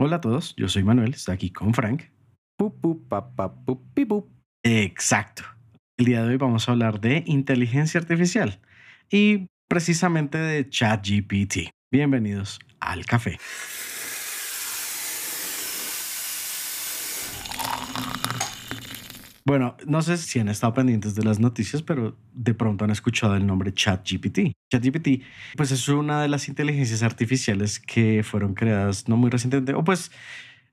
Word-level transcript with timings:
Hola 0.00 0.16
a 0.16 0.20
todos, 0.20 0.54
yo 0.56 0.68
soy 0.68 0.84
Manuel, 0.84 1.12
estoy 1.12 1.34
aquí 1.34 1.50
con 1.50 1.74
Frank. 1.74 2.04
Exacto. 4.62 5.42
El 5.96 6.04
día 6.06 6.22
de 6.22 6.28
hoy 6.28 6.36
vamos 6.36 6.68
a 6.68 6.72
hablar 6.72 7.00
de 7.00 7.24
inteligencia 7.26 7.98
artificial 7.98 8.60
y 9.10 9.48
precisamente 9.68 10.38
de 10.38 10.68
ChatGPT. 10.68 11.70
Bienvenidos 11.90 12.60
al 12.78 13.06
café. 13.06 13.40
Bueno, 19.48 19.78
no 19.86 20.02
sé 20.02 20.18
si 20.18 20.38
han 20.38 20.50
estado 20.50 20.74
pendientes 20.74 21.14
de 21.14 21.24
las 21.24 21.40
noticias, 21.40 21.80
pero 21.80 22.14
de 22.34 22.52
pronto 22.52 22.84
han 22.84 22.90
escuchado 22.90 23.34
el 23.34 23.46
nombre 23.46 23.72
ChatGPT. 23.72 24.52
ChatGPT, 24.70 25.22
pues 25.56 25.70
es 25.70 25.88
una 25.88 26.20
de 26.20 26.28
las 26.28 26.48
inteligencias 26.48 27.02
artificiales 27.02 27.80
que 27.80 28.22
fueron 28.22 28.52
creadas 28.52 29.08
no 29.08 29.16
muy 29.16 29.30
recientemente, 29.30 29.72
o 29.72 29.82
pues 29.82 30.12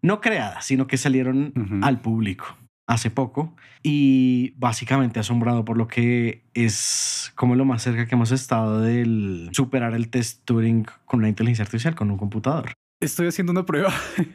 no 0.01 0.19
creadas, 0.19 0.65
sino 0.65 0.87
que 0.87 0.97
salieron 0.97 1.53
Ujú. 1.55 1.79
al 1.83 2.01
público 2.01 2.57
hace 2.85 3.09
poco 3.09 3.55
y 3.81 4.53
básicamente 4.57 5.21
asombrado 5.21 5.63
por 5.63 5.77
lo 5.77 5.87
que 5.87 6.43
es 6.53 7.31
como 7.35 7.55
lo 7.55 7.63
más 7.63 7.81
cerca 7.81 8.05
que 8.05 8.15
hemos 8.15 8.33
estado 8.33 8.81
del 8.81 9.51
superar 9.53 9.93
el 9.93 10.09
test 10.09 10.43
Turing 10.43 10.85
con 11.05 11.21
una 11.21 11.29
inteligencia 11.29 11.63
artificial, 11.63 11.95
con 11.95 12.11
un 12.11 12.17
computador. 12.17 12.73
Estoy 13.01 13.27
haciendo 13.27 13.53
una 13.53 13.65
prueba 13.65 13.93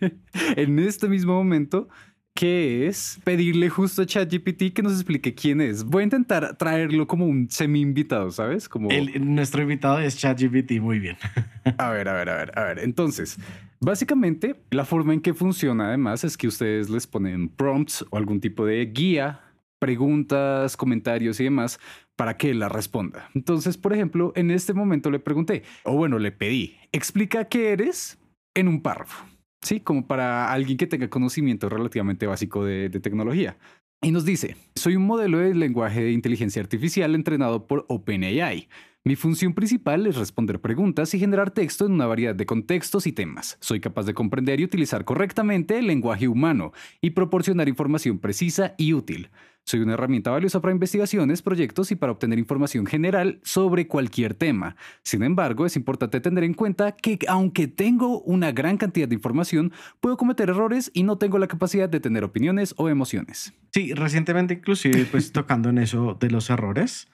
en 0.56 0.78
este 0.78 1.08
mismo 1.08 1.34
momento 1.34 1.90
que 2.40 2.86
es 2.86 3.20
pedirle 3.22 3.68
justo 3.68 4.00
a 4.00 4.06
ChatGPT 4.06 4.72
que 4.72 4.82
nos 4.82 4.94
explique 4.94 5.34
quién 5.34 5.60
es. 5.60 5.84
Voy 5.84 6.00
a 6.00 6.04
intentar 6.04 6.56
traerlo 6.56 7.06
como 7.06 7.26
un 7.26 7.50
semi 7.50 7.82
invitado, 7.82 8.30
¿sabes? 8.30 8.66
Como 8.66 8.88
El- 8.88 9.34
nuestro 9.34 9.60
invitado 9.60 9.98
es 9.98 10.16
ChatGPT, 10.16 10.80
muy 10.80 11.00
bien. 11.00 11.18
A 11.76 11.90
ver, 11.90 12.08
a 12.08 12.14
ver, 12.14 12.30
a 12.30 12.36
ver, 12.36 12.58
a 12.58 12.64
ver. 12.64 12.78
Entonces, 12.78 13.36
básicamente, 13.78 14.54
la 14.70 14.86
forma 14.86 15.12
en 15.12 15.20
que 15.20 15.34
funciona 15.34 15.88
además 15.88 16.24
es 16.24 16.38
que 16.38 16.48
ustedes 16.48 16.88
les 16.88 17.06
ponen 17.06 17.50
prompts 17.50 18.06
o 18.10 18.16
algún 18.16 18.40
tipo 18.40 18.64
de 18.64 18.86
guía, 18.86 19.40
preguntas, 19.78 20.78
comentarios 20.78 21.38
y 21.40 21.44
demás 21.44 21.78
para 22.16 22.38
que 22.38 22.54
la 22.54 22.70
responda. 22.70 23.28
Entonces, 23.34 23.76
por 23.76 23.92
ejemplo, 23.92 24.32
en 24.34 24.50
este 24.50 24.72
momento 24.72 25.10
le 25.10 25.18
pregunté, 25.18 25.62
o 25.84 25.94
bueno, 25.94 26.18
le 26.18 26.32
pedí, 26.32 26.78
explica 26.92 27.44
qué 27.44 27.72
eres 27.72 28.18
en 28.54 28.66
un 28.66 28.80
párrafo. 28.80 29.26
Sí, 29.62 29.80
como 29.80 30.06
para 30.06 30.52
alguien 30.52 30.78
que 30.78 30.86
tenga 30.86 31.10
conocimiento 31.10 31.68
relativamente 31.68 32.26
básico 32.26 32.64
de, 32.64 32.88
de 32.88 33.00
tecnología. 33.00 33.58
Y 34.02 34.12
nos 34.12 34.24
dice, 34.24 34.56
soy 34.74 34.96
un 34.96 35.04
modelo 35.04 35.38
de 35.38 35.54
lenguaje 35.54 36.02
de 36.02 36.12
inteligencia 36.12 36.62
artificial 36.62 37.14
entrenado 37.14 37.66
por 37.66 37.84
OpenAI. 37.88 38.68
Mi 39.04 39.16
función 39.16 39.54
principal 39.54 40.06
es 40.06 40.16
responder 40.16 40.60
preguntas 40.60 41.14
y 41.14 41.18
generar 41.18 41.50
texto 41.50 41.86
en 41.86 41.92
una 41.92 42.06
variedad 42.06 42.34
de 42.34 42.44
contextos 42.44 43.06
y 43.06 43.12
temas. 43.12 43.56
Soy 43.60 43.80
capaz 43.80 44.04
de 44.04 44.12
comprender 44.12 44.60
y 44.60 44.64
utilizar 44.64 45.06
correctamente 45.06 45.78
el 45.78 45.86
lenguaje 45.86 46.28
humano 46.28 46.72
y 47.00 47.10
proporcionar 47.10 47.68
información 47.68 48.18
precisa 48.18 48.74
y 48.76 48.92
útil. 48.92 49.30
Soy 49.66 49.80
una 49.80 49.94
herramienta 49.94 50.30
valiosa 50.30 50.60
para 50.60 50.72
investigaciones, 50.72 51.42
proyectos 51.42 51.92
y 51.92 51.96
para 51.96 52.12
obtener 52.12 52.38
información 52.38 52.86
general 52.86 53.40
sobre 53.44 53.86
cualquier 53.86 54.34
tema. 54.34 54.76
Sin 55.04 55.22
embargo, 55.22 55.66
es 55.66 55.76
importante 55.76 56.20
tener 56.20 56.44
en 56.44 56.54
cuenta 56.54 56.92
que 56.92 57.18
aunque 57.28 57.68
tengo 57.68 58.20
una 58.22 58.52
gran 58.52 58.78
cantidad 58.78 59.06
de 59.06 59.14
información, 59.14 59.72
puedo 60.00 60.16
cometer 60.16 60.50
errores 60.50 60.90
y 60.94 61.04
no 61.04 61.18
tengo 61.18 61.38
la 61.38 61.46
capacidad 61.46 61.88
de 61.88 62.00
tener 62.00 62.24
opiniones 62.24 62.74
o 62.78 62.88
emociones. 62.88 63.52
Sí, 63.72 63.94
recientemente 63.94 64.54
inclusive 64.54 65.04
pues 65.04 65.32
tocando 65.32 65.68
en 65.68 65.78
eso 65.78 66.16
de 66.18 66.30
los 66.30 66.50
errores, 66.50 67.08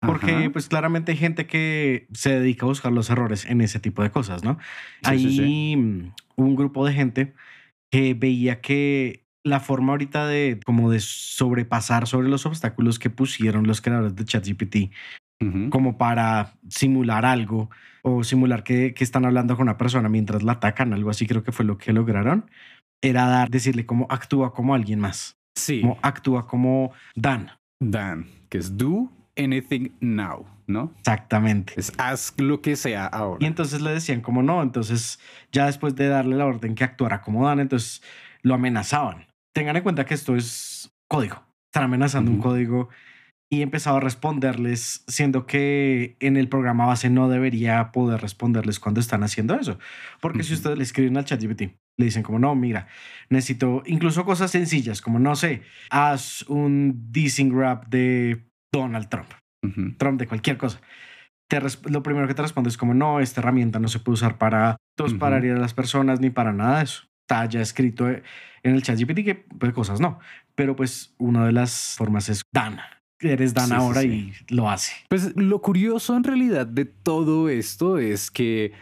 porque 0.00 0.32
Ajá. 0.32 0.50
pues 0.50 0.68
claramente 0.68 1.12
hay 1.12 1.18
gente 1.18 1.46
que 1.46 2.08
se 2.12 2.40
dedica 2.40 2.64
a 2.64 2.68
buscar 2.68 2.90
los 2.90 3.10
errores 3.10 3.44
en 3.44 3.60
ese 3.60 3.80
tipo 3.80 4.02
de 4.02 4.10
cosas, 4.10 4.42
¿no? 4.42 4.58
Sí, 5.02 5.10
hay 5.10 5.18
sí, 5.18 5.36
sí. 5.36 5.76
mm, 5.76 6.12
un 6.36 6.56
grupo 6.56 6.86
de 6.86 6.94
gente 6.94 7.34
que 7.90 8.14
veía 8.14 8.60
que 8.60 9.26
la 9.44 9.60
forma 9.60 9.92
ahorita 9.92 10.26
de 10.26 10.60
como 10.64 10.90
de 10.90 11.00
sobrepasar 11.00 12.06
sobre 12.06 12.28
los 12.28 12.44
obstáculos 12.46 12.98
que 12.98 13.10
pusieron 13.10 13.66
los 13.66 13.80
creadores 13.80 14.14
de 14.16 14.24
ChatGPT 14.24 14.76
como 15.70 15.96
para 15.96 16.52
simular 16.68 17.24
algo 17.24 17.70
o 18.02 18.22
simular 18.24 18.62
que, 18.62 18.92
que 18.92 19.02
están 19.04 19.24
hablando 19.24 19.56
con 19.56 19.62
una 19.62 19.78
persona 19.78 20.10
mientras 20.10 20.42
la 20.42 20.52
atacan, 20.52 20.92
algo 20.92 21.08
así 21.08 21.26
creo 21.26 21.42
que 21.42 21.50
fue 21.50 21.64
lo 21.64 21.78
que 21.78 21.94
lograron, 21.94 22.50
era 23.00 23.24
dar, 23.26 23.48
decirle 23.48 23.86
cómo 23.86 24.06
actúa 24.10 24.52
como 24.52 24.74
alguien 24.74 25.00
más, 25.00 25.38
Sí. 25.56 25.80
como 25.80 25.98
actúa 26.02 26.46
como 26.46 26.92
Dan. 27.14 27.50
Dan, 27.82 28.26
que 28.50 28.58
es 28.58 28.76
do 28.76 29.10
anything 29.38 29.88
now, 30.00 30.44
¿no? 30.66 30.92
Exactamente. 30.98 31.72
Es 31.78 31.90
haz 31.96 32.34
lo 32.36 32.60
que 32.60 32.76
sea 32.76 33.06
ahora. 33.06 33.38
Y 33.42 33.46
entonces 33.46 33.80
le 33.80 33.92
decían 33.92 34.20
como 34.20 34.42
no, 34.42 34.62
entonces 34.62 35.18
ya 35.52 35.64
después 35.64 35.94
de 35.96 36.08
darle 36.08 36.36
la 36.36 36.44
orden 36.44 36.74
que 36.74 36.84
actuara 36.84 37.22
como 37.22 37.46
Dan, 37.46 37.60
entonces 37.60 38.02
lo 38.42 38.52
amenazaban. 38.54 39.24
Tengan 39.54 39.76
en 39.76 39.82
cuenta 39.82 40.04
que 40.06 40.14
esto 40.14 40.36
es 40.36 40.92
código. 41.08 41.42
Están 41.72 41.84
amenazando 41.84 42.30
un 42.30 42.38
Ujú. 42.38 42.48
código 42.48 42.88
y 43.52 43.62
empezaba 43.62 43.96
a 43.96 44.00
responderles, 44.00 45.04
siendo 45.08 45.44
que 45.46 46.16
en 46.20 46.36
el 46.36 46.48
programa 46.48 46.86
base 46.86 47.10
no 47.10 47.28
debería 47.28 47.90
poder 47.90 48.20
responderles 48.20 48.78
cuando 48.78 49.00
están 49.00 49.24
haciendo 49.24 49.54
eso. 49.54 49.78
Porque 50.20 50.44
si 50.44 50.52
Ujú. 50.52 50.58
ustedes 50.58 50.78
le 50.78 50.84
escriben 50.84 51.16
al 51.16 51.24
ChatGPT, 51.24 51.62
le 51.98 52.04
dicen 52.04 52.22
como 52.22 52.38
no, 52.38 52.54
mira, 52.54 52.86
necesito 53.28 53.82
incluso 53.86 54.24
cosas 54.24 54.52
sencillas 54.52 55.02
como 55.02 55.18
no 55.18 55.34
sé, 55.34 55.62
haz 55.90 56.42
un 56.48 57.08
dissing 57.10 57.52
rap 57.58 57.88
de 57.88 58.46
Donald 58.72 59.08
Trump. 59.08 59.30
Ujú. 59.64 59.94
Trump 59.98 60.20
de 60.20 60.26
cualquier 60.28 60.56
cosa. 60.56 60.80
Te 61.48 61.60
lo 61.90 62.02
primero 62.04 62.28
que 62.28 62.34
te 62.34 62.42
responde 62.42 62.70
es 62.70 62.76
como, 62.76 62.94
no, 62.94 63.18
esta 63.18 63.40
herramienta 63.40 63.80
no 63.80 63.88
se 63.88 63.98
puede 63.98 64.14
usar 64.14 64.38
para 64.38 64.76
para 65.18 65.36
Ujú. 65.36 65.46
herir 65.46 65.56
a 65.56 65.60
las 65.60 65.74
personas 65.74 66.20
ni 66.20 66.30
para 66.30 66.52
nada 66.52 66.78
de 66.78 66.84
eso. 66.84 67.09
Está 67.30 67.46
ya 67.46 67.60
escrito 67.60 68.08
en 68.08 68.24
el 68.64 68.82
chat 68.82 68.98
GPT 68.98 69.24
que 69.24 69.36
pues, 69.36 69.72
cosas 69.72 70.00
no. 70.00 70.18
Pero 70.56 70.74
pues 70.74 71.14
una 71.16 71.46
de 71.46 71.52
las 71.52 71.94
formas 71.96 72.28
es 72.28 72.42
Dan. 72.50 72.80
Eres 73.20 73.54
Dan 73.54 73.66
Sí, 73.66 73.70
sí, 73.70 73.76
ahora 73.76 74.00
sí. 74.00 74.32
y 74.48 74.54
lo 74.54 74.68
hace. 74.68 74.92
Pues 75.08 75.36
lo 75.36 75.62
curioso 75.62 76.16
en 76.16 76.24
realidad 76.24 76.66
de 76.66 76.86
todo 76.86 77.48
esto 77.48 77.98
es 77.98 78.32
que 78.32 78.72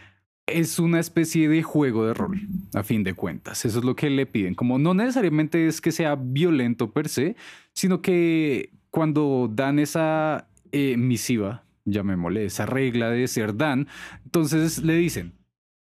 es 0.47 0.79
una 0.79 0.99
especie 0.99 1.47
de 1.47 1.61
juego 1.61 2.07
de 2.07 2.15
rol, 2.15 2.41
a 2.73 2.81
fin 2.81 3.03
de 3.03 3.13
cuentas. 3.13 3.65
Eso 3.65 3.77
es 3.77 3.85
lo 3.85 3.95
que 3.95 4.09
le 4.09 4.25
piden. 4.25 4.55
Como 4.55 4.79
no 4.79 4.95
necesariamente 4.95 5.67
es 5.67 5.79
que 5.79 5.91
sea 5.91 6.15
violento 6.15 6.91
per 6.91 7.07
se, 7.07 7.35
sino 7.73 8.01
que 8.01 8.71
cuando 8.89 9.47
dan 9.53 9.77
esa 9.77 10.47
eh, 10.71 10.97
misiva, 10.97 11.65
llamémosle 11.85 12.45
esa 12.45 12.65
regla 12.65 13.11
de 13.11 13.27
ser 13.27 13.55
Dan, 13.55 13.87
entonces 14.25 14.81
le 14.81 14.95
dicen, 14.95 15.38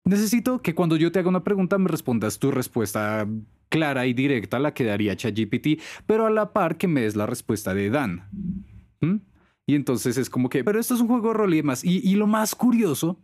necesito 0.07 0.63
que 0.63 0.75
cuando 0.75 0.97
yo 0.97 1.13
te 1.13 1.19
haga 1.19 1.29
una 1.29 1.45
pregunta 1.45 1.79
me 1.79 1.89
respondas 1.89 2.39
tu 2.39 2.51
respuesta 2.51 3.27
clara 3.69 4.07
y 4.07 4.15
directa, 4.15 4.59
la 4.59 4.73
que 4.73 4.85
daría 4.85 5.17
ChatGPT, 5.17 5.81
pero 6.07 6.27
a 6.27 6.31
la 6.31 6.53
par 6.53 6.79
que 6.79 6.89
me 6.89 7.03
des 7.03 7.17
la 7.17 7.27
respuesta 7.27 7.75
de 7.75 7.91
Dan. 7.91 8.29
¿Mm? 9.01 9.17
Y 9.67 9.75
entonces 9.75 10.17
es 10.17 10.31
como 10.31 10.49
que, 10.49 10.63
pero 10.65 10.79
esto 10.79 10.95
es 10.95 11.01
un 11.01 11.09
juego 11.09 11.29
de 11.29 11.35
rol 11.35 11.55
y 11.55 11.59
demás. 11.59 11.85
Y, 11.85 11.99
y 12.09 12.15
lo 12.15 12.27
más 12.27 12.55
curioso 12.55 13.19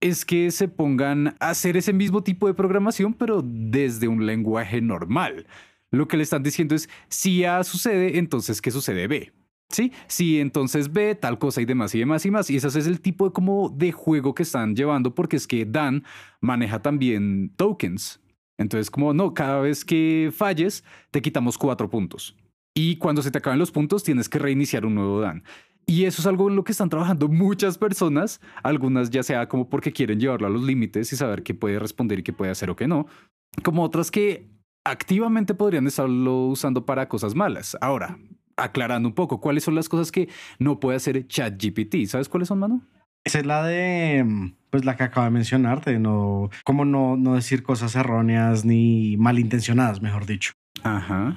es 0.00 0.24
que 0.24 0.50
se 0.50 0.68
pongan 0.68 1.36
a 1.40 1.50
hacer 1.50 1.76
ese 1.76 1.92
mismo 1.92 2.22
tipo 2.22 2.46
de 2.46 2.54
programación, 2.54 3.14
pero 3.14 3.42
desde 3.44 4.08
un 4.08 4.26
lenguaje 4.26 4.80
normal. 4.80 5.46
Lo 5.90 6.08
que 6.08 6.16
le 6.16 6.22
están 6.22 6.42
diciendo 6.42 6.74
es, 6.74 6.88
si 7.08 7.44
A 7.44 7.64
sucede, 7.64 8.18
entonces 8.18 8.60
¿qué 8.60 8.70
sucede 8.70 9.06
B? 9.06 9.32
Sí, 9.68 9.92
si 10.06 10.40
entonces 10.40 10.92
B, 10.92 11.14
tal 11.16 11.38
cosa 11.38 11.60
y 11.60 11.64
demás 11.64 11.94
y 11.94 11.98
demás 11.98 12.24
y 12.24 12.30
más. 12.30 12.50
Y 12.50 12.56
ese 12.56 12.68
es 12.68 12.86
el 12.86 13.00
tipo 13.00 13.26
de, 13.26 13.32
como 13.32 13.68
de 13.68 13.92
juego 13.92 14.34
que 14.34 14.44
están 14.44 14.76
llevando, 14.76 15.14
porque 15.14 15.36
es 15.36 15.46
que 15.46 15.64
Dan 15.64 16.04
maneja 16.40 16.80
también 16.80 17.52
tokens. 17.56 18.20
Entonces, 18.58 18.90
como 18.90 19.12
no, 19.12 19.34
cada 19.34 19.60
vez 19.60 19.84
que 19.84 20.30
falles, 20.34 20.84
te 21.10 21.20
quitamos 21.20 21.58
cuatro 21.58 21.90
puntos. 21.90 22.36
Y 22.74 22.96
cuando 22.96 23.22
se 23.22 23.30
te 23.30 23.38
acaben 23.38 23.58
los 23.58 23.72
puntos, 23.72 24.04
tienes 24.04 24.28
que 24.28 24.38
reiniciar 24.38 24.86
un 24.86 24.94
nuevo 24.94 25.20
Dan. 25.20 25.42
Y 25.86 26.04
eso 26.04 26.20
es 26.20 26.26
algo 26.26 26.48
en 26.48 26.56
lo 26.56 26.64
que 26.64 26.72
están 26.72 26.88
trabajando 26.88 27.28
muchas 27.28 27.78
personas, 27.78 28.40
algunas 28.64 29.10
ya 29.10 29.22
sea 29.22 29.48
como 29.48 29.68
porque 29.68 29.92
quieren 29.92 30.18
llevarlo 30.18 30.48
a 30.48 30.50
los 30.50 30.62
límites 30.62 31.12
y 31.12 31.16
saber 31.16 31.44
qué 31.44 31.54
puede 31.54 31.78
responder 31.78 32.18
y 32.18 32.22
qué 32.24 32.32
puede 32.32 32.50
hacer 32.50 32.70
o 32.70 32.76
qué 32.76 32.88
no, 32.88 33.06
como 33.62 33.84
otras 33.84 34.10
que 34.10 34.48
activamente 34.84 35.54
podrían 35.54 35.86
estarlo 35.86 36.46
usando 36.46 36.84
para 36.84 37.08
cosas 37.08 37.36
malas. 37.36 37.76
Ahora, 37.80 38.18
aclarando 38.56 39.08
un 39.08 39.14
poco, 39.14 39.40
¿cuáles 39.40 39.64
son 39.64 39.74
las 39.74 39.88
cosas 39.88 40.10
que 40.10 40.28
no 40.58 40.80
puede 40.80 40.96
hacer 40.96 41.26
ChatGPT? 41.26 42.06
¿Sabes 42.06 42.28
cuáles 42.28 42.48
son, 42.48 42.58
mano? 42.58 42.82
Esa 43.24 43.40
es 43.40 43.46
la 43.46 43.64
de, 43.64 44.24
mm, 44.24 44.54
pues 44.70 44.84
la 44.84 44.96
que 44.96 45.02
acabo 45.02 45.24
de 45.24 45.32
mencionarte, 45.32 45.98
no, 45.98 46.48
como 46.64 46.84
no, 46.84 47.16
no 47.16 47.34
decir 47.34 47.62
cosas 47.62 47.96
erróneas 47.96 48.64
ni 48.64 49.16
malintencionadas, 49.16 50.00
mejor 50.00 50.26
dicho. 50.26 50.52
Ajá. 50.84 51.36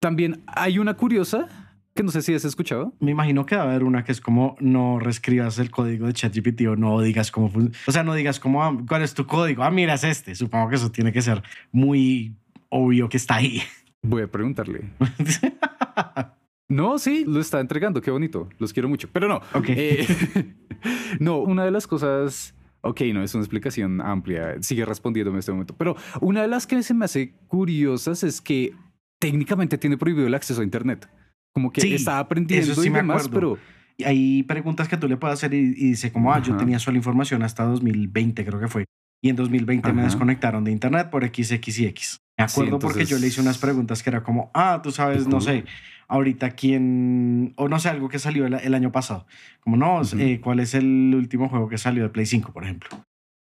También 0.00 0.42
hay 0.46 0.78
una 0.78 0.94
curiosa 0.94 1.48
que 1.94 2.02
no 2.02 2.10
sé 2.10 2.22
si 2.22 2.34
has 2.34 2.44
escuchado. 2.44 2.92
Me 3.00 3.10
imagino 3.10 3.46
que 3.46 3.56
va 3.56 3.62
a 3.62 3.64
haber 3.66 3.84
una 3.84 4.04
que 4.04 4.12
es 4.12 4.20
como 4.20 4.56
no 4.60 4.98
reescribas 4.98 5.58
el 5.58 5.70
código 5.70 6.06
de 6.06 6.12
ChatGPT 6.12 6.62
o 6.68 6.76
no 6.76 7.00
digas 7.00 7.30
cómo, 7.30 7.50
o 7.86 7.92
sea, 7.92 8.02
no 8.02 8.14
digas 8.14 8.40
cómo, 8.40 8.62
ah, 8.62 8.76
cuál 8.88 9.02
es 9.02 9.14
tu 9.14 9.26
código. 9.26 9.62
Ah, 9.62 9.70
mira, 9.70 9.94
es 9.94 10.04
este. 10.04 10.34
Supongo 10.34 10.68
que 10.68 10.76
eso 10.76 10.90
tiene 10.90 11.12
que 11.12 11.22
ser 11.22 11.42
muy 11.70 12.34
obvio 12.68 13.08
que 13.08 13.16
está 13.16 13.36
ahí. 13.36 13.62
Voy 14.02 14.22
a 14.22 14.30
preguntarle. 14.30 14.90
No, 16.68 16.98
sí, 16.98 17.24
lo 17.26 17.40
está 17.40 17.60
entregando, 17.60 18.00
qué 18.00 18.10
bonito, 18.10 18.48
los 18.58 18.72
quiero 18.72 18.88
mucho. 18.88 19.08
Pero 19.12 19.28
no, 19.28 19.36
Ok. 19.54 19.66
eh, 19.68 20.06
no, 21.20 21.38
una 21.38 21.64
de 21.64 21.70
las 21.70 21.86
cosas 21.86 22.54
Ok, 22.84 23.00
no 23.14 23.22
es 23.22 23.32
una 23.34 23.42
explicación 23.44 24.00
amplia, 24.00 24.56
sigue 24.60 24.84
respondiéndome 24.84 25.36
en 25.36 25.38
este 25.38 25.52
momento. 25.52 25.76
Pero 25.76 25.94
una 26.20 26.42
de 26.42 26.48
las 26.48 26.66
que 26.66 26.82
se 26.82 26.94
me 26.94 27.04
hace 27.04 27.32
curiosas 27.46 28.24
es 28.24 28.40
que 28.40 28.72
técnicamente 29.20 29.78
tiene 29.78 29.96
prohibido 29.96 30.26
el 30.26 30.34
acceso 30.34 30.62
a 30.62 30.64
Internet. 30.64 31.08
Como 31.54 31.70
que 31.70 31.80
Sí, 31.80 31.94
está 31.94 32.18
aprendiendo 32.18 32.72
eso 32.72 32.80
sí 32.82 32.88
y 32.88 32.90
me 32.90 32.98
demás, 32.98 33.28
acuerdo. 33.28 33.56
pero 33.56 33.58
Y 33.98 34.02
hay 34.04 34.42
preguntas 34.42 34.88
que 34.88 34.96
tú 34.96 35.06
le 35.06 35.16
puedes 35.16 35.34
hacer 35.34 35.54
y, 35.54 35.58
y 35.58 35.90
dice 35.90 36.10
como, 36.10 36.32
ah, 36.34 36.40
yo 36.42 36.56
tenía 36.56 36.80
sola 36.80 36.96
información 36.96 37.44
hasta 37.44 37.62
2020, 37.64 38.44
creo 38.44 38.58
que 38.58 38.66
fue. 38.66 38.84
Y 39.22 39.28
en 39.28 39.36
2020 39.36 39.92
me 39.92 40.00
Ajá. 40.00 40.08
desconectaron 40.08 40.64
de 40.64 40.72
internet 40.72 41.08
por 41.08 41.22
X, 41.22 41.52
X 41.52 41.78
y 41.78 41.86
X. 41.86 42.16
Me 42.36 42.48
Sí, 42.48 42.60
acuerdo 42.62 42.80
porque 42.80 43.04
yo 43.04 43.18
le 43.20 43.28
hice 43.28 43.40
unas 43.40 43.58
preguntas 43.58 44.02
que 44.02 44.10
era 44.10 44.24
como, 44.24 44.50
ah, 44.54 44.80
tú 44.82 44.90
sabes, 44.90 45.28
no 45.28 45.40
sé, 45.40 45.66
ahorita 46.12 46.50
quién, 46.50 47.54
o 47.56 47.68
no 47.68 47.78
sé, 47.78 47.88
algo 47.88 48.10
que 48.10 48.18
salió 48.18 48.44
el, 48.46 48.54
el 48.54 48.74
año 48.74 48.92
pasado. 48.92 49.26
Como, 49.60 49.78
no, 49.78 50.00
Ujú. 50.00 50.18
eh, 50.18 50.40
¿cuál 50.42 50.60
es 50.60 50.74
el 50.74 51.14
último 51.14 51.48
juego 51.48 51.68
que 51.68 51.78
salió 51.78 52.02
de 52.02 52.10
Play 52.10 52.26
5, 52.26 52.52
por 52.52 52.64
ejemplo? 52.64 52.90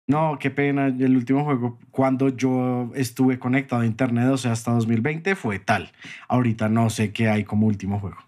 No, 0.09 0.39
qué 0.39 0.51
pena, 0.51 0.87
el 0.87 1.17
último 1.17 1.45
juego 1.45 1.79
cuando 1.91 2.29
yo 2.29 2.93
estuve 2.95 3.39
conectado 3.39 3.83
a 3.83 3.87
internet, 3.87 4.29
o 4.29 4.37
sea, 4.37 4.53
hasta 4.53 4.71
2020 4.71 5.35
fue 5.35 5.59
tal. 5.59 5.91
Ahorita 6.29 6.69
no 6.69 6.91
sé 6.91 7.13
qué 7.13 7.29
hay 7.29 7.43
como 7.45 7.67
último 7.67 7.99
juego. 7.99 8.19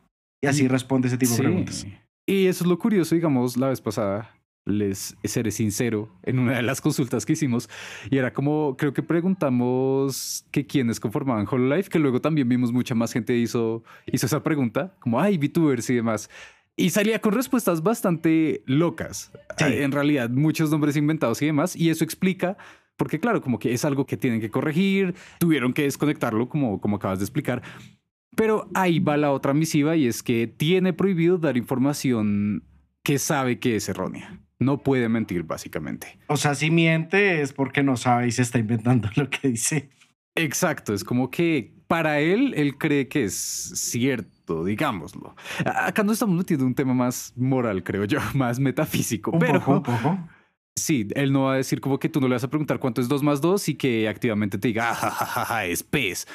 Y 0.43 0.49
así 0.49 0.67
responde 0.69 1.09
ese 1.09 1.19
tipo 1.19 1.33
de 1.33 1.39
preguntas. 1.39 1.87
Y 2.27 2.47
eso 2.47 2.65
es 2.65 2.69
lo 2.69 2.79
curioso, 2.79 3.15
digamos, 3.15 3.57
la 3.57 3.69
vez 3.69 3.81
pasada, 3.81 4.35
les 4.67 5.17
seré 5.25 5.53
sincero, 5.53 6.11
en 6.25 6.41
una 6.41 6.57
de 6.57 6.63
las 6.63 6.81
consultas 6.81 7.25
que 7.25 7.33
hicimos, 7.33 7.71
y 8.11 8.19
era 8.19 8.33
como, 8.33 8.77
creo 8.77 8.93
que 8.93 9.03
preguntamos 9.03 10.45
que 10.51 10.67
quiénes 10.67 11.01
conformaban 11.01 11.47
Hololive, 11.51 11.89
que 11.89 11.99
luego 11.99 12.21
también 12.21 12.49
vimos 12.49 12.73
mucha 12.73 12.95
más 12.95 13.13
gente 13.13 13.37
hizo, 13.37 13.85
hizo 14.07 14.27
esa 14.27 14.43
pregunta, 14.43 14.95
como, 15.01 15.21
ay, 15.21 15.39
VTubers 15.39 15.89
y 15.91 15.95
demás. 15.95 16.29
Y 16.77 16.91
salía 16.91 17.21
con 17.21 17.33
respuestas 17.33 17.83
bastante 17.83 18.63
locas. 18.67 19.33
Sí. 19.57 19.65
Eh, 19.65 19.83
En 19.85 19.93
realidad, 19.93 20.29
muchos 20.29 20.71
nombres 20.71 20.97
inventados 20.97 21.41
y 21.41 21.47
demás. 21.47 21.75
Y 21.75 21.89
eso 21.89 22.05
explica, 22.05 22.59
porque 22.99 23.19
claro, 23.19 23.41
como 23.41 23.59
que 23.59 23.73
es 23.73 23.85
algo 23.87 24.05
que 24.05 24.19
tienen 24.19 24.43
que 24.43 24.51
corregir, 24.51 25.15
tuvieron 25.39 25.73
que 25.73 25.83
desconectarlo, 25.83 26.51
como, 26.51 26.81
como 26.81 26.97
acabas 26.97 27.19
de 27.19 27.25
explicar. 27.25 27.63
Pero 28.35 28.69
ahí 28.75 28.99
va 28.99 29.17
la 29.17 29.33
otra 29.33 29.55
misiva 29.55 29.97
y 29.97 30.07
es 30.07 30.23
que 30.23 30.47
tiene 30.47 30.93
prohibido 30.93 31.39
dar 31.39 31.57
información 31.57 32.63
que 33.03 33.19
sabe 33.19 33.59
que 33.59 33.77
es 33.77 33.89
errónea. 33.89 34.46
No 34.59 34.83
puede 34.83 35.09
mentir, 35.09 35.43
básicamente. 35.43 36.19
O 36.29 36.37
sea, 36.37 36.55
si 36.55 36.71
miente 36.71 37.43
es 37.43 37.53
porque 37.53 37.83
no 37.83 37.97
sabe 37.97 38.29
y 38.29 38.33
se 38.33 38.43
está 38.43 38.59
inventando 38.59 39.09
lo 39.17 39.29
que 39.29 39.49
dice. 39.49 39.91
Exacto, 40.35 40.93
es 40.95 41.05
como 41.05 41.31
que 41.31 41.73
para 41.87 42.21
él, 42.21 42.53
él 42.57 42.77
cree 42.79 43.09
que 43.09 43.25
es 43.25 43.35
cierto, 43.35 44.65
digámoslo. 44.65 45.35
Acá 45.65 46.03
no 46.03 46.13
estamos 46.13 46.37
metiendo 46.37 46.67
un 46.67 46.75
tema 46.75 46.95
más 46.95 47.33
moral, 47.37 47.83
creo 47.83 48.05
yo, 48.05 48.19
más 48.35 48.59
metafísico, 48.59 49.31
Un 49.33 49.39
pero 49.39 49.61
poco, 49.61 49.73
un 49.93 50.03
poco. 50.03 50.19
sí, 50.77 51.09
él 51.15 51.33
no 51.33 51.45
va 51.45 51.55
a 51.55 51.57
decir 51.57 51.81
como 51.81 51.99
que 51.99 52.09
tú 52.09 52.21
no 52.21 52.29
le 52.29 52.35
vas 52.35 52.45
a 52.45 52.51
preguntar 52.51 52.79
cuánto 52.79 53.01
es 53.01 53.09
2 53.09 53.23
más 53.23 53.41
2 53.41 53.69
y 53.71 53.75
que 53.77 54.09
activamente 54.09 54.59
te 54.59 54.69
diga, 54.69 54.91
"Ah, 54.91 54.95
ja, 54.95 55.11
ja, 55.11 55.45
ja, 55.45 55.65
es 55.67 55.83
pez. 55.83 56.27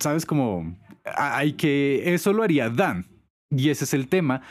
¿Sabes? 0.00 0.24
Como 0.26 0.76
hay 1.16 1.54
que, 1.54 2.14
eso 2.14 2.32
lo 2.32 2.42
haría 2.42 2.68
Dan. 2.70 3.06
Y 3.50 3.70
ese 3.70 3.84
es 3.84 3.94
el 3.94 4.08
tema, 4.08 4.42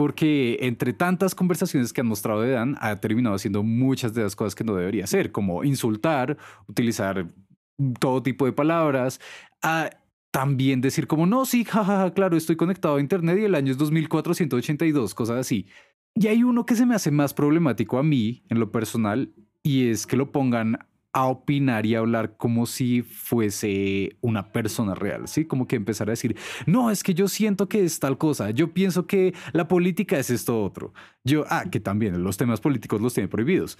porque 0.00 0.56
entre 0.62 0.94
tantas 0.94 1.34
conversaciones 1.34 1.92
que 1.92 2.00
han 2.00 2.06
mostrado 2.06 2.40
de 2.40 2.52
Dan, 2.52 2.74
ha 2.80 2.96
terminado 2.96 3.36
haciendo 3.36 3.62
muchas 3.62 4.14
de 4.14 4.22
las 4.22 4.34
cosas 4.34 4.54
que 4.54 4.64
no 4.64 4.74
debería 4.74 5.04
hacer, 5.04 5.30
como 5.30 5.62
insultar, 5.62 6.38
utilizar 6.66 7.30
todo 7.98 8.22
tipo 8.22 8.46
de 8.46 8.52
palabras, 8.52 9.20
a 9.60 9.90
también 10.30 10.80
decir 10.80 11.06
como, 11.06 11.26
no, 11.26 11.44
sí, 11.44 11.66
jajaja, 11.66 12.14
claro, 12.14 12.38
estoy 12.38 12.56
conectado 12.56 12.96
a 12.96 13.00
Internet 13.00 13.40
y 13.40 13.44
el 13.44 13.54
año 13.54 13.72
es 13.72 13.76
2482, 13.76 15.14
cosas 15.14 15.36
así. 15.36 15.66
Y 16.14 16.28
hay 16.28 16.44
uno 16.44 16.64
que 16.64 16.76
se 16.76 16.86
me 16.86 16.94
hace 16.94 17.10
más 17.10 17.34
problemático 17.34 17.98
a 17.98 18.02
mí, 18.02 18.42
en 18.48 18.58
lo 18.58 18.72
personal, 18.72 19.34
y 19.62 19.90
es 19.90 20.06
que 20.06 20.16
lo 20.16 20.32
pongan 20.32 20.78
a 21.12 21.26
opinar 21.26 21.86
y 21.86 21.94
a 21.94 21.98
hablar 21.98 22.36
como 22.36 22.66
si 22.66 23.02
fuese 23.02 24.16
una 24.20 24.52
persona 24.52 24.94
real, 24.94 25.26
¿sí? 25.26 25.44
Como 25.44 25.66
que 25.66 25.74
empezar 25.76 26.08
a 26.08 26.12
decir, 26.12 26.36
no, 26.66 26.90
es 26.90 27.02
que 27.02 27.14
yo 27.14 27.26
siento 27.26 27.68
que 27.68 27.84
es 27.84 27.98
tal 27.98 28.16
cosa, 28.16 28.50
yo 28.50 28.72
pienso 28.72 29.06
que 29.06 29.34
la 29.52 29.66
política 29.66 30.18
es 30.18 30.30
esto 30.30 30.62
otro. 30.62 30.92
Yo, 31.24 31.44
ah, 31.50 31.64
que 31.70 31.80
también 31.80 32.22
los 32.22 32.36
temas 32.36 32.60
políticos 32.60 33.00
los 33.00 33.14
tiene 33.14 33.28
prohibidos. 33.28 33.76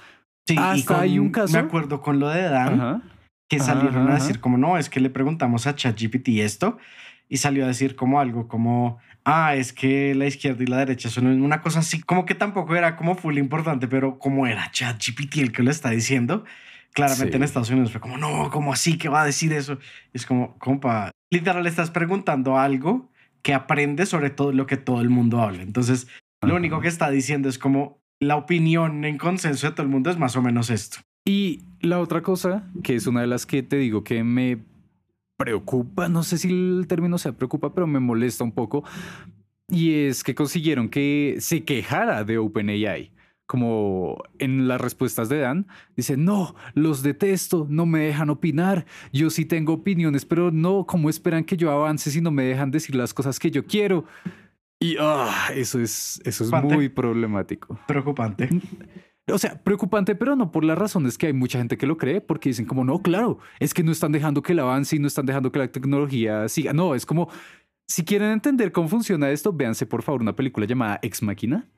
Sí, 0.46 0.56
Hasta 0.58 0.94
con- 0.94 1.02
hay 1.02 1.18
un 1.20 1.30
caso- 1.30 1.52
Me 1.52 1.60
acuerdo 1.60 2.00
con 2.00 2.18
lo 2.18 2.28
de 2.28 2.42
Dan, 2.42 2.74
Ajá. 2.80 3.02
que 3.48 3.60
salieron 3.60 4.04
ajá, 4.08 4.10
a 4.12 4.14
decir 4.14 4.40
como, 4.40 4.58
no, 4.58 4.76
es 4.76 4.90
que 4.90 4.98
le 4.98 5.10
preguntamos 5.10 5.66
a 5.68 5.76
ChatGPT 5.76 6.28
esto 6.40 6.78
y 7.28 7.36
salió 7.36 7.64
a 7.64 7.68
decir 7.68 7.94
como 7.94 8.18
algo 8.18 8.48
como, 8.48 8.98
ah, 9.24 9.54
es 9.54 9.72
que 9.72 10.16
la 10.16 10.26
izquierda 10.26 10.64
y 10.64 10.66
la 10.66 10.78
derecha 10.78 11.08
son 11.10 11.26
una 11.42 11.60
cosa 11.60 11.78
así, 11.78 12.00
como 12.00 12.24
que 12.26 12.34
tampoco 12.34 12.74
era 12.74 12.96
como 12.96 13.14
full 13.14 13.38
importante, 13.38 13.86
pero 13.86 14.18
como 14.18 14.48
era 14.48 14.68
ChatGPT 14.72 15.36
el 15.38 15.52
que 15.52 15.62
lo 15.62 15.70
está 15.70 15.90
diciendo, 15.90 16.44
claramente 16.92 17.32
Sí. 17.32 17.36
en 17.36 17.42
Estados 17.42 17.70
Unidos 17.70 17.92
fue 17.92 18.00
como, 18.00 18.18
no, 18.18 18.50
¿cómo 18.50 18.72
así 18.72 18.98
que 18.98 19.08
va 19.08 19.22
a 19.22 19.26
decir 19.26 19.52
eso? 19.52 19.78
Y 20.12 20.18
es 20.18 20.26
como, 20.26 20.58
compa, 20.58 21.10
literal 21.30 21.66
estás 21.66 21.90
preguntando 21.90 22.58
algo 22.58 23.10
que 23.42 23.54
aprende 23.54 24.06
sobre 24.06 24.30
todo 24.30 24.52
lo 24.52 24.66
que 24.66 24.76
todo 24.76 25.00
el 25.00 25.08
mundo 25.08 25.40
habla. 25.40 25.62
Entonces, 25.62 26.08
lo 26.42 26.56
único 26.56 26.80
que 26.80 26.88
está 26.88 27.10
diciendo 27.10 27.48
es 27.48 27.58
como 27.58 28.00
la 28.18 28.36
opinión 28.36 29.04
en 29.04 29.16
consenso 29.18 29.66
de 29.66 29.72
todo 29.72 29.82
el 29.84 29.88
mundo 29.88 30.10
es 30.10 30.18
más 30.18 30.36
o 30.36 30.42
menos 30.42 30.68
esto. 30.70 30.98
Y 31.24 31.62
la 31.80 32.00
otra 32.00 32.22
cosa, 32.22 32.68
que 32.82 32.94
es 32.94 33.06
una 33.06 33.20
de 33.22 33.26
las 33.26 33.46
que 33.46 33.62
te 33.62 33.76
digo 33.76 34.04
que 34.04 34.24
me 34.24 34.58
preocupa, 35.36 36.08
no 36.08 36.22
sé 36.22 36.36
si 36.38 36.48
el 36.50 36.86
término 36.86 37.16
sea 37.16 37.32
preocupa, 37.32 37.72
pero 37.74 37.86
me 37.86 38.00
molesta 38.00 38.44
un 38.44 38.52
poco, 38.52 38.84
y 39.68 39.92
es 39.94 40.22
que 40.22 40.34
consiguieron 40.34 40.88
que 40.88 41.36
se 41.40 41.64
quejara 41.64 42.24
de 42.24 42.36
OpenAI. 42.38 43.10
Como 43.50 44.22
en 44.38 44.68
las 44.68 44.80
respuestas 44.80 45.28
de 45.28 45.40
Dan, 45.40 45.66
dice, 45.96 46.16
no, 46.16 46.54
los 46.74 47.02
detesto, 47.02 47.66
no 47.68 47.84
me 47.84 47.98
dejan 47.98 48.30
opinar, 48.30 48.86
yo 49.12 49.28
sí 49.28 49.44
tengo 49.44 49.72
opiniones, 49.72 50.24
pero 50.24 50.52
no, 50.52 50.86
¿cómo 50.86 51.10
esperan 51.10 51.42
que 51.42 51.56
yo 51.56 51.72
avance 51.72 52.12
si 52.12 52.20
no 52.20 52.30
me 52.30 52.44
dejan 52.44 52.70
decir 52.70 52.94
las 52.94 53.12
cosas 53.12 53.40
que 53.40 53.50
yo 53.50 53.66
quiero? 53.66 54.04
Y 54.78 54.94
ah, 55.00 55.48
eso 55.52 55.80
es, 55.80 56.20
eso 56.24 56.44
es 56.44 56.50
Pante. 56.50 56.72
muy 56.72 56.88
problemático. 56.90 57.76
Preocupante. 57.88 58.48
O 59.26 59.36
sea, 59.36 59.60
preocupante, 59.60 60.14
pero 60.14 60.36
no 60.36 60.52
por 60.52 60.62
las 60.64 60.78
razones 60.78 61.18
que 61.18 61.26
hay 61.26 61.32
mucha 61.32 61.58
gente 61.58 61.76
que 61.76 61.88
lo 61.88 61.96
cree, 61.96 62.20
porque 62.20 62.50
dicen 62.50 62.66
como, 62.66 62.84
no, 62.84 63.02
claro, 63.02 63.40
es 63.58 63.74
que 63.74 63.82
no 63.82 63.90
están 63.90 64.12
dejando 64.12 64.42
que 64.42 64.52
el 64.52 64.60
avance 64.60 64.94
y 64.94 65.00
no 65.00 65.08
están 65.08 65.26
dejando 65.26 65.50
que 65.50 65.58
la 65.58 65.72
tecnología 65.72 66.48
siga. 66.48 66.72
No, 66.72 66.94
es 66.94 67.04
como, 67.04 67.28
si 67.88 68.04
quieren 68.04 68.30
entender 68.30 68.70
cómo 68.70 68.86
funciona 68.86 69.28
esto, 69.28 69.52
véanse 69.52 69.86
por 69.86 70.02
favor 70.02 70.22
una 70.22 70.36
película 70.36 70.66
llamada 70.66 71.00
Ex 71.02 71.20
Máquina. 71.24 71.68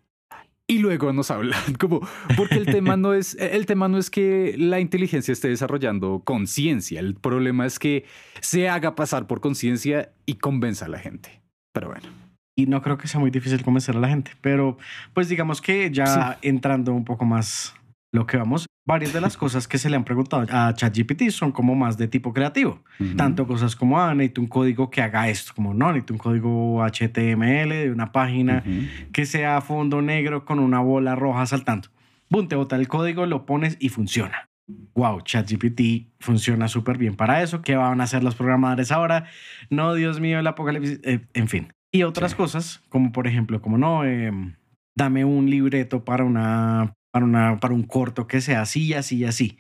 Y 0.73 0.79
luego 0.79 1.13
nos 1.13 1.31
hablan, 1.31 1.75
como, 1.79 2.01
porque 2.35 2.55
el 2.55 2.65
tema 2.65 2.97
no 2.97 3.13
es, 3.13 3.35
el 3.39 3.67
tema 3.67 3.89
no 3.89 3.99
es 3.99 4.09
que 4.09 4.55
la 4.57 4.81
inteligencia 4.81 5.31
esté 5.31 5.49
desarrollando 5.49 6.23
conciencia, 6.25 6.99
el 6.99 7.15
problema 7.15 7.67
es 7.67 7.79
que 7.79 8.07
se 8.41 8.71
haga 8.71 8.95
pasar 8.95 9.27
por 9.27 9.43
conciencia 9.43 10.13
y 10.25 10.37
convenza 10.37 10.87
a 10.87 10.89
la 10.89 10.99
gente. 10.99 11.43
Pero 11.75 11.89
bueno. 11.89 12.09
y 12.57 12.65
no 12.67 12.81
creo 12.81 12.97
que 12.97 13.07
sea 13.07 13.21
muy 13.21 13.31
difícil 13.31 13.63
convencer 13.63 13.97
a 13.97 14.01
la 14.01 14.09
gente, 14.09 14.31
pero 14.41 14.79
pues 15.13 15.29
digamos 15.29 15.61
que 15.61 15.91
ya 15.91 16.39
entrando 16.41 16.95
un 16.95 17.05
poco 17.05 17.27
más 17.27 17.75
lo 18.13 18.27
que 18.27 18.37
vamos, 18.37 18.67
varias 18.87 19.13
de 19.13 19.21
las 19.23 19.37
cosas 19.37 19.67
que 19.67 19.79
se 19.79 19.89
le 19.89 19.97
han 19.97 20.05
preguntado 20.05 20.47
a 20.51 20.75
ChatGPT 20.75 21.31
son 21.31 21.51
como 21.51 21.75
más 21.75 21.97
de 21.97 22.09
tipo 22.09 22.33
creativo, 22.35 22.83
tanto 23.17 23.47
cosas 23.47 23.75
como, 23.75 23.99
ah, 24.01 24.15
necesito 24.15 24.43
un 24.43 24.49
código 24.49 24.91
que 24.91 25.01
haga 25.01 25.29
esto, 25.31 25.53
como 25.55 25.73
no, 25.73 25.89
necesito 25.89 26.13
un 26.15 26.19
código 26.19 26.83
HTML 26.85 27.69
de 27.71 27.91
una 27.91 28.13
página 28.13 28.63
Ujú. 28.67 29.13
que 29.13 29.25
sea 29.25 29.61
fondo 29.63 30.03
negro 30.03 30.45
con 30.45 30.59
una 30.59 30.81
bola 30.81 31.15
roja 31.15 31.47
saltando. 31.47 31.89
Boom, 32.29 32.49
te 32.49 32.57
bota 32.57 32.77
el 32.77 32.87
código, 32.89 33.25
lo 33.27 33.47
pones 33.47 33.77
y 33.81 33.89
funciona. 33.89 34.49
Wow, 34.95 35.23
ChatGPT 35.23 36.09
funciona 36.21 36.69
súper 36.69 36.97
bien 36.99 37.15
para 37.15 37.43
eso. 37.43 37.63
¿Qué 37.63 37.77
van 37.77 38.01
a 38.01 38.05
hacer 38.05 38.23
los 38.23 38.35
programadores 38.35 38.93
ahora? 38.93 39.25
No, 39.71 39.95
Dios 39.95 40.21
mío, 40.21 40.39
el 40.39 40.47
apocalipsis. 40.47 41.01
eh, 41.03 41.21
en 41.35 41.49
fin. 41.49 41.73
Y 41.91 42.05
otras 42.05 42.31
Sí. 42.33 42.37
cosas, 42.37 42.83
como 42.89 43.13
por 43.13 43.27
ejemplo, 43.27 43.61
como 43.61 43.77
no, 43.77 44.05
em, 44.05 44.55
dame 44.97 45.25
un 45.25 45.51
libreto 45.51 46.05
para, 46.05 46.25
una, 46.25 46.95
para, 47.13 47.25
una, 47.25 47.61
para 47.61 47.75
un 47.75 47.85
corto 47.85 48.27
que 48.27 48.41
sea 48.41 48.63
así, 48.63 48.95
así, 48.95 49.25
así. 49.25 49.59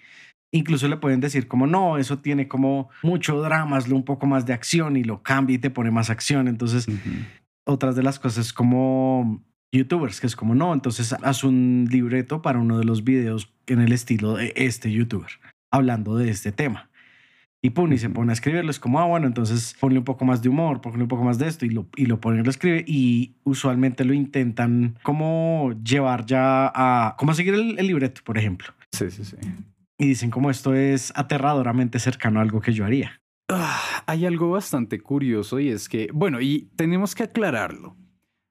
Incluso 0.51 0.89
le 0.89 0.97
pueden 0.97 1.21
decir 1.21 1.49
como 1.49 1.67
no, 1.67 1.99
eso 1.99 2.19
tiene 2.19 2.49
como 2.49 2.91
mucho 3.03 3.41
drama, 3.41 3.77
hazlo 3.77 3.97
un 3.97 4.05
poco 4.05 4.27
más 4.27 4.45
de 4.45 4.53
acción 4.53 4.97
y 4.97 5.05
lo 5.05 5.23
cambia 5.23 5.55
y 5.55 5.59
te 5.59 5.71
pone 5.71 5.91
más 5.91 6.11
acción. 6.11 6.49
Entonces, 6.49 6.87
otras 7.65 7.95
de 7.95 8.03
las 8.03 8.19
cosas 8.19 8.53
como 8.53 9.43
youtubers, 9.73 10.21
que 10.21 10.27
es 10.27 10.37
como 10.37 10.55
no, 10.55 10.75
entonces 10.75 11.13
haz 11.13 11.45
un 11.45 11.89
libreto 11.91 12.43
para 12.43 12.59
uno 12.59 12.79
de 12.79 12.85
los 12.85 13.05
videos 13.05 13.53
en 13.67 13.81
el 13.81 13.93
estilo 13.93 14.35
de 14.35 14.53
este 14.57 14.93
youtuber, 14.93 15.31
hablando 15.71 16.17
de 16.17 16.31
este 16.31 16.53
tema. 16.53 16.91
Y 17.65 17.71
pum, 17.71 17.93
y 17.93 17.99
se 17.99 18.11
pone 18.11 18.33
a 18.33 18.35
escribirlo. 18.35 18.73
Es 18.73 18.81
como, 18.81 19.01
ah, 19.01 19.07
bueno, 19.07 19.29
entonces 19.29 19.77
ponle 19.79 19.99
un 19.99 20.05
poco 20.05 20.25
más 20.25 20.43
de 20.43 20.49
humor, 20.49 20.81
ponle 20.81 21.03
un 21.03 21.09
poco 21.09 21.23
más 21.23 21.39
de 21.39 21.47
esto 21.47 21.65
y 21.65 21.71
lo, 21.71 21.87
y 21.97 22.07
lo 22.07 22.21
pone 22.21 22.41
y 22.41 22.43
lo 22.43 22.51
escribe. 22.51 22.85
Y 22.89 23.37
usualmente 23.45 24.05
lo 24.05 24.15
intentan 24.15 24.99
como 25.05 25.73
llevar 25.85 26.27
ya 26.27 26.73
a, 26.75 27.15
como 27.17 27.35
seguir 27.35 27.55
el, 27.55 27.79
el 27.79 27.87
libreto, 27.87 28.21
por 28.25 28.37
ejemplo. 28.37 28.73
Sí, 28.91 29.11
sí, 29.13 29.25
sí. 29.25 29.37
Y 29.97 30.09
dicen 30.09 30.31
como 30.31 30.51
esto 30.51 30.75
es 30.75 31.13
aterradoramente 31.15 32.01
cercano 32.01 32.41
a 32.41 32.43
algo 32.43 32.61
que 32.61 32.73
yo 32.73 32.85
haría. 32.85 33.21
Ah, 33.49 34.03
hay 34.07 34.27
algo 34.27 34.51
bastante 34.51 35.01
curioso 35.01 35.61
y 35.61 35.69
es 35.69 35.89
que, 35.89 36.09
bueno, 36.13 36.41
y 36.41 36.69
tenemos 36.75 37.15
que 37.15 37.23
aclararlo. 37.23 37.97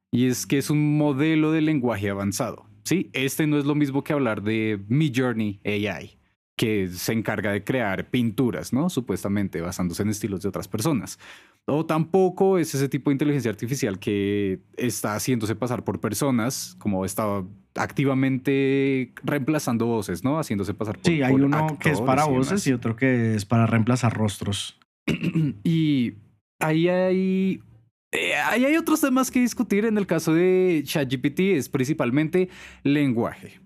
Y 0.10 0.28
es 0.28 0.48
que 0.48 0.58
es 0.58 0.70
un 0.70 0.98
modelo 0.98 1.52
de 1.52 1.62
lenguaje 1.62 2.10
avanzado. 2.10 2.66
¿sí? 2.84 3.10
Este 3.14 3.48
no 3.48 3.58
es 3.58 3.66
lo 3.66 3.76
mismo 3.76 4.04
que 4.04 4.14
hablar 4.14 4.42
de 4.42 4.80
Mi 4.88 5.12
Journey 5.14 5.60
AI, 5.66 6.18
que 6.62 6.90
se 6.90 7.12
encarga 7.12 7.52
de 7.52 7.64
crear 7.64 8.12
pinturas, 8.12 8.72
¿no? 8.72 8.92
Supuestamente 8.92 9.62
basándose 9.62 10.04
en 10.04 10.10
estilos 10.10 10.44
de 10.44 10.50
otras 10.50 10.68
personas. 10.68 11.18
O 11.66 11.88
tampoco 11.88 12.60
es 12.60 12.76
ese 12.76 12.88
tipo 12.88 13.10
de 13.10 13.16
inteligencia 13.16 13.50
artificial 13.50 13.98
que 13.98 14.60
está 14.78 15.16
haciéndose 15.16 15.56
pasar 15.56 15.84
por 15.84 16.00
personas, 16.00 16.76
como 16.78 17.04
está 17.04 17.44
activamente 17.74 19.12
reemplazando 19.24 19.88
voces, 19.88 20.24
¿no? 20.24 20.38
Haciéndose 20.38 20.76
pasar 20.76 21.00
por 21.00 21.12
Sí, 21.12 21.24
hay 21.24 21.34
uno 21.34 21.80
que 21.80 21.90
es 21.90 22.00
para 22.00 22.26
voces 22.26 22.68
y 22.68 22.74
otro 22.74 22.96
que 22.96 23.34
es 23.34 23.44
para 23.46 23.66
reemplazar 23.66 24.14
rostros. 24.14 24.80
y 25.64 26.14
ahí 26.60 26.88
hay 26.90 27.64
eh, 28.12 28.36
ahí 28.36 28.66
hay 28.66 28.78
otros 28.78 29.02
temas 29.02 29.32
que 29.32 29.40
discutir. 29.40 29.86
En 29.86 29.98
el 29.98 30.06
caso 30.06 30.32
de 30.32 30.84
ChatGPT 30.86 31.40
es 31.40 31.70
principalmente 31.70 32.50
lenguaje. 32.84 33.61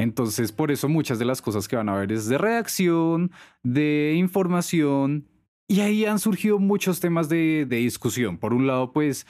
Entonces, 0.00 0.50
por 0.50 0.70
eso 0.70 0.88
muchas 0.88 1.18
de 1.18 1.26
las 1.26 1.42
cosas 1.42 1.68
que 1.68 1.76
van 1.76 1.90
a 1.90 1.94
ver 1.94 2.10
es 2.10 2.26
de 2.26 2.38
reacción, 2.38 3.30
de 3.62 4.14
información, 4.16 5.28
y 5.68 5.80
ahí 5.80 6.06
han 6.06 6.18
surgido 6.18 6.58
muchos 6.58 7.00
temas 7.00 7.28
de, 7.28 7.66
de 7.68 7.76
discusión. 7.76 8.38
Por 8.38 8.54
un 8.54 8.66
lado, 8.66 8.92
pues, 8.92 9.26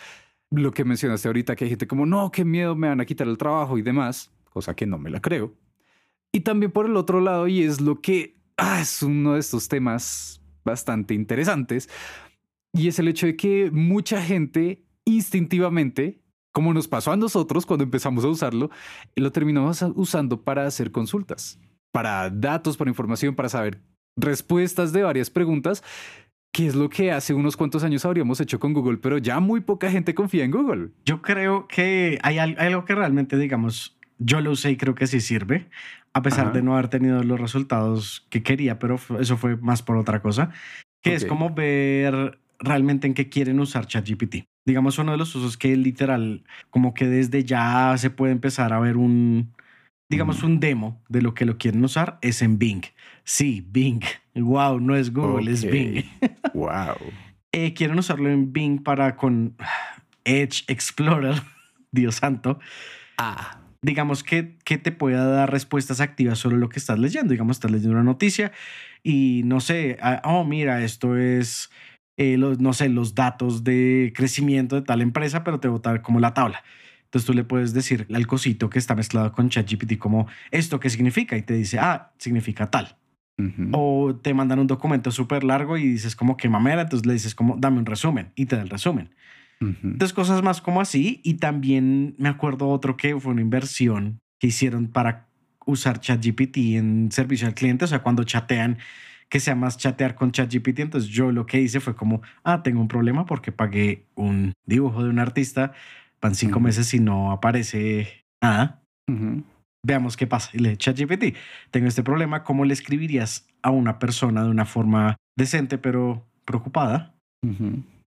lo 0.51 0.71
que 0.73 0.85
mencionaste 0.85 1.27
ahorita, 1.29 1.57
que 1.57 1.65
hay 1.65 1.71
gente 1.71 1.89
como, 1.89 2.07
no, 2.07 2.31
qué 2.31 2.45
miedo, 2.45 2.77
me 2.77 2.89
van 2.89 3.01
a 3.01 3.05
quitar 3.05 3.27
el 3.27 3.37
trabajo 3.37 3.79
y 3.79 3.83
demás, 3.83 4.31
cosa 4.51 4.75
que 4.75 4.87
no 4.87 4.97
me 4.97 5.11
la 5.11 5.21
creo. 5.21 5.53
Y 6.33 6.41
también 6.41 6.71
por 6.71 6.87
el 6.87 6.97
otro 6.97 7.21
lado, 7.21 7.49
y 7.49 7.63
es 7.63 7.81
lo 7.81 8.01
que 8.01 8.37
ah, 8.57 8.81
es 8.81 9.03
uno 9.03 9.35
de 9.35 9.41
estos 9.41 9.69
temas 9.69 10.41
bastante 10.65 11.15
interesantes, 11.15 11.89
y 12.73 12.87
es 12.87 12.99
el 13.01 13.09
hecho 13.09 13.27
de 13.27 13.37
que 13.37 13.71
mucha 13.73 14.23
gente 14.23 14.85
instintivamente, 15.05 16.23
como 16.53 16.75
nos 16.75 16.89
pasó 16.89 17.13
a 17.13 17.17
nosotros 17.17 17.67
cuando 17.67 17.85
empezamos 17.85 18.25
a 18.25 18.29
usarlo, 18.29 18.71
lo 19.17 19.33
terminamos 19.33 19.83
usando 19.95 20.43
para 20.43 20.67
hacer 20.67 20.91
consultas, 20.91 21.61
para 21.93 22.31
datos, 22.31 22.77
para 22.77 22.91
información, 22.91 23.35
para 23.35 23.49
saber 23.49 23.81
respuestas 24.17 24.93
de 24.93 25.03
varias 25.03 25.31
preguntas, 25.31 25.83
que 26.53 26.67
es 26.67 26.75
lo 26.75 26.89
que 26.89 27.13
hace 27.13 27.33
unos 27.33 27.57
cuantos 27.57 27.85
años 27.85 28.05
habríamos 28.05 28.41
hecho 28.41 28.59
con 28.59 28.73
Google, 28.73 28.99
pero 28.99 29.19
ya 29.19 29.39
muy 29.39 29.61
poca 29.61 29.91
gente 29.91 30.15
confía 30.15 30.45
en 30.45 30.51
Google. 30.51 30.91
Yo 31.05 31.23
creo 31.23 31.69
que 31.69 32.19
hay 32.23 32.39
algo 32.39 32.85
que 32.85 32.95
realmente, 32.95 33.37
digamos, 33.37 33.97
yo 34.19 34.41
lo 34.41 34.51
usé 34.51 34.73
y 34.73 34.77
creo 34.77 34.95
que 34.95 35.07
sí 35.07 35.21
sirve, 35.21 35.71
a 36.13 36.23
pesar 36.23 36.53
de 36.53 36.63
no 36.63 36.75
haber 36.75 36.89
tenido 36.89 37.23
los 37.23 37.41
resultados 37.41 38.27
que 38.31 38.43
quería, 38.43 38.81
pero 38.81 38.99
eso 39.21 39.37
fue 39.37 39.57
más 39.57 39.83
por 39.83 39.97
otra 39.97 40.21
cosa, 40.21 40.51
que 41.03 41.15
es 41.15 41.25
como 41.25 41.55
ver 41.55 42.41
realmente 42.59 43.07
en 43.07 43.15
qué 43.15 43.29
quieren 43.29 43.61
usar 43.61 43.87
ChatGPT. 43.87 44.45
Digamos, 44.67 44.99
uno 44.99 45.13
de 45.13 45.19
los 45.19 45.35
usos 45.35 45.57
que 45.57 45.77
literal, 45.77 46.45
como 46.71 46.95
que 46.95 47.07
desde 47.07 47.45
ya 47.45 47.95
se 47.97 48.11
puede 48.11 48.33
empezar 48.33 48.73
a 48.73 48.81
ver 48.81 48.97
un, 48.97 49.53
digamos, 50.11 50.43
un 50.43 50.61
demo 50.61 51.03
de 51.09 51.23
lo 51.23 51.35
que 51.35 51.47
lo 51.47 51.57
quieren 51.57 51.83
usar 51.85 52.19
es 52.21 52.43
en 52.43 52.59
Bing. 52.59 52.83
Sí, 53.25 53.67
Bing. 53.69 54.03
Wow, 54.33 54.79
no 54.79 54.95
es 54.95 55.13
Google, 55.13 55.51
es 55.51 55.65
Bing. 55.65 56.05
wow. 56.55 56.97
Eh, 57.53 57.75
quieren 57.75 57.99
usarlo 57.99 58.31
en 58.31 58.53
Bing 58.53 58.81
para 58.81 59.17
con 59.17 59.57
Edge 60.25 60.63
Explorer, 60.69 61.43
Dios 61.91 62.15
santo. 62.15 62.61
Ah. 63.19 63.61
Digamos 63.83 64.23
que, 64.23 64.57
que 64.65 64.79
te 64.79 64.93
pueda 64.93 65.25
dar 65.25 65.51
respuestas 65.51 66.01
activas 66.01 66.39
sobre 66.39 66.59
lo 66.59 66.69
que 66.69 66.79
estás 66.79 66.99
leyendo. 66.99 67.33
Digamos, 67.33 67.57
estás 67.57 67.73
leyendo 67.73 67.93
una 67.97 68.05
noticia 68.05 68.53
y 69.03 69.43
no 69.45 69.61
sé, 69.61 69.99
ah, 70.01 70.21
oh, 70.25 70.45
mira, 70.45 70.85
esto 70.85 71.17
es 71.17 71.71
eh, 72.21 72.37
los, 72.37 72.61
no 72.61 72.75
sé, 72.75 72.91
los 72.91 73.15
datos 73.15 73.65
de 73.65 74.13
crecimiento 74.15 74.77
de 74.77 74.83
tal 74.83 75.01
empresa, 75.01 75.43
pero 75.43 75.59
te 75.59 75.71
dar 75.83 76.03
como 76.03 76.21
la 76.21 76.35
tabla. 76.35 76.63
Entonces 77.05 77.25
tú 77.25 77.33
le 77.33 77.45
puedes 77.45 77.73
decir 77.73 78.07
al 78.13 78.27
cosito 78.27 78.69
que 78.69 78.79
está 78.79 78.95
mezclado 78.95 79.33
con 79.33 79.49
ChatGPT 79.49 79.97
como 79.97 80.27
esto 80.51 80.79
qué 80.81 80.91
significa 80.91 81.39
y 81.39 81.43
te 81.43 81.55
dice, 81.55 81.79
ah, 81.79 82.13
significa 82.19 82.71
tal. 82.71 82.99
O 83.73 84.15
te 84.17 84.35
mandan 84.35 84.59
un 84.59 84.67
documento 84.67 85.11
súper 85.11 85.45
largo 85.45 85.79
y 85.79 85.89
dices 85.93 86.15
como 86.15 86.37
que 86.37 86.51
mamera, 86.51 86.83
entonces 86.83 87.07
le 87.07 87.15
dices 87.15 87.35
como 87.35 87.57
dame 87.57 87.79
un 87.79 87.87
resumen 87.87 88.33
y 88.35 88.45
te 88.45 88.57
da 88.57 88.61
el 88.61 88.69
resumen. 88.69 89.15
Entonces 89.59 90.13
cosas 90.13 90.43
más 90.43 90.61
como 90.61 90.83
así 90.83 91.23
y 91.25 91.35
también 91.35 92.17
me 92.19 92.29
acuerdo 92.29 92.69
otro 92.69 92.99
que 92.99 93.19
fue 93.19 93.33
una 93.33 93.41
inversión 93.41 94.21
que 94.39 94.49
hicieron 94.49 94.89
para 94.89 95.29
usar 95.65 96.01
ChatGPT 96.01 96.59
en 96.77 97.11
servicio 97.13 97.47
al 97.47 97.55
cliente, 97.55 97.87
o 97.87 97.89
sea, 97.89 98.01
cuando 98.01 98.25
chatean 98.25 98.77
que 99.31 99.41
sea 99.41 99.55
más 99.55 99.79
chatear 99.79 100.15
con 100.15 100.33
ChatGPT. 100.33 100.81
Entonces 100.81 101.09
yo 101.09 101.33
lo 101.33 101.47
que 101.47 101.61
hice 101.61 101.81
fue 101.81 101.95
como, 101.95 102.21
ah, 102.45 102.63
tengo 102.63 102.81
un 102.81 102.89
problema 102.89 103.25
porque 103.25 103.53
pagué 103.53 104.05
un 104.17 104.53
dibujo 104.67 105.03
de 105.03 105.09
un 105.09 105.21
artista, 105.21 105.73
van 106.21 106.35
cinco 106.35 106.61
meses 106.61 106.93
y 106.93 107.01
no 107.01 107.31
aparece 107.31 108.25
nada. 108.43 108.83
Veamos 109.87 110.17
qué 110.17 110.27
pasa. 110.27 110.51
Y 110.53 110.59
le 110.59 110.77
ChatGPT, 110.77 111.37
tengo 111.71 111.87
este 111.87 112.03
problema, 112.03 112.43
¿cómo 112.43 112.65
le 112.65 112.75
escribirías 112.75 113.49
a 113.63 113.71
una 113.71 113.99
persona 113.99 114.43
de 114.43 114.51
una 114.51 114.67
forma 114.67 115.17
decente 115.39 115.79
pero 115.79 116.27
preocupada 116.45 117.15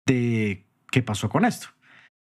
de 0.07 0.65
qué 0.91 1.03
pasó 1.03 1.29
con 1.29 1.45
esto? 1.45 1.67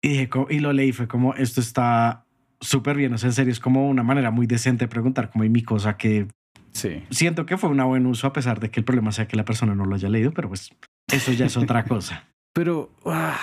Y, 0.02 0.08
dije, 0.08 0.30
y 0.50 0.60
lo 0.60 0.72
leí, 0.72 0.92
fue 0.92 1.08
como, 1.08 1.34
esto 1.34 1.60
está 1.60 2.24
súper 2.60 2.96
bien, 2.96 3.12
o 3.14 3.18
sea, 3.18 3.30
en 3.30 3.32
serio, 3.32 3.52
es 3.52 3.60
como 3.60 3.88
una 3.88 4.02
manera 4.02 4.30
muy 4.30 4.46
decente 4.46 4.84
de 4.84 4.88
preguntar, 4.88 5.30
como 5.30 5.44
hay 5.44 5.50
mi 5.50 5.62
cosa 5.62 5.96
que 5.96 6.28
Sí. 6.74 7.04
Siento 7.10 7.46
que 7.46 7.56
fue 7.56 7.70
un 7.70 7.82
buen 7.84 8.04
uso 8.06 8.26
a 8.26 8.32
pesar 8.32 8.60
de 8.60 8.70
que 8.70 8.80
el 8.80 8.84
problema 8.84 9.12
sea 9.12 9.26
que 9.26 9.36
la 9.36 9.44
persona 9.44 9.74
no 9.74 9.84
lo 9.84 9.94
haya 9.94 10.08
leído, 10.08 10.32
pero 10.32 10.48
pues 10.48 10.70
eso 11.10 11.32
ya 11.32 11.46
es 11.46 11.56
otra 11.56 11.84
cosa. 11.84 12.28
Pero, 12.52 12.92
ah, 13.04 13.36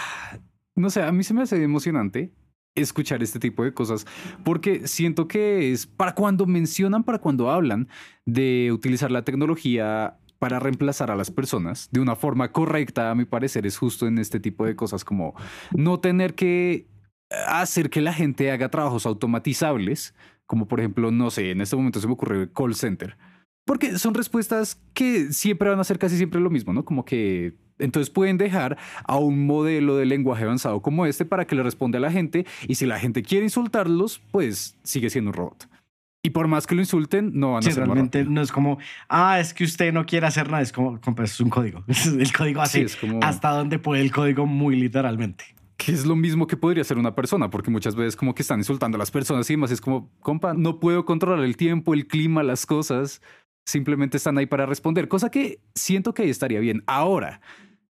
no 0.74 0.90
sé, 0.90 1.04
a 1.04 1.12
mí 1.12 1.24
se 1.24 1.34
me 1.34 1.42
hace 1.42 1.62
emocionante 1.62 2.32
escuchar 2.76 3.22
este 3.22 3.40
tipo 3.40 3.66
de 3.66 3.74
cosas 3.74 4.06
porque 4.46 4.88
siento 4.88 5.28
que 5.28 5.74
es 5.74 5.86
para 5.86 6.16
cuando 6.16 6.46
mencionan, 6.46 7.04
para 7.04 7.20
cuando 7.20 7.52
hablan 7.52 7.90
de 8.26 8.72
utilizar 8.72 9.12
la 9.12 9.24
tecnología 9.24 10.18
para 10.40 10.60
reemplazar 10.60 11.12
a 11.12 11.16
las 11.16 11.30
personas 11.30 11.90
de 11.92 12.00
una 12.00 12.16
forma 12.16 12.54
correcta, 12.54 13.12
a 13.12 13.16
mi 13.16 13.26
parecer, 13.26 13.68
es 13.68 13.78
justo 13.78 14.08
en 14.08 14.18
este 14.18 14.40
tipo 14.40 14.66
de 14.66 14.76
cosas 14.76 15.04
como 15.04 15.36
no 15.76 16.00
tener 16.00 16.34
que 16.34 16.88
hacer 17.48 17.90
que 17.90 18.02
la 18.02 18.14
gente 18.14 18.52
haga 18.52 18.70
trabajos 18.70 19.06
automatizables, 19.06 20.14
como 20.52 20.68
por 20.68 20.82
ejemplo, 20.82 21.12
no 21.12 21.32
sé, 21.32 21.52
en 21.52 21.62
este 21.62 21.78
momento 21.78 22.02
se 22.02 22.08
me 22.08 22.14
ocurre 22.14 22.42
el 22.42 22.52
call 22.52 22.76
center. 22.76 23.16
Porque 23.66 23.98
son 23.98 24.14
respuestas 24.14 24.82
que 24.94 25.32
siempre 25.32 25.70
van 25.70 25.80
a 25.80 25.86
ser 25.86 25.98
casi 25.98 26.18
siempre 26.18 26.42
lo 26.42 26.50
mismo, 26.50 26.74
¿no? 26.74 26.84
Como 26.84 27.06
que 27.06 27.56
entonces 27.80 28.10
pueden 28.10 28.38
dejar 28.38 28.78
a 29.06 29.16
un 29.16 29.46
modelo 29.46 29.96
de 29.96 30.06
lenguaje 30.06 30.44
avanzado 30.44 30.82
como 30.82 31.06
este 31.06 31.24
para 31.24 31.48
que 31.48 31.56
le 31.56 31.64
responda 31.64 32.00
a 32.00 32.02
la 32.02 32.12
gente 32.12 32.46
y 32.68 32.76
si 32.76 32.86
la 32.86 33.00
gente 33.00 33.24
quiere 33.24 33.46
insultarlos, 33.46 34.22
pues 34.32 34.78
sigue 34.84 35.10
siendo 35.10 35.30
un 35.30 35.36
robot. 35.36 35.70
Y 36.22 36.32
por 36.32 36.50
más 36.50 36.68
que 36.68 36.76
lo 36.76 36.82
insulten, 36.82 37.32
no 37.34 37.54
van 37.54 37.60
a 37.60 37.72
ser 37.72 37.86
realmente 37.86 38.26
no 38.26 38.42
es 38.42 38.52
como, 38.52 38.78
ah, 39.08 39.40
es 39.40 39.54
que 39.54 39.64
usted 39.64 39.94
no 39.94 40.06
quiere 40.06 40.28
hacer 40.28 40.52
nada, 40.52 40.64
es 40.64 40.74
como, 40.74 41.00
es 41.24 41.40
un 41.40 41.50
código. 41.50 41.86
El 42.20 42.34
código 42.34 42.62
así, 42.62 42.82
es 42.82 42.98
como... 42.98 43.22
hasta 43.24 43.52
donde 43.52 43.80
puede 43.80 44.02
el 44.02 44.12
código 44.12 44.46
muy 44.46 44.76
literalmente 44.76 45.46
que 45.84 45.92
es 45.92 46.06
lo 46.06 46.16
mismo 46.16 46.46
que 46.46 46.58
podría 46.58 46.84
ser 46.84 47.00
una 47.00 47.16
persona, 47.16 47.50
porque 47.50 47.72
muchas 47.72 47.96
veces 47.96 48.16
como 48.16 48.36
que 48.36 48.44
están 48.44 48.60
insultando 48.60 48.98
a 48.98 49.00
las 49.00 49.10
personas 49.10 49.50
y 49.50 49.58
más 49.58 49.72
es 49.72 49.82
como, 49.82 50.12
compa, 50.20 50.54
no 50.54 50.80
puedo 50.80 51.06
controlar 51.06 51.44
el 51.44 51.58
tiempo, 51.58 51.96
el 51.96 52.08
clima, 52.08 52.44
las 52.44 52.68
cosas, 52.68 53.22
simplemente 53.66 54.18
están 54.18 54.38
ahí 54.38 54.46
para 54.46 54.68
responder, 54.68 55.08
cosa 55.08 55.32
que 55.32 55.60
siento 55.74 56.14
que 56.14 56.22
ahí 56.22 56.30
estaría 56.30 56.60
bien. 56.60 56.84
Ahora, 56.86 57.42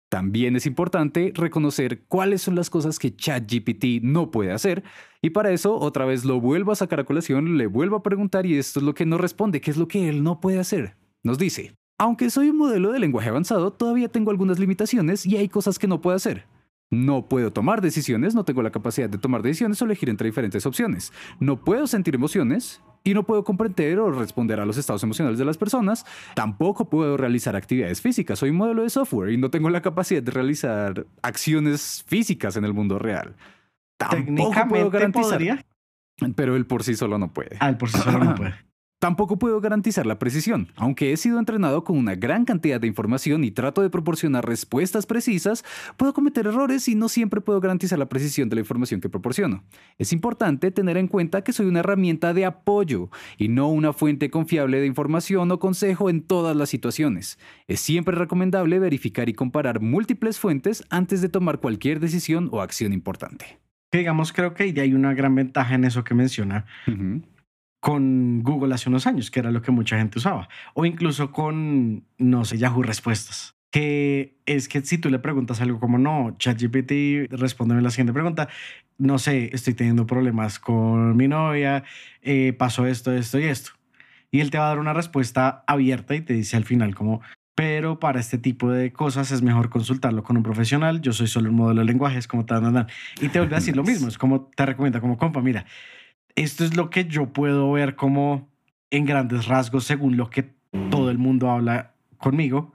también 0.08 0.54
es 0.54 0.66
importante 0.66 1.32
reconocer 1.34 2.04
cuáles 2.06 2.42
son 2.42 2.54
las 2.54 2.70
cosas 2.70 3.00
que 3.00 3.16
ChatGPT 3.16 4.02
no 4.02 4.30
puede 4.30 4.52
hacer 4.52 4.84
y 5.20 5.30
para 5.30 5.50
eso 5.50 5.74
otra 5.74 6.04
vez 6.04 6.24
lo 6.24 6.40
vuelvo 6.40 6.70
a 6.70 6.76
sacar 6.76 7.00
a 7.00 7.04
colación, 7.04 7.56
le 7.58 7.66
vuelvo 7.66 7.96
a 7.96 8.02
preguntar 8.04 8.46
y 8.46 8.58
esto 8.58 8.78
es 8.78 8.84
lo 8.84 8.94
que 8.94 9.06
nos 9.06 9.20
responde, 9.20 9.60
qué 9.60 9.72
es 9.72 9.76
lo 9.76 9.88
que 9.88 10.08
él 10.08 10.22
no 10.22 10.38
puede 10.38 10.60
hacer. 10.60 10.96
Nos 11.24 11.38
dice, 11.38 11.74
aunque 11.98 12.30
soy 12.30 12.50
un 12.50 12.58
modelo 12.58 12.92
de 12.92 13.00
lenguaje 13.00 13.30
avanzado, 13.30 13.72
todavía 13.72 14.08
tengo 14.08 14.30
algunas 14.30 14.60
limitaciones 14.60 15.26
y 15.26 15.36
hay 15.36 15.48
cosas 15.48 15.78
que 15.80 15.88
no 15.88 16.00
puedo 16.00 16.16
hacer. 16.16 16.46
No 16.92 17.26
puedo 17.26 17.50
tomar 17.50 17.80
decisiones, 17.80 18.34
no 18.34 18.44
tengo 18.44 18.60
la 18.62 18.70
capacidad 18.70 19.08
de 19.08 19.16
tomar 19.16 19.40
decisiones 19.40 19.80
o 19.80 19.86
elegir 19.86 20.10
entre 20.10 20.26
diferentes 20.26 20.66
opciones. 20.66 21.10
No 21.40 21.64
puedo 21.64 21.86
sentir 21.86 22.14
emociones 22.14 22.82
y 23.02 23.14
no 23.14 23.22
puedo 23.22 23.44
comprender 23.44 23.98
o 23.98 24.10
responder 24.10 24.60
a 24.60 24.66
los 24.66 24.76
estados 24.76 25.02
emocionales 25.02 25.38
de 25.38 25.46
las 25.46 25.56
personas. 25.56 26.04
Tampoco 26.34 26.90
puedo 26.90 27.16
realizar 27.16 27.56
actividades 27.56 28.02
físicas. 28.02 28.38
Soy 28.38 28.50
un 28.50 28.56
modelo 28.56 28.82
de 28.82 28.90
software 28.90 29.32
y 29.32 29.38
no 29.38 29.50
tengo 29.50 29.70
la 29.70 29.80
capacidad 29.80 30.22
de 30.22 30.32
realizar 30.32 31.06
acciones 31.22 32.04
físicas 32.06 32.58
en 32.58 32.66
el 32.66 32.74
mundo 32.74 32.98
real. 32.98 33.36
Tampoco 33.96 34.68
puedo 34.68 34.90
garantizar. 34.90 35.64
Pero 36.36 36.56
él 36.56 36.66
por 36.66 36.82
sí 36.82 36.94
solo 36.94 37.16
no 37.16 37.32
puede. 37.32 37.56
Ah, 37.58 37.70
él 37.70 37.78
por 37.78 37.88
sí 37.88 37.98
solo 38.00 38.22
no 38.22 38.34
puede. 38.34 38.54
Tampoco 39.02 39.36
puedo 39.36 39.60
garantizar 39.60 40.06
la 40.06 40.20
precisión, 40.20 40.68
aunque 40.76 41.12
he 41.12 41.16
sido 41.16 41.40
entrenado 41.40 41.82
con 41.82 41.98
una 41.98 42.14
gran 42.14 42.44
cantidad 42.44 42.80
de 42.80 42.86
información 42.86 43.42
y 43.42 43.50
trato 43.50 43.82
de 43.82 43.90
proporcionar 43.90 44.46
respuestas 44.46 45.06
precisas, 45.06 45.64
puedo 45.96 46.14
cometer 46.14 46.46
errores 46.46 46.86
y 46.86 46.94
no 46.94 47.08
siempre 47.08 47.40
puedo 47.40 47.60
garantizar 47.60 47.98
la 47.98 48.08
precisión 48.08 48.48
de 48.48 48.54
la 48.54 48.60
información 48.60 49.00
que 49.00 49.08
proporciono. 49.08 49.64
Es 49.98 50.12
importante 50.12 50.70
tener 50.70 50.96
en 50.96 51.08
cuenta 51.08 51.42
que 51.42 51.52
soy 51.52 51.66
una 51.66 51.80
herramienta 51.80 52.32
de 52.32 52.44
apoyo 52.44 53.10
y 53.38 53.48
no 53.48 53.66
una 53.70 53.92
fuente 53.92 54.30
confiable 54.30 54.78
de 54.78 54.86
información 54.86 55.50
o 55.50 55.58
consejo 55.58 56.08
en 56.08 56.22
todas 56.22 56.54
las 56.54 56.68
situaciones. 56.68 57.40
Es 57.66 57.80
siempre 57.80 58.14
recomendable 58.16 58.78
verificar 58.78 59.28
y 59.28 59.32
comparar 59.32 59.80
múltiples 59.80 60.38
fuentes 60.38 60.84
antes 60.90 61.20
de 61.20 61.28
tomar 61.28 61.58
cualquier 61.58 61.98
decisión 61.98 62.48
o 62.52 62.62
acción 62.62 62.92
importante. 62.92 63.58
digamos, 63.90 64.32
creo 64.32 64.54
que 64.54 64.62
hay 64.62 64.94
una 64.94 65.12
gran 65.12 65.34
ventaja 65.34 65.74
en 65.74 65.82
eso 65.84 66.04
que 66.04 66.14
menciona 66.14 66.66
con 67.82 68.44
Google 68.44 68.72
hace 68.72 68.88
unos 68.88 69.08
años, 69.08 69.32
que 69.32 69.40
era 69.40 69.50
lo 69.50 69.60
que 69.60 69.72
mucha 69.72 69.98
gente 69.98 70.20
usaba, 70.20 70.48
o 70.72 70.84
incluso 70.84 71.32
con, 71.32 72.04
no 72.16 72.44
sé, 72.44 72.56
Yahoo 72.56 72.84
Respuestas, 72.84 73.56
que 73.72 74.36
es 74.46 74.68
que 74.68 74.82
si 74.82 74.98
tú 74.98 75.10
le 75.10 75.18
preguntas 75.18 75.60
algo 75.60 75.80
como, 75.80 75.98
no, 75.98 76.36
ChatGPT, 76.38 77.32
respóndeme 77.32 77.82
la 77.82 77.90
siguiente 77.90 78.12
pregunta, 78.12 78.48
no 78.98 79.18
sé, 79.18 79.50
estoy 79.52 79.74
teniendo 79.74 80.06
problemas 80.06 80.60
con 80.60 81.16
mi 81.16 81.26
novia, 81.26 81.82
eh, 82.22 82.52
pasó 82.56 82.86
esto, 82.86 83.12
esto 83.12 83.40
y 83.40 83.46
esto. 83.46 83.72
Y 84.30 84.38
él 84.38 84.52
te 84.52 84.58
va 84.58 84.66
a 84.66 84.68
dar 84.68 84.78
una 84.78 84.92
respuesta 84.92 85.64
abierta 85.66 86.14
y 86.14 86.20
te 86.20 86.34
dice 86.34 86.56
al 86.56 86.64
final 86.64 86.94
como, 86.94 87.20
pero 87.56 87.98
para 87.98 88.20
este 88.20 88.38
tipo 88.38 88.70
de 88.70 88.92
cosas 88.92 89.32
es 89.32 89.42
mejor 89.42 89.70
consultarlo 89.70 90.22
con 90.22 90.36
un 90.36 90.44
profesional. 90.44 91.00
Yo 91.00 91.12
soy 91.12 91.26
solo 91.26 91.50
un 91.50 91.56
modelo 91.56 91.80
de 91.80 91.86
lenguaje, 91.86 92.18
es 92.18 92.28
como 92.28 92.46
tal, 92.46 92.86
y 93.20 93.26
te 93.26 93.40
vuelve 93.40 93.56
a 93.56 93.58
decir 93.58 93.74
lo 93.74 93.82
mismo. 93.82 94.06
Es 94.06 94.18
como 94.18 94.50
te 94.54 94.64
recomienda, 94.66 95.00
como 95.00 95.18
compa, 95.18 95.42
mira, 95.42 95.66
esto 96.36 96.64
es 96.64 96.76
lo 96.76 96.90
que 96.90 97.04
yo 97.04 97.32
puedo 97.32 97.72
ver 97.72 97.96
como 97.96 98.48
en 98.90 99.06
grandes 99.06 99.46
rasgos 99.46 99.84
según 99.84 100.16
lo 100.16 100.30
que 100.30 100.50
todo 100.90 101.10
el 101.10 101.18
mundo 101.18 101.50
habla 101.50 101.94
conmigo, 102.18 102.72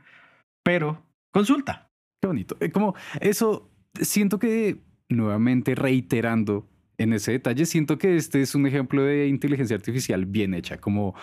pero 0.63 1.01
consulta. 1.31 1.89
Qué 2.21 2.27
bonito. 2.27 2.57
Eh, 2.59 2.71
como 2.71 2.95
eso, 3.19 3.69
siento 4.01 4.39
que 4.39 4.77
nuevamente 5.09 5.75
reiterando 5.75 6.67
en 6.97 7.13
ese 7.13 7.31
detalle, 7.33 7.65
siento 7.65 7.97
que 7.97 8.15
este 8.15 8.41
es 8.41 8.55
un 8.55 8.65
ejemplo 8.65 9.03
de 9.03 9.27
inteligencia 9.27 9.75
artificial 9.75 10.25
bien 10.25 10.53
hecha, 10.53 10.77
como 10.77 11.15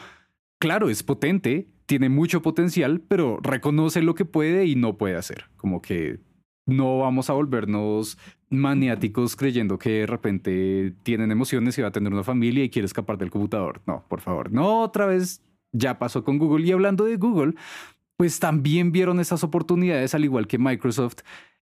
claro, 0.58 0.88
es 0.88 1.02
potente, 1.02 1.68
tiene 1.86 2.08
mucho 2.08 2.40
potencial, 2.42 3.02
pero 3.06 3.38
reconoce 3.42 4.00
lo 4.02 4.14
que 4.14 4.24
puede 4.24 4.66
y 4.66 4.76
no 4.76 4.96
puede 4.96 5.16
hacer. 5.16 5.46
Como 5.56 5.82
que 5.82 6.20
no 6.66 6.98
vamos 6.98 7.30
a 7.30 7.34
volvernos 7.34 8.18
maniáticos 8.50 9.36
creyendo 9.36 9.78
que 9.78 9.90
de 10.00 10.06
repente 10.06 10.94
tienen 11.02 11.30
emociones 11.30 11.76
y 11.78 11.82
va 11.82 11.88
a 11.88 11.92
tener 11.92 12.12
una 12.12 12.24
familia 12.24 12.64
y 12.64 12.70
quiere 12.70 12.86
escapar 12.86 13.18
del 13.18 13.30
computador. 13.30 13.82
No, 13.86 14.04
por 14.08 14.20
favor, 14.20 14.52
no 14.52 14.80
otra 14.80 15.06
vez. 15.06 15.42
Ya 15.76 15.98
pasó 15.98 16.22
con 16.22 16.38
Google. 16.38 16.64
Y 16.64 16.70
hablando 16.70 17.04
de 17.04 17.16
Google, 17.16 17.54
pues 18.16 18.38
también 18.38 18.92
vieron 18.92 19.18
esas 19.18 19.42
oportunidades, 19.42 20.14
al 20.14 20.24
igual 20.24 20.46
que 20.46 20.56
Microsoft, 20.56 21.22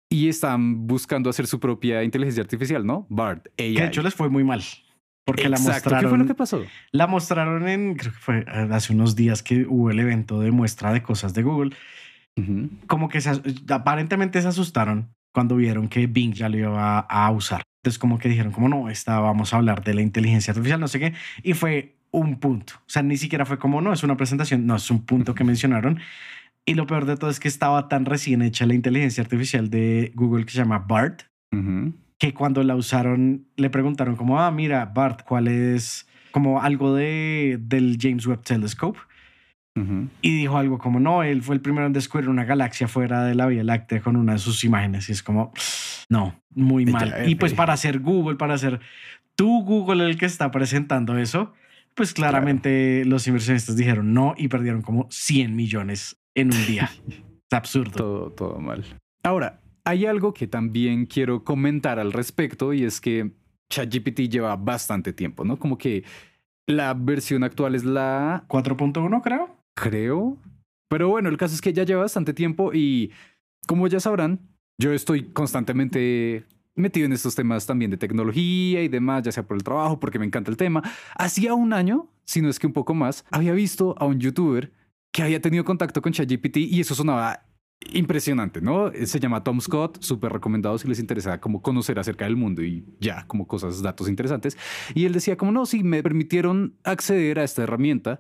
y 0.10 0.30
están 0.30 0.86
buscando 0.86 1.30
hacer 1.30 1.48
su 1.48 1.60
propia 1.60 2.04
inteligencia 2.04 2.44
artificial, 2.44 2.86
¿no? 2.86 3.08
BART, 3.10 3.48
AI. 3.58 3.74
Que 3.74 3.82
de 3.82 3.88
hecho 3.88 4.04
les 4.04 4.14
fue 4.14 4.30
muy 4.30 4.44
mal. 4.44 4.62
Porque 5.25 5.50
la 5.50 5.58
mostraron. 5.58 6.02
¿Qué 6.02 6.08
fue 6.08 6.18
lo 6.20 6.25
que 6.28 6.36
pasó? 6.36 6.64
La 6.92 7.08
mostraron 7.08 7.68
en, 7.68 7.96
creo 7.96 8.14
que 8.14 8.20
fue 8.20 8.40
eh, 8.42 8.68
hace 8.72 8.94
unos 8.94 9.16
días 9.16 9.42
que 9.42 9.66
hubo 9.68 9.90
el 9.90 10.00
evento 10.00 10.40
de 10.40 10.52
muestra 10.52 10.94
de 10.94 11.02
cosas 11.02 11.34
de 11.34 11.42
Google. 11.42 11.75
Como 12.88 13.08
que 13.08 13.22
se, 13.22 13.32
aparentemente 13.70 14.42
se 14.42 14.48
asustaron 14.48 15.10
cuando 15.32 15.56
vieron 15.56 15.88
que 15.88 16.08
Bing 16.08 16.34
ya 16.34 16.50
lo 16.50 16.58
iba 16.58 17.00
a, 17.00 17.32
usar. 17.32 17.63
Entonces 17.82 18.00
como 18.00 18.20
que 18.20 18.30
dijeron, 18.30 18.51
como 18.51 18.70
no, 18.70 18.89
esta, 18.89 19.20
vamos 19.20 19.54
a 19.54 19.58
hablar 19.58 19.84
de 19.84 19.94
la 19.94 20.01
inteligencia 20.01 20.51
artificial, 20.51 20.80
no 20.80 20.88
sé 20.88 21.00
qué. 21.00 21.13
Y 21.44 21.54
fue 21.54 21.96
un 22.12 22.39
punto. 22.39 22.74
O 22.77 22.89
sea, 22.89 23.04
ni 23.04 23.18
siquiera 23.18 23.46
fue 23.46 23.60
como, 23.60 23.82
no, 23.82 23.94
es 23.94 24.04
una 24.04 24.18
presentación, 24.18 24.65
no, 24.65 24.75
es 24.75 24.89
un 24.89 25.06
punto 25.06 25.36
que 25.36 25.44
mencionaron. 25.44 26.00
Y 26.65 26.74
lo 26.74 26.88
peor 26.88 27.06
de 27.06 27.15
todo 27.15 27.30
es 27.30 27.39
que 27.39 27.48
estaba 27.48 27.88
tan 27.88 28.06
recién 28.06 28.42
hecha 28.42 28.65
la 28.65 28.74
inteligencia 28.74 29.22
artificial 29.22 29.70
de 29.70 30.12
Google 30.15 30.46
que 30.46 30.51
se 30.51 30.58
llama 30.58 30.80
BART, 30.80 31.24
que 32.18 32.34
cuando 32.34 32.63
la 32.63 32.75
usaron 32.75 33.46
le 33.56 33.70
preguntaron 33.70 34.15
como, 34.15 34.39
ah, 34.39 34.50
mira, 34.51 34.86
BART, 34.86 35.24
¿cuál 35.24 35.48
es 35.48 36.08
como 36.32 36.62
algo 36.62 36.96
de, 36.96 37.60
del 37.62 37.98
James 38.01 38.25
Webb 38.25 38.44
Telescope? 38.44 39.00
Y 40.22 40.38
dijo 40.38 40.58
algo 40.58 40.77
como, 40.77 41.01
no, 41.01 41.22
él 41.24 41.41
fue 41.41 41.55
el 41.55 41.62
primero 41.62 41.86
en 41.86 41.91
descubrir 41.91 42.29
una 42.29 42.46
galaxia 42.46 42.88
fuera 42.88 43.25
de 43.25 43.36
la 43.36 43.46
Vía 43.46 43.63
Láctea 43.63 44.00
con 44.00 44.15
una 44.15 44.34
de 44.34 44.39
sus 44.39 44.63
imágenes. 44.63 45.10
Y 45.10 45.12
es 45.12 45.22
como, 45.22 45.51
no, 46.10 46.41
muy 46.51 46.86
mal. 46.86 47.27
y 47.27 47.36
pues 47.36 47.53
para 47.53 47.74
hacer 47.74 48.00
Google, 48.00 48.38
para 48.38 48.53
hacer 48.53 48.79
tú 49.36 49.63
Google 49.63 50.05
el 50.05 50.17
que 50.17 50.25
está 50.25 50.50
presentando 50.50 51.17
eso, 51.17 51.53
pues 51.94 52.13
claramente 52.13 53.03
los 53.05 53.27
inversionistas 53.27 53.75
dijeron 53.75 54.13
no 54.13 54.34
y 54.38 54.48
perdieron 54.48 54.82
como 54.82 55.08
100 55.10 55.55
millones 55.55 56.17
en 56.36 56.53
un 56.53 56.65
día. 56.65 56.89
es 57.08 57.53
absurdo. 57.53 57.91
Todo, 57.91 58.32
todo 58.32 58.60
mal. 58.60 58.86
Ahora, 59.24 59.62
hay 59.84 60.05
algo 60.05 60.34
que 60.34 60.48
también 60.48 61.05
quiero 61.05 61.43
comentar 61.43 62.00
al 62.00 62.13
respecto 62.13 62.73
y 62.73 62.84
es 62.84 63.02
que 63.02 63.32
ChatGPT 63.69 64.21
lleva 64.30 64.56
bastante 64.56 65.13
tiempo, 65.13 65.43
¿no? 65.43 65.58
Como 65.58 65.78
que 65.78 66.04
la 66.67 66.93
versión 66.93 67.43
actual 67.43 67.76
es 67.76 67.84
la 67.84 68.45
4.1, 68.47 69.21
creo. 69.21 69.64
Creo. 69.76 70.38
Pero 70.90 71.10
bueno, 71.10 71.30
el 71.30 71.38
caso 71.38 71.54
es 71.54 71.62
que 71.62 71.74
ya 71.74 71.84
lleva 71.84 72.02
bastante 72.02 72.34
tiempo 72.34 72.72
y 72.74 73.12
como 73.68 73.88
ya 73.88 74.00
sabrán, 74.00 74.40
yo 74.78 74.94
estoy 74.94 75.32
constantemente 75.32 76.46
metido 76.76 77.06
en 77.06 77.14
estos 77.14 77.36
temas 77.36 77.66
también 77.66 77.92
de 77.92 77.98
tecnología 77.98 78.84
y 78.84 78.88
demás, 78.88 79.24
ya 79.24 79.32
sea 79.32 79.48
por 79.48 79.58
el 79.58 79.64
trabajo, 79.64 80.00
porque 80.00 80.20
me 80.20 80.26
encanta 80.26 80.52
el 80.52 80.58
tema. 80.58 80.84
Hacía 81.16 81.54
un 81.54 81.74
año, 81.74 82.10
si 82.26 82.42
no 82.42 82.50
es 82.50 82.60
que 82.60 82.68
un 82.68 82.74
poco 82.74 82.94
más, 82.94 83.26
había 83.32 83.54
visto 83.54 83.96
a 83.98 84.06
un 84.06 84.20
youtuber 84.20 84.72
que 85.12 85.24
había 85.24 85.42
tenido 85.42 85.64
contacto 85.64 86.02
con 86.02 86.12
ChatGPT 86.12 86.58
y 86.58 86.82
eso 86.82 86.94
sonaba 86.94 87.46
impresionante, 87.94 88.62
¿no? 88.62 88.92
Se 89.06 89.20
llama 89.20 89.44
Tom 89.44 89.62
Scott, 89.62 90.02
súper 90.02 90.34
recomendado 90.34 90.78
si 90.78 90.88
les 90.88 91.00
interesa 91.00 91.40
como 91.40 91.62
conocer 91.62 92.00
acerca 92.00 92.26
del 92.26 92.36
mundo 92.36 92.64
y 92.64 92.86
ya, 93.00 93.26
como 93.28 93.48
cosas, 93.48 93.82
datos 93.82 94.10
interesantes. 94.10 94.58
Y 94.94 95.06
él 95.06 95.14
decía 95.14 95.38
como, 95.38 95.52
no, 95.52 95.66
sí, 95.66 95.84
me 95.84 96.04
permitieron 96.04 96.78
acceder 96.84 97.40
a 97.40 97.44
esta 97.44 97.64
herramienta 97.64 98.20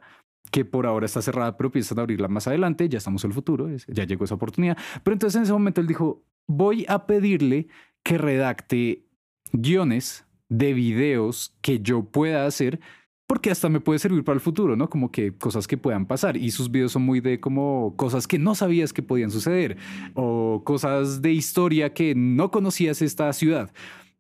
que 0.51 0.65
por 0.65 0.85
ahora 0.85 1.05
está 1.05 1.21
cerrada, 1.21 1.57
pero 1.57 1.71
piensan 1.71 1.99
abrirla 1.99 2.27
más 2.27 2.47
adelante, 2.47 2.87
ya 2.89 2.97
estamos 2.97 3.23
en 3.23 3.31
el 3.31 3.35
futuro, 3.35 3.67
ya 3.87 4.03
llegó 4.05 4.25
esa 4.25 4.35
oportunidad. 4.35 4.77
Pero 5.03 5.13
entonces 5.13 5.35
en 5.37 5.43
ese 5.43 5.53
momento 5.53 5.81
él 5.81 5.87
dijo, 5.87 6.23
voy 6.47 6.85
a 6.87 7.05
pedirle 7.05 7.67
que 8.03 8.17
redacte 8.17 9.05
guiones 9.51 10.25
de 10.49 10.73
videos 10.73 11.55
que 11.61 11.79
yo 11.79 12.03
pueda 12.03 12.45
hacer 12.45 12.79
porque 13.27 13.49
hasta 13.49 13.69
me 13.69 13.79
puede 13.79 13.99
servir 13.99 14.23
para 14.23 14.35
el 14.35 14.39
futuro, 14.39 14.75
¿no? 14.75 14.89
Como 14.89 15.11
que 15.11 15.35
cosas 15.35 15.67
que 15.67 15.77
puedan 15.77 16.05
pasar. 16.05 16.37
Y 16.37 16.51
sus 16.51 16.69
videos 16.69 16.91
son 16.91 17.01
muy 17.01 17.21
de 17.21 17.39
como 17.39 17.95
cosas 17.97 18.27
que 18.27 18.37
no 18.37 18.53
sabías 18.53 18.93
que 18.93 19.01
podían 19.01 19.31
suceder 19.31 19.77
o 20.13 20.61
cosas 20.63 21.21
de 21.21 21.31
historia 21.31 21.93
que 21.93 22.13
no 22.15 22.51
conocías 22.51 23.01
esta 23.01 23.33
ciudad. 23.33 23.71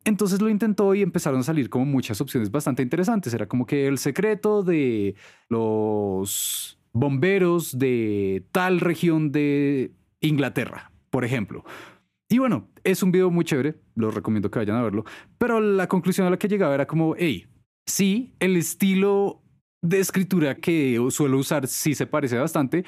Entonces 0.05 0.39
lo 0.39 0.49
intentó 0.49 0.93
y 0.93 1.01
empezaron 1.01 1.39
a 1.39 1.43
salir 1.43 1.69
como 1.69 1.85
muchas 1.85 2.21
opciones 2.21 2.51
bastante 2.51 2.83
interesantes. 2.83 3.33
Era 3.33 3.47
como 3.47 3.65
que 3.65 3.87
el 3.87 3.97
secreto 3.97 4.63
de 4.63 5.15
los 5.49 6.79
bomberos 6.93 7.77
de 7.77 8.45
tal 8.51 8.79
región 8.79 9.31
de 9.31 9.91
Inglaterra, 10.21 10.91
por 11.09 11.25
ejemplo. 11.25 11.65
Y 12.29 12.37
bueno, 12.37 12.69
es 12.83 13.03
un 13.03 13.11
video 13.11 13.29
muy 13.29 13.45
chévere, 13.45 13.75
lo 13.95 14.11
recomiendo 14.11 14.49
que 14.49 14.59
vayan 14.59 14.77
a 14.77 14.83
verlo, 14.83 15.05
pero 15.37 15.59
la 15.59 15.87
conclusión 15.87 16.25
a 16.25 16.29
la 16.29 16.37
que 16.37 16.47
llegaba 16.47 16.73
era 16.73 16.87
como, 16.87 17.15
hey, 17.17 17.47
sí, 17.85 18.33
el 18.39 18.55
estilo 18.55 19.43
de 19.81 19.99
escritura 19.99 20.55
que 20.55 20.99
suelo 21.09 21.37
usar 21.37 21.67
sí 21.67 21.93
se 21.93 22.07
parece 22.07 22.37
bastante, 22.37 22.83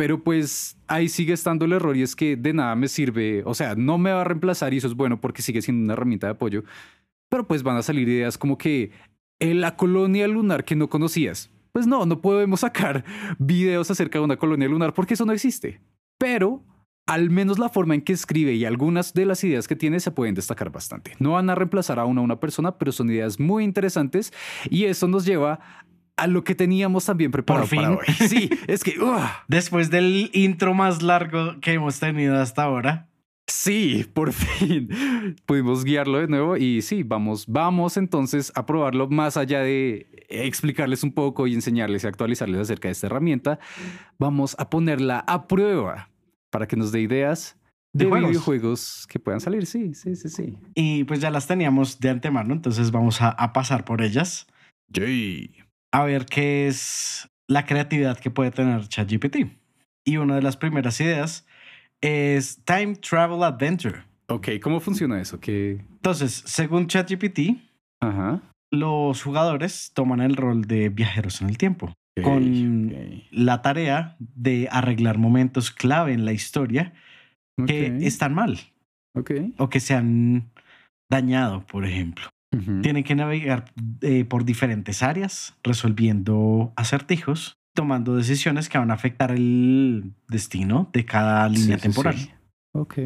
pero 0.00 0.24
pues 0.24 0.78
ahí 0.86 1.10
sigue 1.10 1.34
estando 1.34 1.66
el 1.66 1.74
error 1.74 1.94
y 1.94 2.00
es 2.00 2.16
que 2.16 2.34
de 2.34 2.54
nada 2.54 2.74
me 2.74 2.88
sirve, 2.88 3.42
o 3.44 3.52
sea, 3.52 3.74
no 3.74 3.98
me 3.98 4.10
va 4.10 4.22
a 4.22 4.24
reemplazar 4.24 4.72
y 4.72 4.78
eso 4.78 4.86
es 4.86 4.94
bueno 4.94 5.20
porque 5.20 5.42
sigue 5.42 5.60
siendo 5.60 5.84
una 5.84 5.92
herramienta 5.92 6.26
de 6.26 6.30
apoyo, 6.30 6.64
pero 7.28 7.46
pues 7.46 7.62
van 7.62 7.76
a 7.76 7.82
salir 7.82 8.08
ideas 8.08 8.38
como 8.38 8.56
que 8.56 8.92
en 9.40 9.60
la 9.60 9.76
colonia 9.76 10.26
lunar 10.26 10.64
que 10.64 10.74
no 10.74 10.88
conocías. 10.88 11.50
Pues 11.72 11.86
no, 11.86 12.06
no 12.06 12.22
podemos 12.22 12.60
sacar 12.60 13.04
videos 13.38 13.90
acerca 13.90 14.18
de 14.18 14.24
una 14.24 14.38
colonia 14.38 14.68
lunar 14.68 14.94
porque 14.94 15.12
eso 15.12 15.26
no 15.26 15.34
existe. 15.34 15.82
Pero 16.16 16.64
al 17.06 17.28
menos 17.28 17.58
la 17.58 17.68
forma 17.68 17.94
en 17.94 18.00
que 18.00 18.14
escribe 18.14 18.54
y 18.54 18.64
algunas 18.64 19.12
de 19.12 19.26
las 19.26 19.44
ideas 19.44 19.68
que 19.68 19.76
tiene 19.76 20.00
se 20.00 20.12
pueden 20.12 20.34
destacar 20.34 20.72
bastante. 20.72 21.12
No 21.18 21.32
van 21.32 21.50
a 21.50 21.54
reemplazar 21.54 21.98
a 21.98 22.06
una, 22.06 22.22
una 22.22 22.40
persona, 22.40 22.78
pero 22.78 22.90
son 22.90 23.10
ideas 23.10 23.38
muy 23.38 23.64
interesantes 23.64 24.32
y 24.70 24.84
eso 24.86 25.08
nos 25.08 25.26
lleva 25.26 25.60
a 26.20 26.26
lo 26.26 26.44
que 26.44 26.54
teníamos 26.54 27.04
también 27.04 27.30
preparado 27.30 27.66
Por 27.66 27.70
fin. 27.70 27.80
para 27.80 27.96
hoy. 27.96 28.28
Sí, 28.28 28.50
es 28.66 28.84
que 28.84 28.96
después 29.48 29.90
del 29.90 30.30
intro 30.32 30.74
más 30.74 31.02
largo 31.02 31.60
que 31.60 31.72
hemos 31.72 31.98
tenido 32.00 32.40
hasta 32.40 32.62
ahora. 32.62 33.08
Sí, 33.46 34.06
por 34.14 34.32
fin 34.32 34.88
pudimos 35.44 35.84
guiarlo 35.84 36.18
de 36.18 36.28
nuevo 36.28 36.56
y 36.56 36.82
sí, 36.82 37.02
vamos, 37.02 37.46
vamos 37.48 37.96
entonces 37.96 38.52
a 38.54 38.64
probarlo 38.64 39.08
más 39.08 39.36
allá 39.36 39.60
de 39.60 40.06
explicarles 40.28 41.02
un 41.02 41.12
poco 41.12 41.48
y 41.48 41.54
enseñarles 41.54 42.04
y 42.04 42.06
actualizarles 42.06 42.60
acerca 42.60 42.88
de 42.88 42.92
esta 42.92 43.08
herramienta. 43.08 43.58
Vamos 44.18 44.54
a 44.58 44.70
ponerla 44.70 45.24
a 45.26 45.48
prueba 45.48 46.10
para 46.50 46.68
que 46.68 46.76
nos 46.76 46.92
dé 46.92 47.00
ideas 47.00 47.58
de, 47.92 48.06
videojuegos 48.06 49.06
que 49.08 49.18
puedan 49.18 49.40
salir. 49.40 49.66
Sí, 49.66 49.94
sí, 49.94 50.14
sí, 50.14 50.28
sí. 50.28 50.58
Y 50.74 51.04
pues 51.04 51.20
ya 51.20 51.30
las 51.30 51.46
teníamos 51.46 51.98
de 52.00 52.10
antemano, 52.10 52.54
entonces 52.54 52.90
vamos 52.90 53.20
a, 53.20 53.52
pasar 53.52 53.84
por 53.84 54.02
ellas. 54.02 54.46
Yay. 54.88 55.64
A 55.92 56.04
ver 56.04 56.26
qué 56.26 56.68
es 56.68 57.28
la 57.48 57.66
creatividad 57.66 58.18
que 58.18 58.30
puede 58.30 58.50
tener 58.50 58.86
ChatGPT. 58.88 59.46
Y 60.04 60.16
una 60.16 60.36
de 60.36 60.42
las 60.42 60.56
primeras 60.56 61.00
ideas 61.00 61.46
es 62.00 62.62
Time 62.64 62.96
Travel 62.96 63.42
Adventure. 63.42 64.04
Ok, 64.28 64.48
¿cómo 64.62 64.80
funciona 64.80 65.20
eso? 65.20 65.38
Entonces, 65.44 66.42
según 66.46 66.86
ChatGPT, 66.86 67.58
los 68.70 69.22
jugadores 69.22 69.90
toman 69.94 70.20
el 70.20 70.36
rol 70.36 70.62
de 70.62 70.88
viajeros 70.88 71.42
en 71.42 71.48
el 71.48 71.58
tiempo 71.58 71.92
con 72.22 73.24
la 73.30 73.62
tarea 73.62 74.16
de 74.18 74.68
arreglar 74.70 75.18
momentos 75.18 75.70
clave 75.70 76.12
en 76.12 76.24
la 76.24 76.32
historia 76.32 76.92
que 77.66 77.98
están 78.02 78.34
mal. 78.34 78.58
O 79.58 79.68
que 79.68 79.80
se 79.80 79.94
han 79.94 80.50
dañado, 81.10 81.66
por 81.66 81.84
ejemplo. 81.84 82.28
Tienen 82.82 83.04
que 83.04 83.14
navegar 83.14 83.72
eh, 84.00 84.24
por 84.24 84.44
diferentes 84.44 85.04
áreas, 85.04 85.54
resolviendo 85.62 86.72
acertijos, 86.76 87.58
tomando 87.74 88.16
decisiones 88.16 88.68
que 88.68 88.76
van 88.76 88.90
a 88.90 88.94
afectar 88.94 89.30
el 89.30 90.12
destino 90.28 90.90
de 90.92 91.04
cada 91.04 91.48
línea 91.48 91.76
Sí, 91.76 91.82
temporal. 91.82 92.16
sí. 92.16 92.30
Ok. 92.72 92.98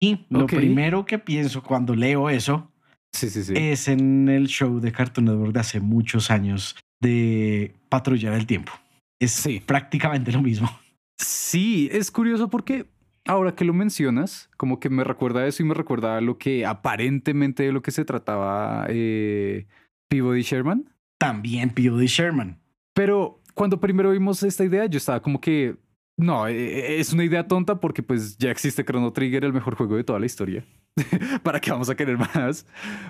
Y 0.00 0.26
lo 0.30 0.46
primero 0.46 1.04
que 1.04 1.18
pienso 1.18 1.62
cuando 1.64 1.96
leo 1.96 2.30
eso 2.30 2.70
Sí, 3.12 3.28
sí, 3.30 3.42
sí. 3.42 3.54
es 3.56 3.88
en 3.88 4.28
el 4.28 4.46
show 4.46 4.78
de 4.78 4.92
Cartoon 4.92 5.24
Network 5.24 5.52
de 5.54 5.60
hace 5.60 5.80
muchos 5.80 6.30
años 6.30 6.76
de 7.00 7.74
Patrulla 7.88 8.30
del 8.30 8.46
Tiempo. 8.46 8.72
Es 9.20 9.32
Sí. 9.32 9.60
prácticamente 9.66 10.30
lo 10.30 10.42
mismo. 10.42 10.70
Sí, 11.18 11.88
es 11.90 12.10
curioso 12.12 12.48
porque 12.50 12.86
ahora 13.26 13.54
que 13.54 13.64
lo 13.64 13.74
mencionas, 13.74 14.50
como 14.56 14.80
que 14.80 14.90
me 14.90 15.04
recuerda 15.04 15.40
a 15.40 15.46
eso 15.46 15.62
y 15.62 15.66
me 15.66 15.74
recuerda 15.74 16.16
a 16.16 16.20
lo 16.20 16.38
que 16.38 16.64
aparentemente 16.64 17.64
de 17.64 17.72
lo 17.72 17.82
que 17.82 17.90
se 17.90 18.04
trataba 18.04 18.86
eh, 18.88 19.66
Peabody 20.08 20.42
Sherman. 20.42 20.92
También 21.18 21.70
P.O.D. 21.70 22.06
Sherman. 22.06 22.60
Pero 22.94 23.40
cuando 23.54 23.80
primero 23.80 24.10
vimos 24.10 24.42
esta 24.42 24.64
idea, 24.64 24.86
yo 24.86 24.98
estaba 24.98 25.22
como 25.22 25.40
que 25.40 25.76
no, 26.18 26.46
eh, 26.48 26.98
es 26.98 27.12
una 27.12 27.24
idea 27.24 27.46
tonta 27.46 27.80
porque 27.80 28.02
pues 28.02 28.38
ya 28.38 28.50
existe 28.50 28.84
Chrono 28.84 29.12
Trigger, 29.12 29.44
el 29.44 29.52
mejor 29.52 29.74
juego 29.76 29.96
de 29.96 30.04
toda 30.04 30.18
la 30.18 30.26
historia. 30.26 30.64
¿Para 31.42 31.60
qué 31.60 31.70
vamos 31.70 31.90
a 31.90 31.94
querer 31.94 32.18
más? 32.18 32.66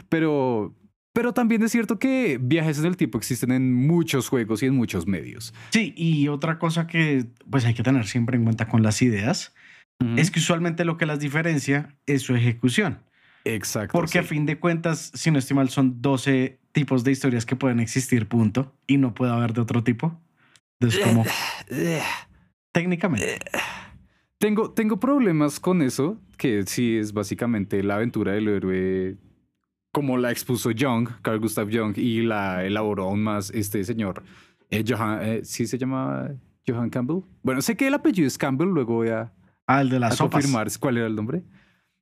Pero, 0.09 0.75
pero 1.13 1.33
también 1.33 1.63
es 1.63 1.73
cierto 1.73 1.99
que 1.99 2.39
viajes 2.41 2.79
en 2.79 2.87
el 2.87 2.97
tiempo 2.97 3.19
existen 3.19 3.53
en 3.53 3.75
muchos 3.75 4.29
juegos 4.29 4.63
y 4.63 4.67
en 4.67 4.75
muchos 4.75 5.07
medios. 5.07 5.55
Sí, 5.71 5.95
y 5.97 6.29
otra 6.29 6.59
cosa 6.59 6.87
que 6.87 7.27
pues 7.49 7.65
hay 7.65 7.75
que 7.75 7.83
tener 7.83 8.07
siempre 8.07 8.37
en 8.37 8.45
cuenta 8.45 8.69
con 8.69 8.83
las 8.83 9.03
ideas 9.03 9.55
es 10.17 10.31
que 10.31 10.41
usualmente 10.41 10.85
lo 10.85 10.97
que 10.97 11.07
las 11.07 11.21
diferencia 11.21 11.97
es 12.07 12.23
su 12.23 12.35
ejecución. 12.35 12.99
Exacto. 13.45 13.93
Porque 13.93 14.19
a 14.19 14.23
fin 14.23 14.45
de 14.45 14.59
cuentas, 14.59 15.13
si 15.15 15.31
no 15.31 15.39
estoy 15.39 15.57
mal, 15.57 15.69
son 15.69 16.03
12 16.03 16.59
tipos 16.73 17.05
de 17.05 17.13
historias 17.13 17.47
que 17.47 17.57
pueden 17.57 17.81
existir, 17.81 18.27
punto. 18.27 18.75
Y 18.87 18.99
no 18.99 19.15
puede 19.15 19.33
haber 19.33 19.53
de 19.53 19.61
otro 19.61 19.85
tipo. 19.85 20.21
Entonces, 20.81 21.05
como 21.05 21.25
técnicamente. 22.73 23.39
Tengo, 24.39 24.71
tengo 24.73 25.01
problemas 25.01 25.59
con 25.61 25.81
eso, 25.81 26.21
que 26.37 26.65
sí 26.67 26.97
es 26.97 27.13
básicamente 27.13 27.83
la 27.83 27.95
aventura 27.95 28.33
del 28.33 28.49
héroe 28.49 29.17
como 29.93 30.19
la 30.19 30.31
expuso 30.31 30.73
Young, 30.73 31.09
Carl 31.23 31.41
Gustav 31.41 31.71
Young, 31.71 31.97
y 31.97 32.21
la 32.21 32.67
elaboró 32.67 33.05
aún 33.05 33.23
más 33.23 33.51
este 33.51 33.83
señor. 33.83 34.25
Eh, 34.69 34.85
Johan, 34.87 35.21
eh, 35.23 35.41
¿Sí 35.43 35.67
se 35.67 35.79
llama 35.79 36.29
Johan 36.67 36.91
Campbell? 36.91 37.23
Bueno, 37.43 37.63
sé 37.63 37.79
que 37.79 37.87
el 37.87 37.95
apellido 37.95 38.27
es 38.27 38.37
Campbell, 38.37 38.69
luego 38.69 38.97
voy 38.97 39.09
a, 39.09 39.33
Ah, 39.67 39.81
el 39.81 39.91
de 39.91 39.97
a 39.97 40.01
las 40.01 40.17
sopas. 40.17 40.43
confirmar 40.43 40.69
cuál 40.79 40.99
era 40.99 41.07
el 41.07 41.17
nombre. 41.17 41.43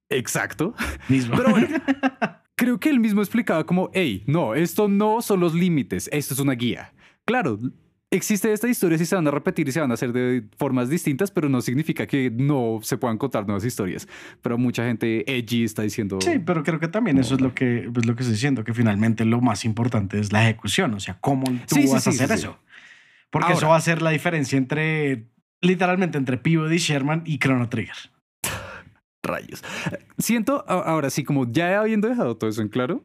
Exacto. 0.08 0.74
Mismo. 1.08 1.36
Pero 1.36 1.50
bueno, 1.50 1.68
creo 2.56 2.78
que 2.78 2.90
él 2.90 3.00
mismo 3.00 3.20
explicaba 3.20 3.64
como, 3.64 3.90
hey, 3.94 4.22
no, 4.26 4.54
esto 4.54 4.88
no 4.88 5.22
son 5.22 5.40
los 5.40 5.54
límites, 5.54 6.08
esto 6.12 6.34
es 6.34 6.40
una 6.40 6.52
guía. 6.52 6.92
Claro, 7.24 7.58
existe 8.10 8.52
esta 8.52 8.68
historia 8.68 8.96
y 9.00 9.04
se 9.04 9.16
van 9.16 9.26
a 9.26 9.30
repetir 9.30 9.68
y 9.68 9.72
se 9.72 9.80
van 9.80 9.90
a 9.90 9.94
hacer 9.94 10.12
de 10.12 10.44
formas 10.56 10.88
distintas, 10.88 11.30
pero 11.30 11.48
no 11.48 11.60
significa 11.60 12.06
que 12.06 12.30
no 12.30 12.78
se 12.82 12.96
puedan 12.96 13.18
contar 13.18 13.46
nuevas 13.46 13.64
historias. 13.64 14.06
Pero 14.42 14.56
mucha 14.58 14.84
gente 14.84 15.24
edgy 15.26 15.64
está 15.64 15.82
diciendo... 15.82 16.18
Sí, 16.20 16.38
pero 16.38 16.62
creo 16.62 16.78
que 16.78 16.88
también 16.88 17.18
eso 17.18 17.34
es 17.34 17.40
lo 17.40 17.54
que, 17.54 17.90
pues, 17.92 18.06
lo 18.06 18.14
que 18.14 18.22
estoy 18.22 18.34
diciendo, 18.34 18.62
que 18.62 18.74
finalmente 18.74 19.24
lo 19.24 19.40
más 19.40 19.64
importante 19.64 20.20
es 20.20 20.32
la 20.32 20.44
ejecución, 20.44 20.94
o 20.94 21.00
sea, 21.00 21.16
cómo 21.20 21.44
tú 21.66 21.74
Sí, 21.74 21.86
sí, 21.86 21.92
vas 21.92 22.06
a 22.06 22.12
sí, 22.12 22.22
hacer 22.22 22.36
eso. 22.36 22.58
Porque 23.30 23.54
eso 23.54 23.68
va 23.68 23.76
a 23.76 23.80
ser 23.80 24.00
la 24.00 24.10
diferencia 24.10 24.56
entre, 24.56 25.26
literalmente, 25.64 26.18
entre 26.18 26.36
Peabody 26.36 26.78
Sherman 26.78 27.22
y 27.24 27.38
Chrono 27.38 27.68
Trigger. 27.68 27.96
Rayos. 29.22 29.64
Siento, 30.18 30.64
ahora 30.68 31.10
sí, 31.10 31.24
como 31.24 31.50
ya 31.50 31.80
habiendo 31.80 32.08
dejado 32.08 32.36
todo 32.36 32.50
eso 32.50 32.62
en 32.62 32.68
claro, 32.68 33.04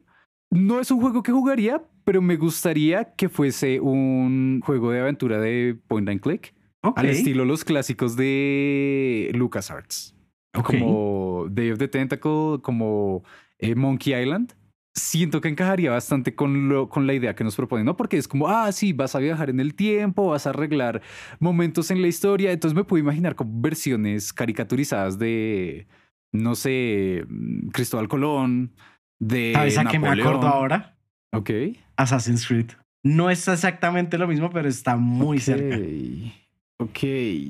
no 0.50 0.80
es 0.80 0.90
un 0.90 1.00
juego 1.00 1.22
que 1.22 1.32
jugaría, 1.32 1.82
pero 2.04 2.20
me 2.20 2.36
gustaría 2.36 3.14
que 3.14 3.28
fuese 3.28 3.80
un 3.80 4.60
juego 4.64 4.90
de 4.90 5.00
aventura 5.00 5.38
de 5.38 5.78
point 5.88 6.08
and 6.08 6.20
click, 6.20 6.54
al 6.82 7.06
estilo 7.06 7.44
los 7.44 7.64
clásicos 7.64 8.16
de 8.16 9.30
LucasArts. 9.34 10.14
ok. 10.56 10.66
como 10.66 11.46
Day 11.50 11.70
of 11.70 11.78
the 11.78 11.88
Tentacle, 11.88 12.58
como 12.62 13.22
eh, 13.58 13.74
Monkey 13.74 14.14
Island. 14.14 14.54
Siento 14.94 15.40
que 15.40 15.48
encajaría 15.48 15.92
bastante 15.92 16.34
con, 16.34 16.68
lo, 16.68 16.88
con 16.88 17.06
la 17.06 17.14
idea 17.14 17.34
que 17.36 17.44
nos 17.44 17.54
proponen, 17.54 17.86
¿no? 17.86 17.96
Porque 17.96 18.16
es 18.16 18.26
como, 18.26 18.48
ah, 18.48 18.72
sí, 18.72 18.92
vas 18.92 19.14
a 19.14 19.20
viajar 19.20 19.48
en 19.48 19.60
el 19.60 19.74
tiempo, 19.74 20.28
vas 20.28 20.46
a 20.46 20.50
arreglar 20.50 21.00
momentos 21.38 21.90
en 21.92 22.02
la 22.02 22.08
historia. 22.08 22.50
Entonces 22.50 22.74
me 22.74 22.82
puedo 22.84 23.00
imaginar 23.00 23.36
como 23.36 23.60
versiones 23.60 24.32
caricaturizadas 24.32 25.18
de, 25.18 25.86
no 26.32 26.56
sé, 26.56 27.24
mm, 27.28 27.68
Cristóbal 27.68 28.08
Colón, 28.08 28.72
de. 29.20 29.52
¿Sabes 29.54 29.78
a 29.78 29.84
qué 29.84 29.98
me 30.00 30.08
acuerdo 30.08 30.48
ahora? 30.48 30.96
Ok. 31.32 31.50
Assassin's 31.96 32.46
Creed. 32.46 32.70
No 33.02 33.30
es 33.30 33.46
exactamente 33.48 34.18
lo 34.18 34.26
mismo, 34.26 34.50
pero 34.50 34.68
está 34.68 34.96
muy 34.96 35.38
cerca. 35.38 35.78
Ok. 36.78 36.98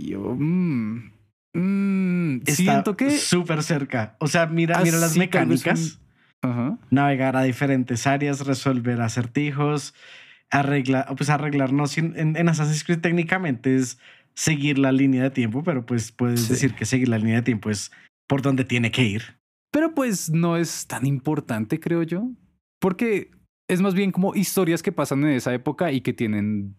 yo, 0.01 0.37
mm, 0.39 1.11
mm, 1.55 2.37
Está 2.47 2.55
siento 2.55 2.97
que. 2.97 3.11
súper 3.13 3.63
cerca. 3.63 4.17
O 4.21 4.27
sea, 4.27 4.47
mira, 4.47 4.81
mira 4.83 4.99
las 4.99 5.17
mecánicas. 5.17 6.01
Navegar 6.91 7.37
a 7.37 7.43
diferentes 7.43 8.07
áreas, 8.07 8.47
resolver 8.47 9.01
acertijos, 9.01 9.95
arreglar, 10.51 11.07
pues 11.17 11.31
arreglar, 11.31 11.73
no, 11.73 11.87
sin- 11.87 12.15
en, 12.17 12.37
en 12.37 12.49
Assassin's 12.49 12.85
Creed 12.85 13.01
técnicamente 13.01 13.77
es 13.77 13.99
seguir 14.35 14.79
la 14.79 14.93
línea 14.93 15.23
de 15.25 15.31
tiempo, 15.31 15.63
pero 15.63 15.85
pues 15.85 16.13
puedes 16.13 16.43
Sí. 16.43 16.51
decir 16.55 16.75
que 16.75 16.87
seguir 16.87 17.09
la 17.09 17.19
línea 17.19 17.37
de 17.37 17.43
tiempo 17.43 17.71
es 17.71 17.91
por 18.27 18.43
donde 18.43 18.65
tiene 18.65 18.91
que 18.91 19.03
ir. 19.05 19.23
Pero 19.73 19.95
pues 19.95 20.31
no 20.31 20.57
es 20.57 20.87
tan 20.87 21.07
importante, 21.07 21.79
creo 21.79 22.03
yo. 22.03 22.29
Porque 22.81 23.31
es 23.69 23.81
más 23.83 23.95
bien 23.95 24.11
como 24.11 24.35
historias 24.35 24.83
que 24.83 24.93
pasan 24.93 25.23
en 25.25 25.31
esa 25.31 25.53
época 25.55 25.93
y 25.93 26.01
que 26.01 26.13
tienen 26.13 26.75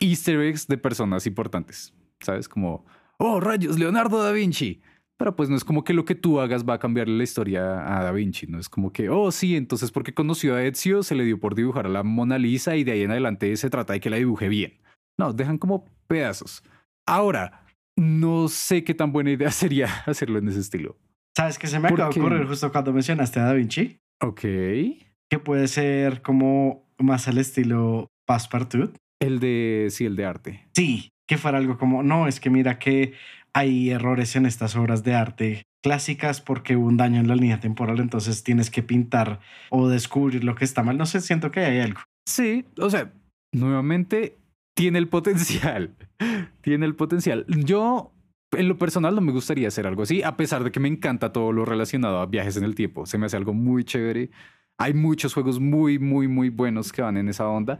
easter 0.00 0.40
eggs 0.40 0.66
de 0.66 0.78
personas 0.78 1.26
importantes. 1.26 1.92
¿Sabes? 2.20 2.48
Como, 2.48 2.86
oh, 3.18 3.38
rayos, 3.40 3.78
Leonardo 3.78 4.22
da 4.22 4.32
Vinci. 4.32 4.80
Pero 5.24 5.36
pues 5.36 5.48
no 5.48 5.56
es 5.56 5.64
como 5.64 5.84
que 5.84 5.94
lo 5.94 6.04
que 6.04 6.14
tú 6.14 6.38
hagas 6.38 6.68
va 6.68 6.74
a 6.74 6.78
cambiarle 6.78 7.16
la 7.16 7.24
historia 7.24 7.62
a 7.62 8.04
Da 8.04 8.12
Vinci. 8.12 8.46
No 8.46 8.58
es 8.58 8.68
como 8.68 8.92
que, 8.92 9.08
oh, 9.08 9.32
sí, 9.32 9.56
entonces 9.56 9.90
porque 9.90 10.12
conoció 10.12 10.54
a 10.54 10.62
Ezio 10.62 11.02
se 11.02 11.14
le 11.14 11.24
dio 11.24 11.40
por 11.40 11.54
dibujar 11.54 11.86
a 11.86 11.88
la 11.88 12.02
Mona 12.02 12.36
Lisa 12.36 12.76
y 12.76 12.84
de 12.84 12.92
ahí 12.92 13.02
en 13.04 13.10
adelante 13.10 13.56
se 13.56 13.70
trata 13.70 13.94
de 13.94 14.00
que 14.00 14.10
la 14.10 14.18
dibuje 14.18 14.50
bien. 14.50 14.82
No, 15.18 15.32
dejan 15.32 15.56
como 15.56 15.86
pedazos. 16.08 16.62
Ahora, 17.06 17.64
no 17.96 18.48
sé 18.48 18.84
qué 18.84 18.92
tan 18.92 19.12
buena 19.12 19.30
idea 19.30 19.50
sería 19.50 19.86
hacerlo 20.04 20.38
en 20.40 20.48
ese 20.48 20.60
estilo. 20.60 20.98
¿Sabes 21.34 21.58
qué 21.58 21.68
se 21.68 21.80
me 21.80 21.88
¿Por 21.88 22.02
acaba 22.02 22.14
de 22.14 22.20
ocurrir 22.20 22.46
justo 22.46 22.70
cuando 22.70 22.92
mencionaste 22.92 23.40
a 23.40 23.44
Da 23.44 23.54
Vinci? 23.54 23.96
Ok. 24.20 24.42
Que 24.42 25.38
puede 25.42 25.68
ser 25.68 26.20
como 26.20 26.84
más 26.98 27.28
al 27.28 27.38
estilo 27.38 28.08
Passepartout. 28.26 28.94
El 29.22 29.40
de, 29.40 29.86
sí, 29.88 30.04
el 30.04 30.16
de 30.16 30.26
arte. 30.26 30.68
Sí, 30.74 31.08
que 31.26 31.38
fuera 31.38 31.56
algo 31.56 31.78
como, 31.78 32.02
no, 32.02 32.28
es 32.28 32.40
que 32.40 32.50
mira 32.50 32.78
que 32.78 33.14
hay 33.54 33.90
errores 33.90 34.36
en 34.36 34.46
estas 34.46 34.76
obras 34.76 35.04
de 35.04 35.14
arte 35.14 35.62
clásicas 35.82 36.40
porque 36.40 36.76
hubo 36.76 36.86
un 36.86 36.96
daño 36.96 37.20
en 37.20 37.28
la 37.28 37.36
línea 37.36 37.60
temporal, 37.60 38.00
entonces 38.00 38.42
tienes 38.42 38.70
que 38.70 38.82
pintar 38.82 39.40
o 39.70 39.88
descubrir 39.88 40.44
lo 40.44 40.54
que 40.54 40.64
está 40.64 40.82
mal. 40.82 40.98
No 40.98 41.06
sé, 41.06 41.20
siento 41.20 41.50
que 41.50 41.60
hay 41.60 41.78
algo. 41.78 42.00
Sí, 42.26 42.64
o 42.78 42.90
sea, 42.90 43.12
nuevamente 43.52 44.38
tiene 44.74 44.98
el 44.98 45.08
potencial. 45.08 45.94
tiene 46.62 46.86
el 46.86 46.96
potencial. 46.96 47.46
Yo, 47.48 48.12
en 48.52 48.68
lo 48.68 48.76
personal, 48.76 49.14
no 49.14 49.20
me 49.20 49.32
gustaría 49.32 49.68
hacer 49.68 49.86
algo 49.86 50.02
así, 50.02 50.22
a 50.22 50.36
pesar 50.36 50.64
de 50.64 50.72
que 50.72 50.80
me 50.80 50.88
encanta 50.88 51.32
todo 51.32 51.52
lo 51.52 51.64
relacionado 51.64 52.18
a 52.18 52.26
viajes 52.26 52.56
en 52.56 52.64
el 52.64 52.74
tiempo. 52.74 53.06
Se 53.06 53.18
me 53.18 53.26
hace 53.26 53.36
algo 53.36 53.54
muy 53.54 53.84
chévere. 53.84 54.30
Hay 54.78 54.94
muchos 54.94 55.32
juegos 55.32 55.60
muy, 55.60 56.00
muy, 56.00 56.26
muy 56.26 56.48
buenos 56.48 56.92
que 56.92 57.02
van 57.02 57.16
en 57.16 57.28
esa 57.28 57.46
onda. 57.46 57.78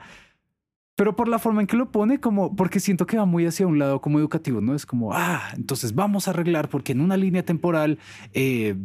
Pero 0.97 1.17
por 1.17 1.29
la 1.29 1.39
forma 1.39 1.61
en 1.61 1.67
que 1.67 1.77
lo 1.77 1.91
pone, 1.91 2.21
como 2.21 2.55
porque 2.55 2.79
siento 2.79 3.07
que 3.07 3.17
va 3.17 3.25
muy 3.25 3.47
hacia 3.47 3.67
un 3.67 3.79
lado 3.79 4.01
como 4.01 4.19
educativo, 4.19 4.61
¿no? 4.61 4.75
Es 4.75 4.87
como, 4.87 5.13
ah, 5.13 5.43
entonces 5.57 5.95
vamos 5.95 6.29
a 6.29 6.31
arreglar 6.31 6.69
porque 6.69 6.93
en 6.93 7.01
una 7.01 7.17
línea 7.17 7.45
temporal, 7.45 7.99
eh, 8.33 8.77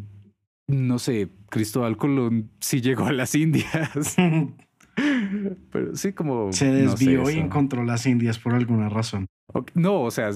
no 0.68 0.98
sé, 0.98 1.30
Cristóbal 1.50 1.98
Colón 1.98 2.50
sí 2.60 2.82
llegó 2.82 3.06
a 3.06 3.12
las 3.12 3.36
Indias. 3.36 4.16
Pero 5.72 5.96
sí, 5.96 6.14
como. 6.14 6.52
Se 6.52 6.66
no 6.66 6.98
sé, 6.98 7.06
desvió 7.06 7.30
y 7.30 7.36
encontró 7.38 7.84
las 7.84 8.06
Indias 8.06 8.40
por 8.40 8.54
alguna 8.54 8.90
razón. 8.90 9.28
No, 9.74 10.02
o 10.02 10.12
sea, 10.12 10.32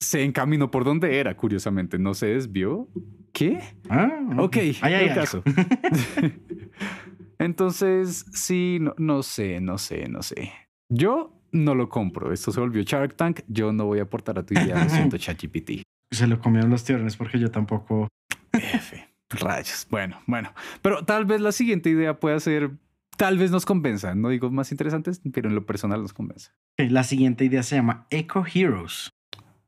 se 0.00 0.24
encaminó 0.24 0.70
por 0.70 0.84
donde 0.84 1.18
era, 1.18 1.36
curiosamente. 1.36 1.98
No 1.98 2.14
se 2.14 2.26
desvió. 2.26 2.88
¿Qué? 3.32 3.60
Ah, 3.88 4.10
Ok, 4.38 4.56
Ahí 4.80 4.94
hay 4.94 5.14
caso. 5.14 5.42
Entonces, 7.38 8.26
sí, 8.32 8.78
no, 8.80 8.94
no 8.98 9.22
sé, 9.22 9.60
no 9.60 9.78
sé, 9.78 10.08
no 10.08 10.22
sé. 10.22 10.52
Yo 10.90 11.32
no 11.52 11.74
lo 11.74 11.88
compro. 11.88 12.32
Esto 12.32 12.52
se 12.52 12.60
volvió 12.60 12.82
Shark 12.82 13.16
Tank. 13.16 13.40
Yo 13.48 13.72
no 13.72 13.86
voy 13.86 14.00
a 14.00 14.02
aportar 14.02 14.38
a 14.38 14.44
tu 14.44 14.54
idea. 14.54 14.84
Lo 14.84 14.90
siento, 14.90 15.16
ChatGPT. 15.18 15.82
Se 16.10 16.26
lo 16.26 16.40
comieron 16.40 16.70
los 16.70 16.84
tirones 16.84 17.16
porque 17.16 17.38
yo 17.38 17.50
tampoco. 17.50 18.08
F. 18.52 19.08
Rayos. 19.30 19.86
Bueno, 19.88 20.20
bueno. 20.26 20.52
Pero 20.82 21.04
tal 21.04 21.24
vez 21.24 21.40
la 21.40 21.52
siguiente 21.52 21.88
idea 21.88 22.18
pueda 22.18 22.38
ser. 22.40 22.72
Tal 23.16 23.38
vez 23.38 23.50
nos 23.50 23.64
convenza. 23.64 24.14
No 24.14 24.28
digo 24.30 24.50
más 24.50 24.72
interesantes, 24.72 25.20
pero 25.32 25.48
en 25.48 25.54
lo 25.54 25.64
personal 25.64 26.02
nos 26.02 26.12
convenza. 26.12 26.52
La 26.78 27.04
siguiente 27.04 27.44
idea 27.44 27.62
se 27.62 27.76
llama 27.76 28.06
Eco 28.10 28.44
Heroes. 28.52 29.10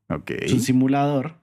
Ok. 0.09 0.31
Es 0.31 0.53
un 0.53 0.59
simulador. 0.59 1.35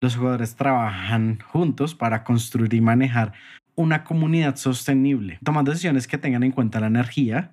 Los 0.00 0.16
jugadores 0.16 0.54
trabajan 0.54 1.40
juntos 1.40 1.94
para 1.94 2.22
construir 2.24 2.74
y 2.74 2.80
manejar 2.80 3.32
una 3.74 4.04
comunidad 4.04 4.56
sostenible, 4.56 5.38
tomando 5.42 5.70
decisiones 5.70 6.06
que 6.06 6.18
tengan 6.18 6.44
en 6.44 6.52
cuenta 6.52 6.78
la 6.78 6.86
energía, 6.86 7.52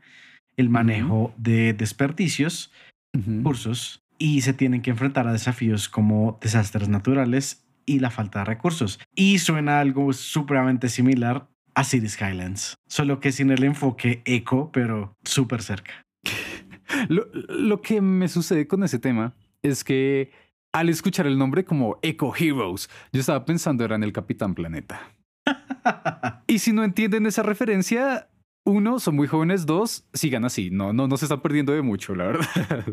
el 0.61 0.69
manejo 0.69 1.33
de 1.37 1.73
desperdicios, 1.73 2.71
recursos 3.13 4.03
y 4.17 4.41
se 4.41 4.53
tienen 4.53 4.81
que 4.81 4.91
enfrentar 4.91 5.27
a 5.27 5.33
desafíos 5.33 5.89
como 5.89 6.39
desastres 6.41 6.87
naturales 6.87 7.65
y 7.85 7.99
la 7.99 8.11
falta 8.11 8.39
de 8.39 8.45
recursos. 8.45 8.99
Y 9.15 9.39
suena 9.39 9.79
algo 9.79 10.13
supremamente 10.13 10.87
similar 10.87 11.49
a 11.73 11.83
City 11.83 12.07
Skylines, 12.07 12.75
solo 12.87 13.19
que 13.19 13.31
sin 13.31 13.49
el 13.49 13.63
enfoque 13.63 14.21
eco, 14.25 14.71
pero 14.71 15.17
súper 15.23 15.61
cerca. 15.61 16.05
Lo, 17.07 17.25
lo, 17.33 17.81
que 17.81 18.01
me 18.01 18.27
sucede 18.27 18.67
con 18.67 18.83
ese 18.83 18.99
tema 18.99 19.33
es 19.63 19.85
que 19.85 20.29
al 20.73 20.89
escuchar 20.89 21.25
el 21.25 21.37
nombre 21.37 21.63
como 21.63 21.97
Eco 22.01 22.35
Heroes, 22.35 22.89
yo 23.13 23.21
estaba 23.21 23.45
pensando 23.45 23.85
era 23.85 23.95
en 23.95 24.03
el 24.03 24.11
Capitán 24.11 24.53
Planeta. 24.53 25.01
y 26.47 26.59
si 26.59 26.73
no 26.73 26.83
entienden 26.83 27.25
esa 27.25 27.43
referencia, 27.43 28.27
uno, 28.65 28.99
son 28.99 29.15
muy 29.15 29.27
jóvenes, 29.27 29.65
dos, 29.65 30.07
sigan 30.13 30.45
así. 30.45 30.69
No, 30.71 30.93
no, 30.93 31.07
no 31.07 31.17
se 31.17 31.25
están 31.25 31.41
perdiendo 31.41 31.73
de 31.73 31.81
mucho, 31.81 32.15
la 32.15 32.25
verdad. 32.25 32.85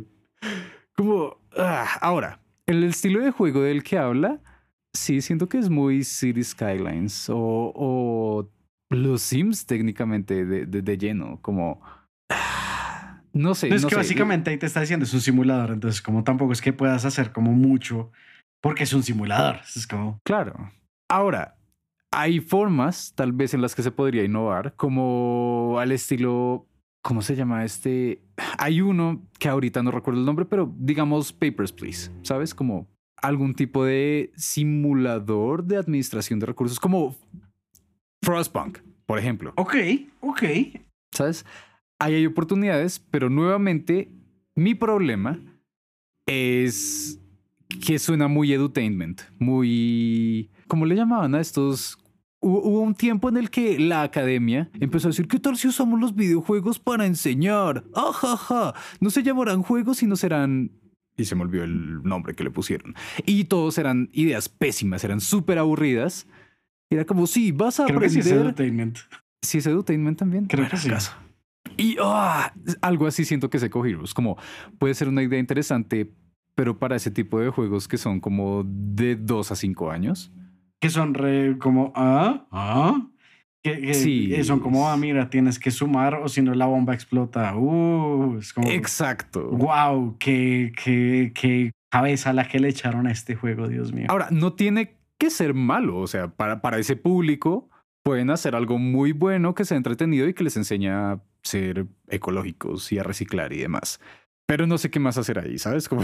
como, 0.96 1.38
ah, 1.56 1.86
ahora, 2.00 2.40
el 2.68 2.84
estilo 2.84 3.20
de 3.20 3.30
juego 3.30 3.62
del 3.62 3.82
que 3.82 3.98
habla, 3.98 4.40
sí, 4.94 5.22
siento 5.22 5.48
que 5.48 5.58
es 5.58 5.70
muy 5.70 6.04
City 6.04 6.44
Skylines 6.44 7.30
o, 7.30 7.36
o 7.74 8.50
los 8.90 9.22
Sims 9.22 9.66
técnicamente 9.66 10.44
de, 10.44 10.66
de, 10.66 10.98
lleno, 10.98 11.40
como... 11.42 11.80
No 13.32 13.54
sé. 13.54 13.68
es 13.68 13.84
que 13.86 13.94
básicamente 13.94 14.50
ahí 14.50 14.58
te 14.58 14.66
está 14.66 14.80
diciendo 14.80 15.04
es 15.04 15.14
un 15.14 15.20
simulador, 15.20 15.70
entonces 15.70 16.02
como 16.02 16.24
tampoco 16.24 16.52
es 16.52 16.60
que 16.60 16.72
puedas 16.72 17.04
hacer 17.04 17.30
como 17.30 17.52
mucho 17.52 18.10
porque 18.60 18.84
es 18.84 18.92
un 18.92 19.02
simulador. 19.02 19.60
Es 19.76 19.86
como... 19.86 20.20
Claro. 20.24 20.72
Ahora, 21.08 21.57
hay 22.10 22.40
formas 22.40 23.12
tal 23.14 23.32
vez 23.32 23.54
en 23.54 23.62
las 23.62 23.74
que 23.74 23.82
se 23.82 23.90
podría 23.90 24.24
innovar, 24.24 24.74
como 24.76 25.76
al 25.78 25.92
estilo, 25.92 26.66
¿cómo 27.02 27.22
se 27.22 27.36
llama 27.36 27.64
este? 27.64 28.22
Hay 28.58 28.80
uno 28.80 29.22
que 29.38 29.48
ahorita 29.48 29.82
no 29.82 29.90
recuerdo 29.90 30.20
el 30.20 30.26
nombre, 30.26 30.44
pero 30.44 30.72
digamos 30.78 31.32
Papers, 31.32 31.72
Please, 31.72 32.10
¿sabes? 32.22 32.54
Como 32.54 32.88
algún 33.16 33.54
tipo 33.54 33.84
de 33.84 34.32
simulador 34.36 35.64
de 35.64 35.76
administración 35.76 36.38
de 36.38 36.46
recursos, 36.46 36.80
como 36.80 37.16
Frostpunk, 38.22 38.78
por 39.06 39.18
ejemplo. 39.18 39.52
Ok, 39.56 39.74
ok. 40.20 40.42
¿Sabes? 41.12 41.44
Ahí 42.00 42.14
hay 42.14 42.26
oportunidades, 42.26 42.98
pero 42.98 43.28
nuevamente 43.28 44.10
mi 44.54 44.74
problema 44.74 45.40
es 46.26 47.20
que 47.84 47.98
suena 47.98 48.28
muy 48.28 48.52
edutainment, 48.52 49.22
muy... 49.38 50.50
¿Cómo 50.66 50.86
le 50.86 50.94
llamaban 50.94 51.34
a 51.34 51.40
estos? 51.40 51.98
Hubo 52.40 52.80
un 52.80 52.94
tiempo 52.94 53.28
en 53.28 53.36
el 53.36 53.50
que 53.50 53.78
la 53.78 54.02
academia 54.02 54.70
empezó 54.78 55.08
a 55.08 55.10
decir, 55.10 55.26
¿qué 55.26 55.40
tal 55.40 55.56
si 55.56 55.68
usamos 55.68 56.00
los 56.00 56.14
videojuegos 56.14 56.78
para 56.78 57.04
enseñar? 57.04 57.84
¡Ajaja! 57.94 58.74
No 59.00 59.10
se 59.10 59.22
llamarán 59.22 59.62
juegos, 59.62 59.98
sino 59.98 60.14
serán 60.14 60.70
y 61.18 61.24
se 61.24 61.34
me 61.34 61.42
olvidó 61.42 61.64
el 61.64 62.02
nombre 62.04 62.34
que 62.34 62.44
le 62.44 62.50
pusieron. 62.50 62.94
Y 63.26 63.44
todos 63.44 63.76
eran 63.76 64.08
ideas 64.12 64.48
pésimas, 64.48 65.02
eran 65.02 65.20
súper 65.20 65.58
aburridas. 65.58 66.28
Era 66.90 67.04
como, 67.04 67.26
sí, 67.26 67.50
vas 67.50 67.80
a 67.80 67.84
Creo 67.84 67.98
aprender. 67.98 68.18
Que 68.18 68.22
sí 68.22 68.30
es 68.30 68.36
edutainment. 68.36 68.98
Sí 69.42 69.58
es 69.58 69.66
edutainment 69.66 70.18
también. 70.18 70.46
Creo 70.46 70.68
que 70.68 70.76
sí. 70.76 70.90
Y 71.76 71.96
ah, 72.00 72.54
algo 72.80 73.06
así 73.08 73.24
siento 73.24 73.50
que 73.50 73.58
se 73.58 73.66
Heroes. 73.66 74.14
Como 74.14 74.38
puede 74.78 74.94
ser 74.94 75.08
una 75.08 75.22
idea 75.22 75.40
interesante, 75.40 76.12
pero 76.58 76.76
para 76.76 76.96
ese 76.96 77.12
tipo 77.12 77.38
de 77.38 77.50
juegos 77.50 77.86
que 77.86 77.96
son 77.96 78.18
como 78.18 78.64
de 78.66 79.14
dos 79.14 79.52
a 79.52 79.54
cinco 79.54 79.92
años. 79.92 80.32
Que 80.80 80.90
son 80.90 81.14
re 81.14 81.56
como, 81.56 81.92
ah, 81.94 82.48
ah. 82.50 83.00
Que, 83.62 83.94
sí. 83.94 84.42
son 84.42 84.58
como, 84.58 84.88
ah, 84.88 84.96
mira, 84.96 85.30
tienes 85.30 85.60
que 85.60 85.70
sumar 85.70 86.14
o 86.14 86.28
si 86.28 86.42
no 86.42 86.52
la 86.54 86.66
bomba 86.66 86.94
explota. 86.94 87.56
Uh, 87.56 88.38
es 88.38 88.52
como, 88.52 88.68
Exacto. 88.70 89.48
Wow, 89.52 90.16
qué, 90.18 90.72
qué, 90.82 91.30
qué 91.32 91.70
cabeza 91.92 92.32
la 92.32 92.48
que 92.48 92.58
le 92.58 92.70
echaron 92.70 93.06
a 93.06 93.12
este 93.12 93.36
juego, 93.36 93.68
Dios 93.68 93.92
mío. 93.92 94.06
Ahora, 94.08 94.26
no 94.32 94.54
tiene 94.54 94.96
que 95.16 95.30
ser 95.30 95.54
malo, 95.54 95.98
o 95.98 96.08
sea, 96.08 96.26
para, 96.26 96.60
para 96.60 96.78
ese 96.80 96.96
público 96.96 97.70
pueden 98.02 98.30
hacer 98.30 98.56
algo 98.56 98.78
muy 98.78 99.12
bueno 99.12 99.54
que 99.54 99.64
sea 99.64 99.76
entretenido 99.76 100.26
y 100.26 100.34
que 100.34 100.42
les 100.42 100.56
enseña 100.56 101.12
a 101.12 101.22
ser 101.40 101.86
ecológicos 102.08 102.90
y 102.90 102.98
a 102.98 103.04
reciclar 103.04 103.52
y 103.52 103.58
demás. 103.58 104.00
Pero 104.48 104.66
no 104.66 104.76
sé 104.78 104.90
qué 104.90 104.98
más 104.98 105.18
hacer 105.18 105.38
ahí, 105.38 105.58
¿sabes? 105.58 105.88
Como 105.88 106.02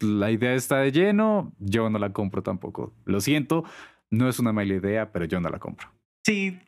la 0.00 0.30
idea 0.30 0.54
está 0.54 0.78
de 0.78 0.92
lleno, 0.92 1.52
yo 1.58 1.90
no 1.90 1.98
la 1.98 2.12
compro 2.12 2.42
tampoco. 2.42 2.94
Lo 3.04 3.20
siento, 3.20 3.64
no 4.10 4.28
es 4.28 4.38
una 4.38 4.52
mala 4.52 4.74
idea, 4.74 5.12
pero 5.12 5.24
yo 5.24 5.40
no 5.40 5.48
la 5.48 5.58
compro. 5.58 5.88
Sí. 6.24 6.58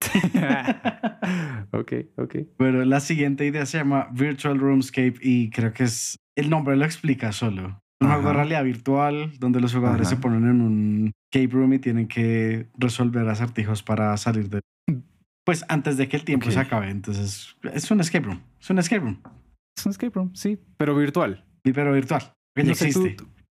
ok, 1.72 1.92
ok. 2.16 2.36
Bueno, 2.58 2.84
la 2.84 3.00
siguiente 3.00 3.44
idea 3.44 3.66
se 3.66 3.78
llama 3.78 4.08
Virtual 4.12 4.58
Roomscape 4.58 5.14
y 5.20 5.50
creo 5.50 5.72
que 5.72 5.84
es 5.84 6.16
el 6.36 6.48
nombre 6.48 6.76
lo 6.76 6.84
explica 6.84 7.32
solo. 7.32 7.82
Un 8.00 8.08
juego 8.08 8.28
de 8.28 8.34
realidad 8.34 8.64
virtual 8.64 9.32
donde 9.38 9.60
los 9.60 9.74
jugadores 9.74 10.08
se 10.08 10.16
ponen 10.16 10.48
en 10.48 10.60
un 10.62 11.12
escape 11.30 11.54
room 11.54 11.74
y 11.74 11.78
tienen 11.78 12.08
que 12.08 12.70
resolver 12.78 13.28
acertijos 13.28 13.82
para 13.82 14.16
salir 14.16 14.48
de. 14.48 14.60
Pues 15.44 15.66
antes 15.68 15.98
de 15.98 16.08
que 16.08 16.16
el 16.16 16.24
tiempo 16.24 16.50
se 16.50 16.58
acabe. 16.58 16.88
Entonces 16.88 17.56
es 17.74 17.90
un 17.90 18.00
escape 18.00 18.24
room. 18.24 18.40
Es 18.58 18.70
un 18.70 18.78
escape 18.78 19.02
room. 19.02 19.20
Es 19.76 19.84
un 19.84 19.90
escape 19.90 20.14
room, 20.14 20.34
sí, 20.34 20.58
pero 20.78 20.96
virtual. 20.96 21.44
Pero 21.62 21.92
virtual. 21.92 22.32
Que 22.54 22.64
ya 22.64 22.72
existe. 22.72 23.16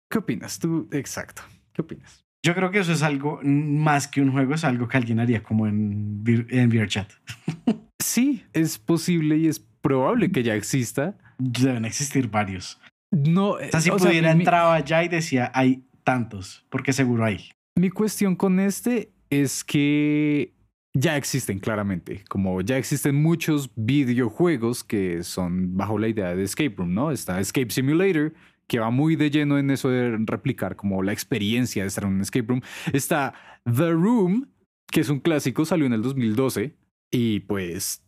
¿Qué 0.10 0.18
opinas? 0.18 0.60
Tú, 0.60 0.88
exacto. 0.92 1.42
¿Qué 1.74 1.82
opinas? 1.82 2.24
Yo 2.46 2.54
creo 2.54 2.72
que 2.72 2.80
eso 2.80 2.92
es 2.92 3.04
algo 3.04 3.39
más 3.44 4.08
que 4.08 4.22
un 4.22 4.32
juego, 4.32 4.54
es 4.54 4.66
algo 4.66 4.88
que 4.88 4.98
alguien 4.98 5.20
haría 5.20 5.42
como 5.42 5.66
en, 5.66 6.24
en 6.50 6.70
VRChat. 6.70 7.12
sí, 8.04 8.44
es 8.52 8.78
posible 8.78 9.38
y 9.38 9.48
es 9.48 9.60
probable 9.60 10.32
que 10.32 10.44
ya 10.44 10.54
exista. 10.56 11.18
Deben 11.38 11.86
existir 11.86 12.30
varios. 12.30 12.80
No, 13.12 13.52
o 13.52 13.60
sea, 13.60 13.80
si 13.80 13.92
pudiera 13.92 14.32
entrar 14.32 14.76
allá 14.76 15.04
y 15.04 15.08
decía, 15.08 15.52
hay 15.54 15.86
tantos, 16.04 16.66
porque 16.70 16.94
seguro 16.94 17.26
hay. 17.26 17.50
Mi 17.78 17.89
cuestión 17.89 18.36
con 18.36 18.60
este 18.60 19.13
es 19.30 19.63
que 19.63 20.54
ya 20.93 21.17
existen 21.17 21.60
claramente, 21.60 22.23
como 22.29 22.62
ya 22.62 22.77
existen 22.77 23.15
muchos 23.15 23.71
videojuegos 23.75 24.84
que 24.84 25.23
son 25.23 25.75
bajo 25.75 25.97
la 25.97 26.08
idea 26.08 26.36
de 26.36 26.43
escape 26.43 26.75
room, 26.77 26.93
¿no? 26.93 27.12
Está 27.12 27.39
Escape 27.39 27.71
Simulator, 27.71 28.34
que 28.67 28.79
va 28.79 28.91
muy 28.91 29.15
de 29.15 29.32
lleno 29.32 29.58
en 29.58 29.71
eso 29.71 29.89
de 29.89 30.17
replicar 30.25 30.75
como 30.75 31.01
la 31.01 31.12
experiencia 31.12 31.84
de 31.84 31.88
estar 31.88 32.03
en 32.03 32.12
un 32.12 32.21
escape 32.21 32.45
room. 32.47 32.62
Está 32.93 33.34
The 33.65 33.91
Room, 33.91 34.49
que 34.91 35.01
es 35.01 35.10
un 35.10 35.19
clásico, 35.19 35.65
salió 35.65 35.86
en 35.88 35.93
el 35.93 36.03
2012 36.03 36.75
y 37.12 37.41
pues 37.41 38.03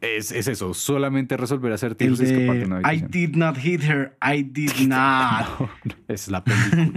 es, 0.00 0.32
es 0.32 0.48
eso, 0.48 0.74
solamente 0.74 1.36
resolver 1.36 1.70
y 1.70 1.74
escapar 1.74 2.58
de 2.58 2.64
una 2.64 2.92
I 2.92 3.02
did 3.02 3.36
not 3.36 3.56
hit 3.56 3.82
her, 3.82 4.16
I 4.22 4.42
did 4.42 4.72
not. 4.86 5.70
es 6.08 6.28
la 6.28 6.42
película. 6.42 6.90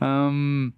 um, 0.00 0.72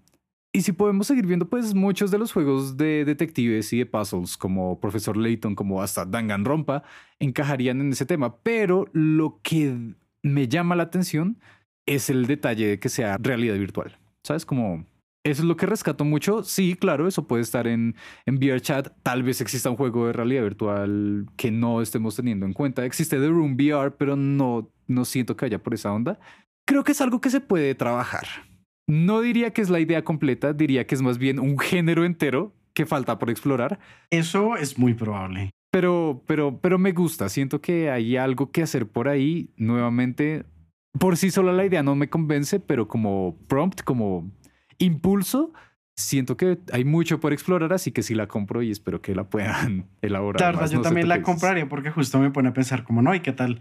y 0.53 0.63
si 0.63 0.73
podemos 0.73 1.07
seguir 1.07 1.27
viendo, 1.27 1.49
pues 1.49 1.75
muchos 1.75 2.11
de 2.11 2.19
los 2.19 2.33
juegos 2.33 2.77
de 2.77 3.05
detectives 3.05 3.73
y 3.73 3.79
de 3.79 3.87
puzzles, 3.87 4.37
como 4.37 4.81
Profesor 4.81 5.17
Layton, 5.17 5.55
como 5.55 5.83
hasta 5.83 6.07
Danganronpa, 6.07 6.83
encajarían 7.19 7.81
en 7.81 7.93
ese 7.93 8.07
tema. 8.07 8.37
Pero 8.39 8.89
lo 8.93 9.41
que 9.43 9.95
me 10.23 10.49
llama 10.49 10.75
la 10.75 10.85
atención 10.85 11.39
es 11.87 12.09
el 12.09 12.27
detalle 12.27 12.67
de 12.67 12.79
que 12.81 12.89
sea 12.89 13.19
realidad 13.19 13.57
virtual. 13.57 13.99
¿Sabes? 14.23 14.47
Como 14.47 14.87
eso 15.25 15.43
es 15.43 15.49
lo 15.49 15.57
que 15.57 15.67
rescato 15.67 16.05
mucho. 16.05 16.43
Sí, 16.43 16.75
claro, 16.75 17.07
eso 17.07 17.29
puede 17.29 17.43
estar 17.43 17.67
en, 17.67 17.95
en 18.25 18.39
VRChat. 18.39 18.89
Tal 19.03 19.23
vez 19.23 19.43
exista 19.43 19.69
un 19.69 19.77
juego 19.77 20.07
de 20.07 20.15
realidad 20.15 20.43
virtual 20.43 21.27
que 21.37 21.51
no 21.51 21.83
estemos 21.83 22.17
teniendo 22.17 22.47
en 22.47 22.55
cuenta. 22.55 22.85
Existe 22.87 23.19
The 23.19 23.29
Room 23.29 23.55
VR, 23.55 23.91
pero 23.91 24.17
no, 24.17 24.71
no 24.87 25.05
siento 25.05 25.37
que 25.37 25.45
haya 25.45 25.63
por 25.63 25.75
esa 25.75 25.93
onda. 25.93 26.19
Creo 26.67 26.85
que 26.85 26.93
es 26.93 27.01
algo 27.03 27.21
que 27.21 27.31
se 27.31 27.41
puede 27.41 27.75
trabajar. 27.75 28.48
No 28.89 29.21
diría 29.21 29.53
que 29.53 29.61
es 29.61 29.69
la 29.69 29.81
idea 29.81 30.03
completa, 30.03 30.55
diría 30.55 30.87
que 30.87 30.95
es 30.95 31.03
más 31.03 31.19
bien 31.19 31.39
un 31.39 31.59
género 31.59 32.05
entero 32.05 32.55
que 32.73 32.87
falta 32.87 33.19
por 33.19 33.29
explorar. 33.29 33.79
Eso 34.11 34.57
es 34.57 34.79
muy 34.79 34.95
probable. 34.95 35.51
Pero, 35.71 36.23
pero, 36.27 36.59
pero 36.61 36.79
me 36.79 36.93
gusta. 36.93 37.29
Siento 37.29 37.61
que 37.61 37.91
hay 37.91 38.17
algo 38.17 38.51
que 38.51 38.63
hacer 38.63 38.89
por 38.89 39.09
ahí. 39.09 39.51
Nuevamente, 39.59 40.47
por 40.99 41.19
sí 41.19 41.31
sola 41.31 41.53
la 41.53 41.67
idea 41.67 41.83
no 41.83 41.95
me 41.95 42.09
convence, 42.09 42.61
pero 42.61 42.89
como 42.89 43.37
prompt, 43.47 43.83
como 43.83 44.31
impulso, 44.79 45.53
siento 45.95 46.37
que 46.37 46.59
hay 46.73 46.85
mucho 46.85 47.21
por 47.21 47.33
explorar, 47.33 47.73
así 47.73 47.93
que 47.93 48.03
sí 48.03 48.15
la 48.15 48.27
compro 48.27 48.63
y 48.63 48.71
espero 48.71 49.03
que 49.03 49.15
la 49.15 49.25
puedan 49.25 49.87
elaborar. 50.01 50.55
Claro, 50.55 50.67
yo 50.67 50.81
también 50.81 51.09
la 51.09 51.23
compraría 51.23 51.69
porque 51.69 51.91
justo 51.91 52.19
me 52.19 52.31
pone 52.31 52.49
a 52.49 52.55
pensar 52.55 52.85
como, 52.85 53.03
no, 53.03 53.15
¿y 53.15 53.21
qué 53.21 53.33
tal? 53.33 53.61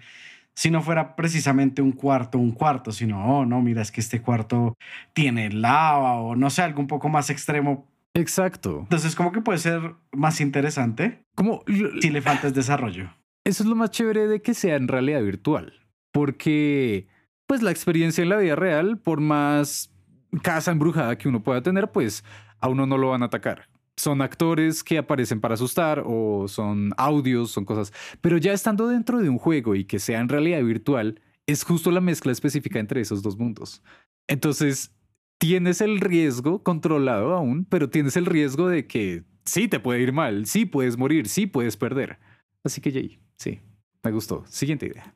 Si 0.58 0.72
no 0.72 0.82
fuera 0.82 1.15
precisamente 1.15 1.84
un 1.84 1.91
cuarto, 1.91 2.39
un 2.39 2.52
cuarto, 2.52 2.91
sino, 2.91 3.24
oh, 3.24 3.46
no, 3.46 3.62
mira, 3.62 3.84
es 3.84 3.91
que 3.91 4.02
este 4.02 4.24
cuarto 4.24 4.76
tiene 5.13 5.52
lava 5.52 6.13
o 6.13 6.36
no 6.36 6.50
sé, 6.50 6.63
algo 6.63 6.80
un 6.80 6.88
poco 6.88 7.10
más 7.10 7.30
extremo 7.30 7.88
Exacto. 8.15 8.80
Entonces, 8.82 9.15
como 9.15 9.32
que 9.32 9.41
puede 9.41 9.60
ser 9.60 9.93
más 10.12 10.41
interesante 10.41 11.24
como 11.36 11.63
si 12.02 12.10
le 12.10 12.24
falta 12.24 12.50
desarrollo. 12.50 13.12
Eso 13.46 13.62
es 13.62 13.70
lo 13.70 13.76
más 13.76 13.91
chévere 13.91 14.28
de 14.28 14.41
que 14.41 14.56
sea 14.56 14.76
en 14.76 14.88
realidad 14.88 15.22
virtual, 15.22 15.74
porque 16.12 17.08
pues 17.46 17.62
la 17.62 17.70
experiencia 17.70 18.24
en 18.24 18.30
la 18.30 18.38
vida 18.38 18.56
real, 18.56 18.98
por 18.98 19.22
más 19.22 19.93
casa 20.41 20.72
embrujada 20.72 21.20
que 21.20 21.30
uno 21.30 21.43
pueda 21.43 21.62
tener, 21.62 21.91
pues 21.91 22.24
a 22.60 22.67
uno 22.67 22.88
no 22.88 22.98
lo 22.98 23.12
van 23.12 23.22
a 23.22 23.28
atacar. 23.28 23.70
Son 23.98 24.22
actores 24.22 24.84
que 24.84 24.98
aparecen 24.98 25.42
para 25.42 25.56
asustar 25.56 26.04
o 26.06 26.48
son 26.48 26.92
audios, 26.98 27.52
son 27.52 27.66
cosas. 27.66 27.92
Pero 28.22 28.38
ya 28.38 28.54
estando 28.54 28.88
dentro 28.88 29.20
de 29.20 29.30
un 29.30 29.40
juego 29.40 29.76
y 29.76 29.86
que 29.86 30.00
sea 30.00 30.20
en 30.20 30.30
realidad 30.30 30.64
virtual, 30.64 31.20
es 31.48 31.64
justo 31.64 31.92
la 31.92 32.02
mezcla 32.02 32.32
específica 32.32 32.80
entre 32.80 33.02
esos 33.02 33.24
dos 33.24 33.38
mundos. 33.38 33.82
Entonces, 34.28 34.96
tienes 35.40 35.82
el 35.82 36.00
riesgo 36.00 36.64
controlado 36.64 37.34
aún, 37.34 37.66
pero 37.66 37.90
tienes 37.90 38.18
el 38.18 38.26
riesgo 38.26 38.68
de 38.68 38.88
que 38.88 39.24
sí 39.46 39.68
te 39.68 39.80
puede 39.80 40.02
ir 40.02 40.14
mal, 40.14 40.46
sí 40.46 40.66
puedes 40.66 40.98
morir, 40.98 41.28
sí 41.28 41.48
puedes 41.48 41.78
perder. 41.78 42.20
Así 42.64 42.82
que 42.82 42.92
Jay, 42.92 43.20
sí, 43.38 43.62
me 44.04 44.12
gustó. 44.12 44.46
Siguiente 44.48 44.88
idea. 44.88 45.16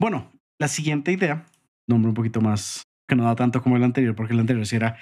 Bueno, 0.00 0.30
la 0.58 0.68
siguiente 0.68 1.12
idea, 1.12 1.46
nombre 1.86 2.08
un 2.08 2.14
poquito 2.14 2.40
más 2.40 2.82
que 3.06 3.16
no 3.16 3.24
da 3.24 3.36
tanto 3.36 3.62
como 3.62 3.76
el 3.76 3.84
anterior, 3.84 4.14
porque 4.14 4.32
el 4.32 4.40
anterior 4.40 4.66
sí 4.66 4.76
era 4.76 4.96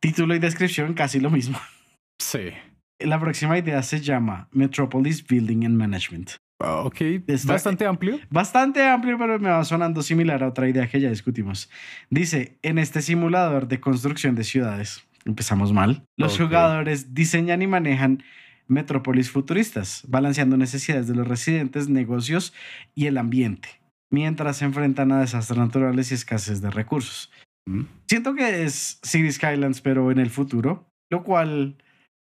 título 0.00 0.34
y 0.34 0.38
descripción, 0.38 0.94
casi 0.94 1.20
lo 1.20 1.30
mismo. 1.30 1.58
Sí. 2.20 2.50
La 2.98 3.18
próxima 3.18 3.58
idea 3.58 3.82
se 3.82 4.00
llama 4.00 4.48
Metropolis 4.52 5.26
Building 5.26 5.64
and 5.64 5.76
Management. 5.76 6.30
Ah, 6.62 6.82
ok, 6.82 7.00
es 7.26 7.46
bastante 7.46 7.86
amplio. 7.86 8.20
Bastante 8.28 8.86
amplio, 8.86 9.16
pero 9.18 9.38
me 9.38 9.48
va 9.48 9.64
sonando 9.64 10.02
similar 10.02 10.42
a 10.42 10.48
otra 10.48 10.68
idea 10.68 10.86
que 10.86 11.00
ya 11.00 11.08
discutimos. 11.08 11.70
Dice, 12.10 12.58
en 12.62 12.78
este 12.78 13.00
simulador 13.00 13.66
de 13.66 13.80
construcción 13.80 14.34
de 14.34 14.44
ciudades, 14.44 15.02
empezamos 15.24 15.72
mal, 15.72 16.04
los 16.18 16.38
jugadores 16.38 17.14
diseñan 17.14 17.62
y 17.62 17.66
manejan 17.66 18.22
metrópolis 18.66 19.30
futuristas, 19.30 20.02
balanceando 20.06 20.58
necesidades 20.58 21.08
de 21.08 21.14
los 21.14 21.26
residentes, 21.26 21.88
negocios 21.88 22.52
y 22.94 23.06
el 23.06 23.16
ambiente, 23.16 23.80
mientras 24.10 24.58
se 24.58 24.66
enfrentan 24.66 25.12
a 25.12 25.20
desastres 25.20 25.58
naturales 25.58 26.10
y 26.10 26.14
escasez 26.14 26.60
de 26.60 26.70
recursos. 26.70 27.32
Mm. 27.66 27.84
Siento 28.06 28.34
que 28.34 28.64
es 28.64 29.00
City 29.02 29.32
Skylands, 29.32 29.80
pero 29.80 30.10
en 30.10 30.18
el 30.18 30.28
futuro, 30.28 30.86
lo 31.10 31.24
cual 31.24 31.76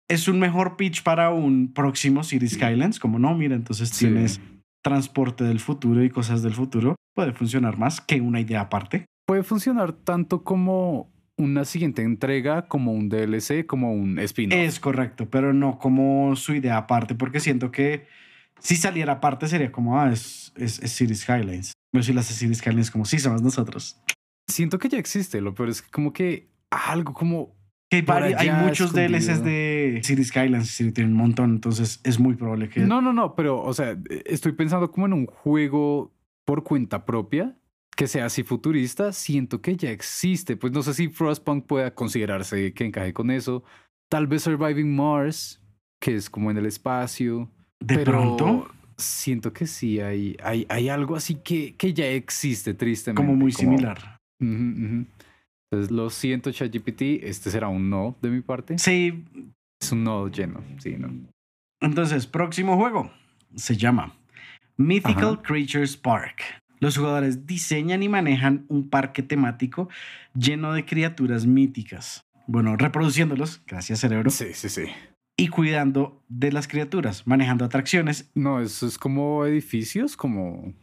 es 0.10 0.28
un 0.28 0.40
mejor 0.40 0.76
pitch 0.76 1.04
para 1.04 1.30
un 1.30 1.72
próximo 1.72 2.24
City 2.24 2.50
Skylands, 2.50 3.00
como 3.00 3.20
no, 3.20 3.36
mira, 3.36 3.56
entonces 3.56 3.92
tienes 3.92 4.42
transporte 4.82 5.44
del 5.44 5.60
futuro 5.60 6.04
y 6.04 6.10
cosas 6.10 6.42
del 6.42 6.54
futuro, 6.54 6.96
puede 7.16 7.32
funcionar 7.34 7.78
más 7.78 8.02
que 8.02 8.20
una 8.20 8.42
idea 8.42 8.62
aparte. 8.62 9.06
Puede 9.26 9.44
funcionar 9.44 9.94
tanto 9.94 10.44
como 10.44 11.12
una 11.38 11.64
siguiente 11.64 12.02
entrega, 12.02 12.68
como 12.68 12.92
un 12.92 13.08
DLC, 13.08 13.66
como 13.66 13.94
un 13.94 14.18
spin-off. 14.20 14.58
Es 14.58 14.80
correcto, 14.80 15.30
pero 15.30 15.54
no 15.54 15.78
como 15.78 16.36
su 16.36 16.56
idea 16.56 16.78
aparte, 16.78 17.14
porque 17.14 17.40
siento 17.40 17.72
que 17.72 18.08
si 18.60 18.76
saliera 18.76 19.14
aparte 19.14 19.48
sería 19.48 19.72
como, 19.72 20.00
ah, 20.00 20.12
es, 20.12 20.52
es, 20.58 20.80
City 20.92 21.16
Skylines. 21.16 21.74
Pero 21.92 22.04
si 22.04 22.14
las 22.14 22.26
City 22.26 22.56
Skylines 22.56 22.92
como, 22.92 23.06
sí, 23.06 23.20
somos 23.20 23.42
nosotros. 23.42 24.02
Siento 24.48 24.80
que 24.80 24.90
ya 24.90 24.98
existe, 24.98 25.40
lo 25.40 25.54
pero 25.54 25.70
es 25.70 25.82
como 25.84 26.12
que 26.12 26.50
algo 26.72 27.14
como 27.14 27.56
que 27.90 28.06
hay 28.38 28.52
muchos 28.52 28.94
DLCs 28.94 29.44
de 29.44 30.02
City 30.04 30.24
Skylines, 30.24 30.70
City 30.70 30.92
tienen 30.92 31.14
un 31.14 31.20
montón, 31.20 31.52
entonces 31.52 32.00
es 32.04 32.20
muy 32.20 32.36
probable 32.36 32.70
que... 32.70 32.82
No, 32.82 33.02
no, 33.02 33.14
no, 33.14 33.36
pero, 33.36 33.62
o 33.62 33.74
sea, 33.74 33.98
estoy 34.26 34.52
pensando 34.52 34.92
como 34.92 35.08
en 35.08 35.14
un 35.14 35.26
juego 35.26 36.14
por 36.46 36.64
cuenta 36.64 37.06
propia 37.06 37.56
que 38.00 38.08
sea 38.08 38.28
así 38.28 38.44
futurista, 38.44 39.12
siento 39.12 39.62
que 39.62 39.76
ya 39.76 39.92
existe. 39.92 40.56
Pues 40.56 40.72
no 40.72 40.84
sé 40.84 40.94
si 40.94 41.10
Frostpunk 41.10 41.66
pueda 41.66 41.94
considerarse 41.94 42.74
que 42.74 42.86
encaje 42.86 43.12
con 43.12 43.30
eso. 43.30 43.66
Tal 44.10 44.26
vez 44.26 44.44
Surviving 44.44 44.96
Mars, 44.96 45.62
que 46.00 46.16
es 46.16 46.30
como 46.30 46.50
en 46.50 46.58
el 46.58 46.66
espacio. 46.66 47.52
¿De 47.82 47.96
pero 47.96 48.12
pronto? 48.14 48.72
Siento 48.96 49.52
que 49.52 49.68
sí, 49.68 50.00
hay, 50.00 50.38
hay, 50.42 50.66
hay 50.70 50.88
algo 50.88 51.18
así 51.18 51.36
que, 51.36 51.76
que 51.76 51.94
ya 51.94 52.06
existe, 52.06 52.74
tristemente. 52.74 53.22
Como 53.22 53.36
muy 53.36 53.52
similar. 53.52 54.22
Entonces, 55.72 55.92
lo 55.92 56.10
siento, 56.10 56.52
ChatGPT, 56.52 57.24
este 57.24 57.52
será 57.52 57.68
un 57.68 57.90
no 57.90 58.16
de 58.22 58.30
mi 58.30 58.42
parte. 58.42 58.80
Sí. 58.80 59.24
Es 59.80 59.92
un 59.92 60.04
no 60.04 60.28
lleno, 60.28 60.64
sí, 60.80 60.96
¿no? 60.98 61.12
Entonces, 61.80 62.26
próximo 62.26 62.76
juego 62.76 63.12
se 63.56 63.78
llama 63.78 64.16
Mythical 64.78 65.42
Creatures 65.42 65.96
Park. 65.96 66.42
Los 66.80 66.98
jugadores 66.98 67.46
diseñan 67.46 68.02
y 68.02 68.10
manejan 68.10 68.66
un 68.68 68.90
parque 68.90 69.22
temático 69.22 69.90
lleno 70.34 70.74
de 70.74 70.86
criaturas 70.86 71.46
míticas. 71.46 72.22
Bueno, 72.48 72.76
reproduciéndolos, 72.76 73.62
gracias 73.68 74.00
cerebro. 74.00 74.32
Sí, 74.32 74.54
sí, 74.54 74.70
sí. 74.70 74.86
Y 75.38 75.50
cuidando 75.50 76.24
de 76.30 76.52
las 76.52 76.68
criaturas, 76.68 77.28
manejando 77.28 77.64
atracciones. 77.64 78.32
No, 78.34 78.60
eso 78.60 78.88
es 78.88 78.98
como 78.98 79.46
edificios, 79.46 80.18
como... 80.18 80.74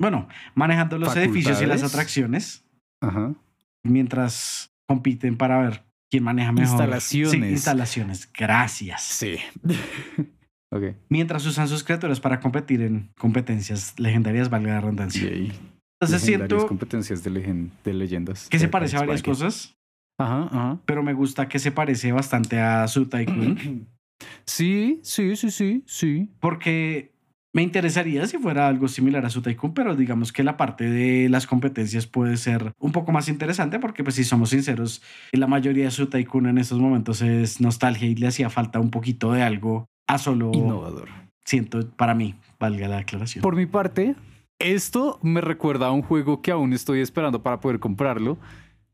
Bueno, 0.00 0.28
manejando 0.54 0.98
los 0.98 1.14
edificios 1.16 1.62
y 1.62 1.66
las 1.66 1.84
atracciones. 1.84 2.64
Ajá 3.00 3.34
mientras 3.84 4.70
compiten 4.88 5.36
para 5.36 5.58
ver 5.58 5.82
quién 6.10 6.24
maneja 6.24 6.52
mejor. 6.52 6.68
Instalaciones. 6.68 7.50
instalaciones. 7.50 8.30
Gracias. 8.32 9.02
Sí. 9.02 9.36
okay. 10.70 10.96
Mientras 11.08 11.46
usan 11.46 11.68
sus 11.68 11.82
criaturas 11.84 12.20
para 12.20 12.40
competir 12.40 12.82
en 12.82 13.10
competencias 13.18 13.98
legendarias, 13.98 14.50
valga 14.50 14.74
la 14.74 14.80
redundancia. 14.80 15.30
Entonces 15.30 16.22
siento. 16.22 16.66
competencias 16.66 17.22
de, 17.22 17.70
de 17.84 17.94
leyendas. 17.94 18.48
Que 18.48 18.58
se 18.58 18.68
parece 18.68 18.96
a 18.96 19.00
varias 19.00 19.22
cosas. 19.22 19.76
Ajá, 20.18 20.44
ajá. 20.44 20.78
Pero 20.84 21.02
me 21.02 21.14
gusta 21.14 21.48
que 21.48 21.58
se 21.58 21.72
parece 21.72 22.12
bastante 22.12 22.60
a 22.60 22.86
su 22.88 23.06
Tycoon. 23.06 23.88
Sí, 24.46 25.00
sí, 25.02 25.34
sí, 25.34 25.50
sí, 25.50 25.82
sí. 25.86 26.30
Porque 26.38 27.11
me 27.52 27.62
interesaría 27.62 28.26
si 28.26 28.38
fuera 28.38 28.66
algo 28.66 28.88
similar 28.88 29.26
a 29.26 29.30
su 29.30 29.42
Tycoon, 29.42 29.74
pero 29.74 29.94
digamos 29.94 30.32
que 30.32 30.42
la 30.42 30.56
parte 30.56 30.88
de 30.88 31.28
las 31.28 31.46
competencias 31.46 32.06
puede 32.06 32.36
ser 32.38 32.72
un 32.78 32.92
poco 32.92 33.12
más 33.12 33.28
interesante 33.28 33.78
porque, 33.78 34.02
pues, 34.02 34.16
si 34.16 34.24
somos 34.24 34.50
sinceros, 34.50 35.02
la 35.32 35.46
mayoría 35.46 35.84
de 35.84 35.90
su 35.90 36.06
Tycoon 36.06 36.46
en 36.46 36.58
estos 36.58 36.78
momentos 36.78 37.20
es 37.20 37.60
nostalgia 37.60 38.08
y 38.08 38.14
le 38.14 38.26
hacía 38.26 38.48
falta 38.48 38.80
un 38.80 38.90
poquito 38.90 39.32
de 39.32 39.42
algo 39.42 39.86
a 40.06 40.18
solo 40.18 40.50
innovador. 40.54 41.08
Siento 41.44 41.86
para 41.90 42.14
mí, 42.14 42.34
valga 42.58 42.88
la 42.88 42.98
aclaración. 42.98 43.42
Por 43.42 43.56
mi 43.56 43.66
parte, 43.66 44.14
esto 44.58 45.18
me 45.22 45.40
recuerda 45.40 45.88
a 45.88 45.92
un 45.92 46.02
juego 46.02 46.40
que 46.40 46.52
aún 46.52 46.72
estoy 46.72 47.00
esperando 47.00 47.42
para 47.42 47.60
poder 47.60 47.80
comprarlo, 47.80 48.38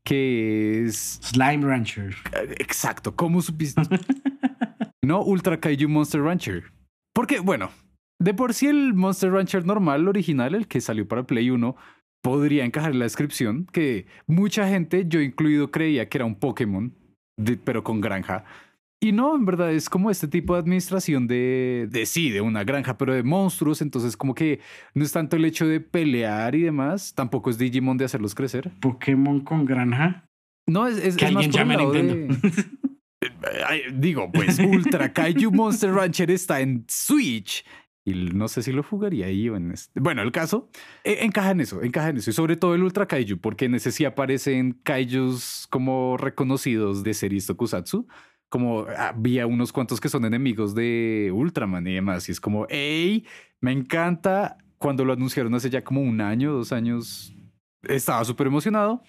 que 0.03 0.85
es 0.85 1.19
Slime 1.21 1.65
Rancher. 1.65 2.15
Exacto, 2.57 3.15
¿cómo 3.15 3.41
supiste? 3.41 3.81
no 5.01 5.21
Ultra 5.21 5.59
Kaiju 5.59 5.87
Monster 5.87 6.21
Rancher. 6.21 6.63
Porque, 7.13 7.39
bueno, 7.39 7.69
de 8.19 8.33
por 8.33 8.53
sí 8.53 8.67
el 8.67 8.93
Monster 8.93 9.31
Rancher 9.31 9.65
normal, 9.65 10.07
original, 10.07 10.55
el 10.55 10.67
que 10.67 10.81
salió 10.81 11.07
para 11.07 11.23
Play 11.23 11.49
1, 11.49 11.75
podría 12.21 12.65
encajar 12.65 12.91
en 12.91 12.99
la 12.99 13.05
descripción, 13.05 13.65
que 13.71 14.05
mucha 14.27 14.67
gente, 14.67 15.05
yo 15.07 15.21
incluido, 15.21 15.71
creía 15.71 16.09
que 16.09 16.17
era 16.17 16.25
un 16.25 16.35
Pokémon, 16.35 16.93
pero 17.63 17.83
con 17.83 18.01
granja. 18.01 18.43
Y 19.01 19.13
no, 19.13 19.33
en 19.33 19.45
verdad 19.45 19.71
es 19.71 19.89
como 19.89 20.11
este 20.11 20.27
tipo 20.27 20.53
de 20.53 20.59
administración 20.59 21.25
de, 21.25 21.87
de 21.89 22.05
sí, 22.05 22.31
de 22.31 22.41
una 22.41 22.65
granja, 22.65 22.97
pero 22.97 23.13
de 23.13 23.23
monstruos. 23.23 23.81
Entonces, 23.81 24.17
como 24.17 24.35
que 24.35 24.59
no 24.93 25.05
es 25.05 25.13
tanto 25.13 25.37
el 25.37 25.45
hecho 25.45 25.65
de 25.65 25.79
pelear 25.79 26.53
y 26.53 26.63
demás, 26.63 27.13
tampoco 27.15 27.49
es 27.49 27.57
Digimon 27.57 27.97
de 27.97 28.03
hacerlos 28.03 28.35
crecer. 28.35 28.71
¿Pokémon 28.81 29.39
con 29.39 29.63
granja? 29.63 30.25
No, 30.67 30.85
es, 30.85 30.97
es, 30.97 31.15
que 31.15 31.27
alguien 31.27 31.49
llame 31.49 31.75
a 31.75 31.77
Nintendo. 31.77 32.35
Digo, 33.93 34.29
pues 34.31 34.59
Ultra 34.59 35.11
Kaiju 35.13 35.51
Monster 35.51 35.91
Rancher 35.93 36.29
está 36.31 36.59
en 36.59 36.83
Switch 36.87 37.63
no 38.13 38.47
sé 38.47 38.63
si 38.63 38.71
lo 38.71 38.83
jugaría 38.83 39.27
ahí 39.27 39.49
o 39.49 39.55
en 39.55 39.71
este. 39.71 39.99
Bueno, 39.99 40.21
el 40.21 40.31
caso 40.31 40.69
e, 41.03 41.23
encaja 41.25 41.51
en 41.51 41.61
eso, 41.61 41.81
encaja 41.81 42.09
en 42.09 42.17
eso. 42.17 42.29
Y 42.29 42.33
sobre 42.33 42.57
todo 42.57 42.75
el 42.75 42.83
Ultra 42.83 43.07
Kaiju, 43.07 43.39
porque 43.39 43.65
en 43.65 43.75
ese 43.75 43.91
sí 43.91 44.05
aparecen 44.05 44.79
kaijus 44.83 45.67
como 45.69 46.17
reconocidos 46.17 47.03
de 47.03 47.13
series 47.13 47.45
Tokusatsu. 47.45 48.07
Como 48.49 48.87
había 48.97 49.45
unos 49.45 49.71
cuantos 49.71 50.01
que 50.01 50.09
son 50.09 50.25
enemigos 50.25 50.73
de 50.73 51.31
Ultraman 51.33 51.85
y 51.85 51.93
demás. 51.93 52.27
Y 52.29 52.31
es 52.31 52.41
como, 52.41 52.65
hey, 52.69 53.25
me 53.61 53.71
encanta. 53.71 54.57
Cuando 54.79 55.03
lo 55.03 55.13
anunciaron 55.13 55.53
hace 55.53 55.69
ya 55.69 55.83
como 55.83 56.01
un 56.01 56.21
año, 56.21 56.53
dos 56.53 56.71
años, 56.71 57.35
estaba 57.83 58.23
súper 58.23 58.47
emocionado. 58.47 59.03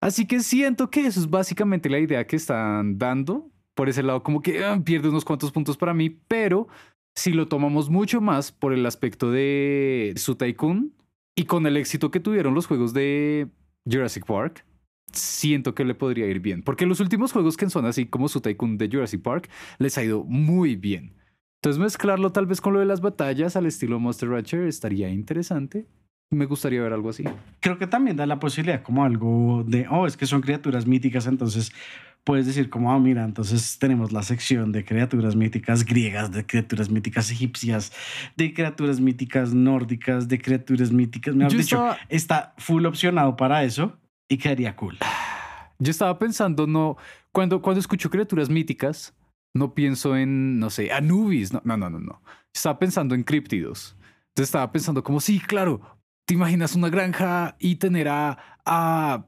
Así 0.00 0.26
que 0.26 0.40
siento 0.40 0.90
que 0.90 1.06
eso 1.06 1.20
es 1.20 1.28
básicamente 1.28 1.90
la 1.90 1.98
idea 1.98 2.26
que 2.26 2.36
están 2.36 2.98
dando. 2.98 3.50
Por 3.74 3.88
ese 3.88 4.02
lado, 4.02 4.22
como 4.22 4.42
que 4.42 4.64
ah, 4.64 4.80
pierde 4.84 5.08
unos 5.08 5.24
cuantos 5.24 5.52
puntos 5.52 5.76
para 5.76 5.94
mí, 5.94 6.10
pero 6.10 6.68
si 7.14 7.32
lo 7.32 7.48
tomamos 7.48 7.90
mucho 7.90 8.20
más 8.20 8.52
por 8.52 8.72
el 8.72 8.86
aspecto 8.86 9.30
de 9.30 10.14
su 10.16 10.36
Tycoon 10.36 10.94
y 11.34 11.44
con 11.44 11.66
el 11.66 11.76
éxito 11.76 12.10
que 12.10 12.20
tuvieron 12.20 12.54
los 12.54 12.66
juegos 12.66 12.94
de 12.94 13.48
Jurassic 13.90 14.26
Park, 14.26 14.64
siento 15.12 15.74
que 15.74 15.84
le 15.84 15.94
podría 15.94 16.26
ir 16.26 16.40
bien. 16.40 16.62
Porque 16.62 16.86
los 16.86 17.00
últimos 17.00 17.32
juegos 17.32 17.56
que 17.56 17.68
son 17.70 17.86
así 17.86 18.06
como 18.06 18.28
su 18.28 18.40
Tycoon 18.40 18.78
de 18.78 18.88
Jurassic 18.88 19.22
Park 19.22 19.48
les 19.78 19.98
ha 19.98 20.04
ido 20.04 20.24
muy 20.24 20.76
bien. 20.76 21.14
Entonces 21.60 21.80
mezclarlo 21.80 22.30
tal 22.30 22.46
vez 22.46 22.60
con 22.60 22.72
lo 22.72 22.80
de 22.80 22.86
las 22.86 23.00
batallas 23.00 23.56
al 23.56 23.66
estilo 23.66 23.98
Monster 23.98 24.28
Rancher 24.28 24.62
estaría 24.62 25.10
interesante. 25.10 25.86
Me 26.30 26.44
gustaría 26.44 26.82
ver 26.82 26.92
algo 26.92 27.08
así. 27.08 27.24
Creo 27.60 27.78
que 27.78 27.86
también 27.86 28.16
da 28.16 28.26
la 28.26 28.38
posibilidad 28.38 28.82
como 28.82 29.04
algo 29.04 29.64
de, 29.66 29.86
oh, 29.90 30.06
es 30.06 30.16
que 30.16 30.26
son 30.26 30.42
criaturas 30.42 30.86
míticas, 30.86 31.26
entonces 31.26 31.72
puedes 32.28 32.44
decir 32.44 32.68
como, 32.68 32.92
ah, 32.92 32.98
mira, 32.98 33.24
entonces 33.24 33.78
tenemos 33.78 34.12
la 34.12 34.22
sección 34.22 34.70
de 34.70 34.84
criaturas 34.84 35.34
míticas 35.34 35.82
griegas, 35.82 36.30
de 36.30 36.44
criaturas 36.44 36.90
míticas 36.90 37.30
egipcias, 37.30 37.90
de 38.36 38.52
criaturas 38.52 39.00
míticas 39.00 39.54
nórdicas, 39.54 40.28
de 40.28 40.38
criaturas 40.38 40.92
míticas, 40.92 41.34
me 41.34 41.46
has 41.46 41.54
dicho, 41.54 41.96
está 42.10 42.52
full 42.58 42.84
opcionado 42.84 43.34
para 43.34 43.64
eso 43.64 43.96
y 44.28 44.36
quedaría 44.36 44.76
cool. 44.76 44.98
Yo 45.78 45.90
estaba 45.90 46.18
pensando, 46.18 46.66
no, 46.66 46.98
cuando, 47.32 47.62
cuando 47.62 47.80
escucho 47.80 48.10
criaturas 48.10 48.50
míticas, 48.50 49.16
no 49.54 49.72
pienso 49.72 50.14
en, 50.14 50.58
no 50.58 50.68
sé, 50.68 50.92
Anubis. 50.92 51.54
No, 51.54 51.62
no, 51.64 51.78
no, 51.78 51.88
no. 51.88 51.98
no. 51.98 52.22
Estaba 52.54 52.78
pensando 52.78 53.14
en 53.14 53.22
críptidos. 53.22 53.96
Entonces 54.02 54.48
estaba 54.48 54.70
pensando 54.70 55.02
como, 55.02 55.20
sí, 55.20 55.40
claro, 55.40 55.80
te 56.26 56.34
imaginas 56.34 56.74
una 56.74 56.90
granja 56.90 57.56
y 57.58 57.76
tener 57.76 58.06
a, 58.08 58.58
a 58.66 59.24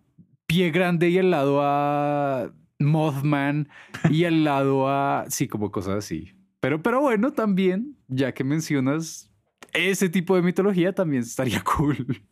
Pie 0.47 0.71
Grande 0.71 1.09
y 1.09 1.17
al 1.17 1.31
lado 1.31 1.63
a 1.63 2.53
Mothman 2.81 3.69
y 4.11 4.25
al 4.25 4.45
lado 4.45 4.89
a, 4.89 5.27
sí, 5.29 5.49
como 5.49 5.71
cosas 5.71 5.97
así. 5.97 6.33
Pero, 6.61 6.83
pero 6.83 7.01
bueno, 7.01 7.33
también, 7.33 7.97
ya 8.09 8.33
que 8.33 8.45
mencionas 8.45 9.31
ese 9.73 10.09
tipo 10.09 10.37
de 10.37 10.43
mitología, 10.43 10.93
también 10.93 11.23
estaría 11.23 11.63
cool. 11.77 12.23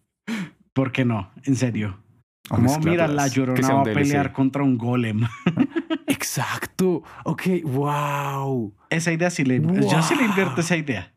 ¿Por 0.72 0.92
qué 0.92 1.04
no? 1.04 1.30
En 1.44 1.56
serio. 1.56 2.02
Como 2.48 2.78
mira, 2.78 3.06
la 3.06 3.28
llorona 3.28 3.74
va 3.74 3.80
a 3.82 3.84
pelear 3.84 4.32
contra 4.32 4.62
un 4.62 4.78
golem. 4.78 5.20
Exacto. 6.06 7.02
Ok, 7.24 7.42
wow. 7.64 8.74
Esa 8.88 9.12
idea 9.12 9.28
sí 9.28 9.44
le. 9.44 9.60
Yo 9.60 10.02
sí 10.02 10.14
le 10.14 10.24
invierto 10.24 10.62
esa 10.62 10.76
idea. 10.76 11.12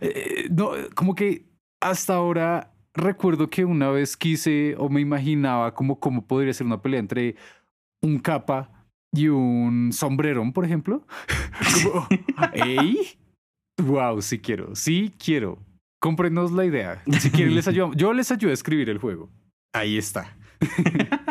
Eh, 0.00 0.48
no, 0.50 0.70
como 0.96 1.14
que 1.14 1.46
hasta 1.80 2.14
ahora 2.14 2.74
recuerdo 2.94 3.48
que 3.48 3.64
una 3.64 3.90
vez 3.90 4.16
quise 4.16 4.74
o 4.78 4.88
me 4.88 5.00
imaginaba 5.00 5.74
como 5.74 6.00
cómo 6.00 6.26
podría 6.26 6.52
ser 6.52 6.66
una 6.66 6.82
pelea 6.82 7.00
entre 7.00 7.36
un 8.04 8.18
capa 8.18 8.70
y 9.12 9.28
un 9.28 9.92
sombrerón, 9.92 10.52
por 10.52 10.64
ejemplo. 10.64 11.06
¿Ey? 12.52 13.18
Wow, 13.82 14.22
sí 14.22 14.38
quiero, 14.38 14.74
sí 14.74 15.12
quiero. 15.18 15.58
Cómprenos 16.00 16.52
la 16.52 16.64
idea. 16.64 17.02
Si 17.18 17.30
quieren, 17.30 17.54
les 17.54 17.66
ayudamos. 17.66 17.96
Yo 17.96 18.12
les 18.12 18.30
ayudo 18.30 18.50
a 18.50 18.54
escribir 18.54 18.90
el 18.90 18.98
juego. 18.98 19.30
Ahí 19.74 19.96
está. 19.96 20.36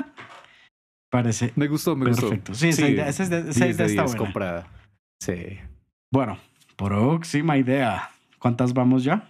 Parece. 1.11 1.53
Me 1.55 1.67
gustó, 1.67 1.95
me 1.95 2.05
perfecto. 2.05 2.55
Sí, 2.55 2.69
esa 2.69 2.89
idea, 2.89 3.07
esa, 3.07 3.24
esa 3.24 3.67
idea 3.67 3.86
está 3.86 4.03
buena. 4.03 4.17
comprada. 4.17 4.67
Sí. 5.21 5.59
Bueno, 6.11 6.39
próxima 6.76 7.55
idea. 7.57 8.09
¿Cuántas 8.39 8.74
vamos 8.74 9.03
ya? 9.03 9.30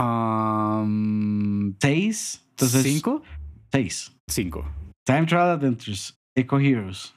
Um, 0.00 1.74
¿Seis? 1.80 2.46
Entonces, 2.50 2.82
¿Cinco? 2.84 3.22
Seis. 3.72 4.16
Cinco. 4.30 4.64
Time 5.04 5.26
Trial 5.26 5.50
Adventures, 5.50 6.16
Eco 6.36 6.58
Heroes, 6.58 7.14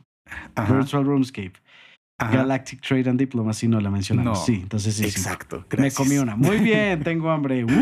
Virtual 0.56 1.06
RoomScape, 1.06 1.54
Galactic 2.20 2.82
Trade 2.82 3.10
and 3.10 3.20
Diplomacy, 3.20 3.68
no 3.68 3.80
la 3.80 3.90
mencionamos. 3.90 4.46
Sí, 4.46 4.60
entonces 4.64 4.96
sí. 4.96 5.06
Exacto. 5.06 5.66
Me 5.78 5.92
comí 5.92 6.18
una. 6.18 6.36
Muy 6.36 6.58
bien, 6.58 7.04
tengo 7.04 7.30
hambre. 7.30 7.66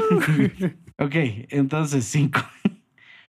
Uh. 0.00 1.04
ok, 1.04 1.14
entonces 1.50 2.04
cinco. 2.06 2.40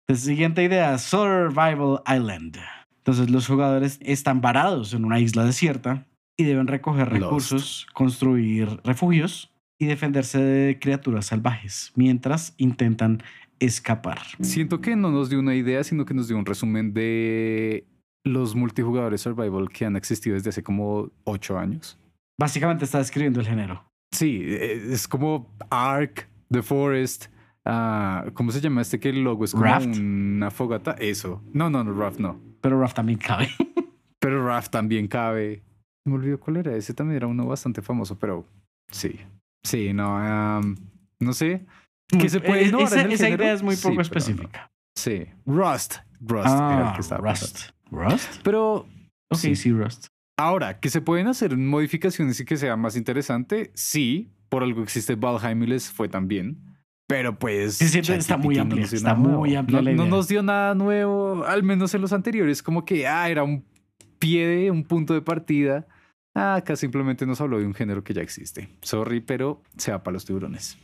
La 0.09 0.15
siguiente 0.17 0.63
idea, 0.63 0.99
Survival 0.99 2.03
Island. 2.07 2.59
Entonces 2.99 3.31
los 3.31 3.47
jugadores 3.47 3.99
están 4.03 4.41
varados 4.41 4.93
en 4.93 5.05
una 5.05 5.21
isla 5.21 5.45
desierta 5.45 6.07
y 6.37 6.45
deben 6.45 6.67
recoger 6.67 7.09
recursos, 7.09 7.87
construir 7.95 8.81
refugios 8.85 9.51
y 9.79 9.87
defenderse 9.87 10.39
de 10.39 10.79
criaturas 10.79 11.27
salvajes 11.27 11.93
mientras 11.95 12.55
intentan 12.59 13.23
escapar. 13.61 14.19
Siento 14.41 14.81
que 14.81 14.97
no 14.97 15.11
nos 15.11 15.31
dio 15.31 15.39
una 15.39 15.55
idea, 15.55 15.85
sino 15.85 16.05
que 16.05 16.15
nos 16.15 16.27
dio 16.27 16.37
un 16.37 16.47
resumen 16.47 16.93
de 16.93 17.87
los 18.25 18.55
multijugadores 18.55 19.21
survival 19.21 19.69
que 19.69 19.85
han 19.85 19.97
existido 19.97 20.35
desde 20.35 20.51
hace 20.51 20.63
como 20.63 21.11
ocho 21.25 21.59
años. 21.59 21.99
Básicamente 22.39 22.85
está 22.85 22.99
describiendo 22.99 23.41
el 23.41 23.47
género. 23.47 23.85
Sí, 24.13 24.43
e, 24.43 24.93
es 24.93 25.07
como 25.07 25.55
Ark, 25.71 26.29
The 26.51 26.63
Forest. 26.63 27.27
Uh, 27.65 28.33
¿Cómo 28.33 28.51
se 28.51 28.61
llama 28.61 28.81
este 28.81 28.99
que 28.99 29.11
el 29.11 29.23
logo 29.23 29.45
es 29.45 29.53
como 29.53 29.65
una 29.65 30.51
fogata? 30.51 30.93
Eso. 30.93 31.43
No, 31.53 31.69
no, 31.71 31.85
no, 31.85 31.93
Raft 31.93 32.19
no. 32.19 32.41
Pero 32.61 32.81
Raft 32.81 32.97
también 32.97 33.19
cabe. 33.19 33.49
pero 34.19 34.45
Raft 34.47 34.73
también 34.73 35.07
cabe. 35.07 35.63
Me 36.07 36.15
olvidó 36.15 36.41
cuál 36.41 36.57
era. 36.57 36.75
Ese 36.75 36.95
también 36.95 37.17
era 37.17 37.27
uno 37.27 37.47
bastante 37.47 37.83
famoso, 37.83 38.19
pero 38.19 38.47
sí. 38.91 39.21
Sí, 39.63 39.93
no, 39.93 40.61
no 41.21 41.33
sé. 41.35 41.67
¿Qué 42.19 42.29
se 42.29 42.41
puede 42.41 42.63
e-, 42.63 42.83
esa, 42.83 43.03
esa 43.03 43.29
idea 43.29 43.53
es 43.53 43.63
muy 43.63 43.77
poco 43.77 44.01
específica. 44.01 44.71
Sí. 44.95 45.27
Rust. 45.47 45.97
Rust 46.21 46.47
era 46.47 46.91
el 46.91 46.97
que 46.97 47.17
Rust. 47.17 47.71
Rust. 47.91 48.41
Pero. 48.43 48.87
Ok, 49.31 49.39
sí. 49.55 49.73
Rust. 49.73 50.07
Ahora, 50.39 50.81
que 50.81 50.89
se 50.89 51.01
pueden 51.01 51.27
hacer 51.27 51.57
modificaciones 51.57 52.41
y 52.41 52.45
que 52.45 52.57
sea 52.57 52.77
más 52.77 52.97
interesante, 52.97 53.71
sí. 53.75 54.33
Por 54.49 54.63
algo 54.63 54.83
existe 54.83 55.15
Valheim 55.15 55.63
y 55.63 55.67
les 55.67 55.91
fue 55.91 56.09
también. 56.09 56.59
Pero 57.07 57.39
pues. 57.39 57.77
Sí, 57.77 57.99
está 57.99 58.37
muy 58.37 58.59
amplio. 58.59 58.85
Está 58.85 59.15
muy 59.15 59.55
amplio. 59.55 59.83
No, 59.83 59.93
no, 59.93 60.07
nos 60.07 60.29
dio 60.29 60.43
nada 60.43 60.75
nuevo, 60.75 61.45
al 61.45 61.63
menos 61.63 61.95
en 61.95 62.01
los 62.01 62.13
anteriores. 62.13 62.63
Como 62.63 62.85
que, 62.85 63.07
ah, 63.07 63.29
era 63.29 63.45
un 63.45 63.65
pie, 64.19 64.71
un 64.71 64.85
punto 64.85 65.15
de 65.15 65.23
partida 65.23 65.87
Ah, 66.35 66.57
acá 66.57 66.77
simplemente 66.77 67.27
nos 67.27 67.41
habló 67.41 67.59
de 67.59 67.67
un 67.67 67.75
género 67.75 68.05
que 68.05 68.15
ya 68.15 68.23
existe. 68.23 68.69
Sorry, 68.83 69.21
pero 69.21 69.63
se 69.77 69.91
va 69.91 70.03
para 70.03 70.15
los 70.15 70.25
tiburones. 70.25 70.79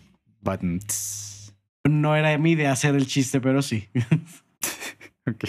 Buttons. 0.46 1.54
No 1.84 2.16
era 2.16 2.36
mi 2.38 2.52
idea 2.52 2.72
hacer 2.72 2.94
el 2.94 3.06
chiste, 3.06 3.40
pero 3.40 3.62
sí. 3.62 3.88
ok. 5.28 5.44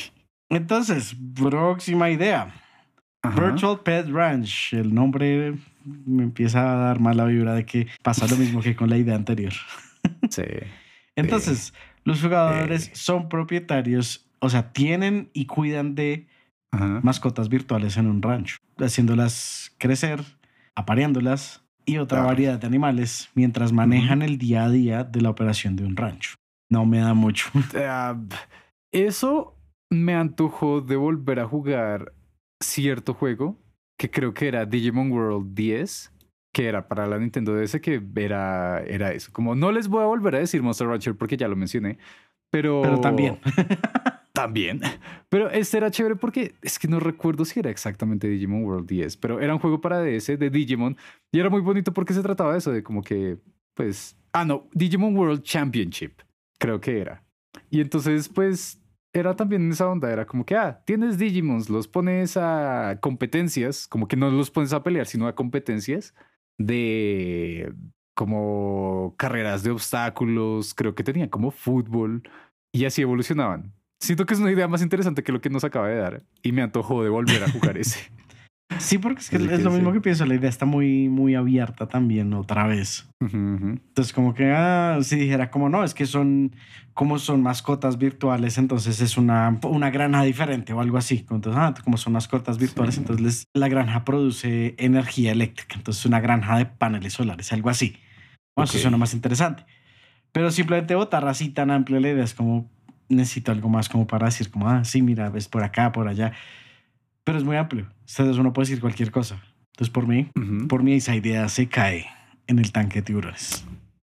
Entonces, 0.49 1.15
próxima 1.35 2.09
idea. 2.09 2.53
Virtual 3.23 3.79
Pet 3.81 4.07
Ranch. 4.09 4.73
El 4.73 4.93
nombre 4.93 5.57
me 6.05 6.23
empieza 6.23 6.73
a 6.73 6.75
dar 6.75 6.99
mala 6.99 7.25
vibra 7.25 7.53
de 7.53 7.65
que 7.65 7.87
pasa 8.01 8.27
lo 8.27 8.35
mismo 8.35 8.61
que 8.61 8.75
con 8.75 8.89
la 8.89 8.97
idea 8.97 9.15
anterior. 9.15 9.53
sí. 10.29 10.43
Entonces, 11.15 11.73
los 12.03 12.21
jugadores 12.21 12.91
son 12.93 13.27
propietarios, 13.27 14.29
o 14.39 14.49
sea, 14.49 14.71
tienen 14.71 15.29
y 15.33 15.45
cuidan 15.45 15.95
de 15.95 16.27
mascotas 16.71 17.49
virtuales 17.49 17.97
en 17.97 18.07
un 18.07 18.21
rancho, 18.21 18.57
haciéndolas 18.77 19.73
crecer, 19.79 20.23
apareándolas 20.75 21.63
y 21.87 21.97
otra 21.97 22.21
variedad 22.21 22.59
de 22.59 22.67
animales 22.67 23.29
mientras 23.33 23.71
manejan 23.71 24.21
el 24.21 24.37
día 24.37 24.65
a 24.65 24.69
día 24.69 25.03
de 25.05 25.21
la 25.21 25.29
operación 25.29 25.77
de 25.77 25.85
un 25.85 25.95
rancho. 25.95 26.35
No 26.69 26.85
me 26.85 26.99
da 26.99 27.13
mucho. 27.13 27.49
Ah, 27.75 28.19
eso 28.91 29.55
me 29.89 30.13
antojó 30.13 30.81
de 30.81 30.97
volver 30.97 31.39
a 31.39 31.47
jugar 31.47 32.13
cierto 32.61 33.13
juego 33.13 33.57
que 33.97 34.11
creo 34.11 34.33
que 34.33 34.49
era 34.49 34.65
Digimon 34.65 35.11
World 35.11 35.55
10, 35.55 36.13
que 36.53 36.67
era 36.67 36.87
para 36.87 37.07
la 37.07 37.17
Nintendo 37.17 37.55
DS, 37.55 37.79
que 37.79 38.01
era, 38.15 38.83
era 38.83 39.13
eso. 39.13 39.31
Como 39.31 39.55
no 39.55 39.71
les 39.71 39.87
voy 39.87 40.03
a 40.03 40.07
volver 40.07 40.35
a 40.35 40.39
decir 40.39 40.61
Monster 40.61 40.87
Rancher 40.87 41.15
porque 41.15 41.37
ya 41.37 41.47
lo 41.47 41.55
mencioné, 41.55 41.97
pero... 42.51 42.81
Pero 42.81 42.99
también. 42.99 43.39
También. 44.37 44.81
Pero 45.29 45.49
este 45.49 45.77
era 45.77 45.89
chévere 45.89 46.15
porque 46.15 46.53
es 46.61 46.77
que 46.77 46.87
no 46.87 46.99
recuerdo 46.99 47.43
si 47.43 47.59
era 47.59 47.71
exactamente 47.71 48.27
Digimon 48.27 48.65
World 48.65 48.87
10, 48.87 49.17
pero 49.17 49.41
era 49.41 49.51
un 49.51 49.59
juego 49.59 49.81
para 49.81 49.99
DS 49.99 50.37
de 50.37 50.51
Digimon 50.51 50.95
y 51.31 51.39
era 51.39 51.49
muy 51.49 51.61
bonito 51.61 51.91
porque 51.91 52.13
se 52.13 52.21
trataba 52.21 52.51
de 52.51 52.59
eso, 52.59 52.71
de 52.71 52.83
como 52.83 53.01
que, 53.01 53.39
pues, 53.73 54.15
ah, 54.33 54.45
no, 54.45 54.67
Digimon 54.73 55.17
World 55.17 55.41
Championship, 55.41 56.21
creo 56.59 56.79
que 56.79 56.99
era. 56.99 57.23
Y 57.71 57.81
entonces, 57.81 58.29
pues, 58.29 58.79
era 59.11 59.35
también 59.35 59.71
esa 59.71 59.89
onda, 59.89 60.11
era 60.11 60.27
como 60.27 60.45
que, 60.45 60.55
ah, 60.55 60.83
tienes 60.85 61.17
Digimons, 61.17 61.67
los 61.67 61.87
pones 61.87 62.37
a 62.37 62.99
competencias, 63.01 63.87
como 63.87 64.07
que 64.07 64.17
no 64.17 64.29
los 64.29 64.51
pones 64.51 64.71
a 64.71 64.83
pelear, 64.83 65.07
sino 65.07 65.25
a 65.25 65.33
competencias 65.33 66.13
de 66.59 67.73
como 68.13 69.15
carreras 69.17 69.63
de 69.63 69.71
obstáculos, 69.71 70.75
creo 70.75 70.93
que 70.93 71.03
tenían 71.03 71.29
como 71.29 71.49
fútbol 71.49 72.21
y 72.71 72.85
así 72.85 73.01
evolucionaban. 73.01 73.76
Siento 73.99 74.25
que 74.25 74.33
es 74.33 74.39
una 74.39 74.51
idea 74.51 74.67
más 74.67 74.81
interesante 74.81 75.23
que 75.23 75.31
lo 75.31 75.41
que 75.41 75.49
nos 75.49 75.63
acaba 75.63 75.87
de 75.87 75.95
dar 75.97 76.23
y 76.43 76.51
me 76.51 76.61
antojó 76.61 77.03
de 77.03 77.09
volver 77.09 77.43
a 77.43 77.51
jugar 77.51 77.77
ese. 77.77 77.99
Sí, 78.79 78.97
porque 78.97 79.21
es, 79.21 79.29
que 79.29 79.37
es, 79.37 79.63
lo 79.63 79.71
mismo 79.71 79.93
que 79.93 80.01
pienso. 80.01 80.25
La 80.25 80.35
idea 80.35 80.49
está 80.49 80.65
muy, 80.65 81.09
muy 81.09 81.35
abierta 81.35 81.87
también 81.87 82.33
otra 82.33 82.67
vez. 82.67 83.09
Entonces, 83.19 84.13
como 84.13 84.33
que 84.33 84.51
ah, 84.51 84.99
si 85.01 85.15
dijera, 85.15 85.49
como 85.49 85.69
no, 85.69 85.83
es 85.83 85.93
que 85.93 86.05
son 86.05 86.53
como 86.93 87.17
son 87.19 87.41
mascotas 87.41 87.97
virtuales, 87.97 88.57
entonces 88.57 89.01
es 89.01 89.17
una, 89.17 89.59
una 89.63 89.89
granja 89.89 90.23
diferente 90.23 90.73
o 90.73 90.81
algo 90.81 90.97
así. 90.97 91.25
Entonces, 91.29 91.53
ah, 91.55 91.73
como 91.83 91.97
son 91.97 92.13
mascotas 92.13 92.57
virtuales, 92.57 92.97
entonces 92.97 93.45
la 93.53 93.67
granja 93.67 94.03
produce 94.03 94.75
energía 94.77 95.31
eléctrica. 95.31 95.75
Entonces, 95.75 96.05
una 96.05 96.19
granja 96.19 96.57
de 96.57 96.65
paneles 96.65 97.13
solares, 97.13 97.53
algo 97.53 97.69
así. 97.69 97.97
Bueno, 98.55 98.69
Eso 98.69 98.79
suena 98.79 98.97
más 98.97 99.13
interesante. 99.13 99.65
Pero 100.31 100.51
simplemente 100.51 100.93
votar 100.95 101.27
así 101.27 101.49
tan 101.49 101.71
amplia 101.71 101.99
la 101.99 102.09
idea 102.09 102.23
es 102.23 102.33
como, 102.33 102.69
necesito 103.09 103.51
algo 103.51 103.69
más 103.69 103.89
como 103.89 104.07
para 104.07 104.25
decir 104.25 104.49
como, 104.49 104.69
ah, 104.69 104.83
sí, 104.83 105.01
mira, 105.01 105.29
ves 105.29 105.47
por 105.47 105.63
acá, 105.63 105.91
por 105.91 106.07
allá. 106.07 106.33
Pero 107.23 107.37
es 107.37 107.43
muy 107.43 107.57
amplio. 107.57 107.87
Entonces 108.07 108.37
uno 108.37 108.53
puede 108.53 108.67
decir 108.67 108.81
cualquier 108.81 109.11
cosa. 109.11 109.41
Entonces 109.73 109.91
por 109.91 110.07
mí, 110.07 110.29
por 110.67 110.83
mí 110.83 110.93
esa 110.93 111.15
idea 111.15 111.47
se 111.49 111.67
cae 111.67 112.07
en 112.47 112.59
el 112.59 112.71
tanque 112.71 112.99
de 112.99 113.03
tiburones. 113.03 113.65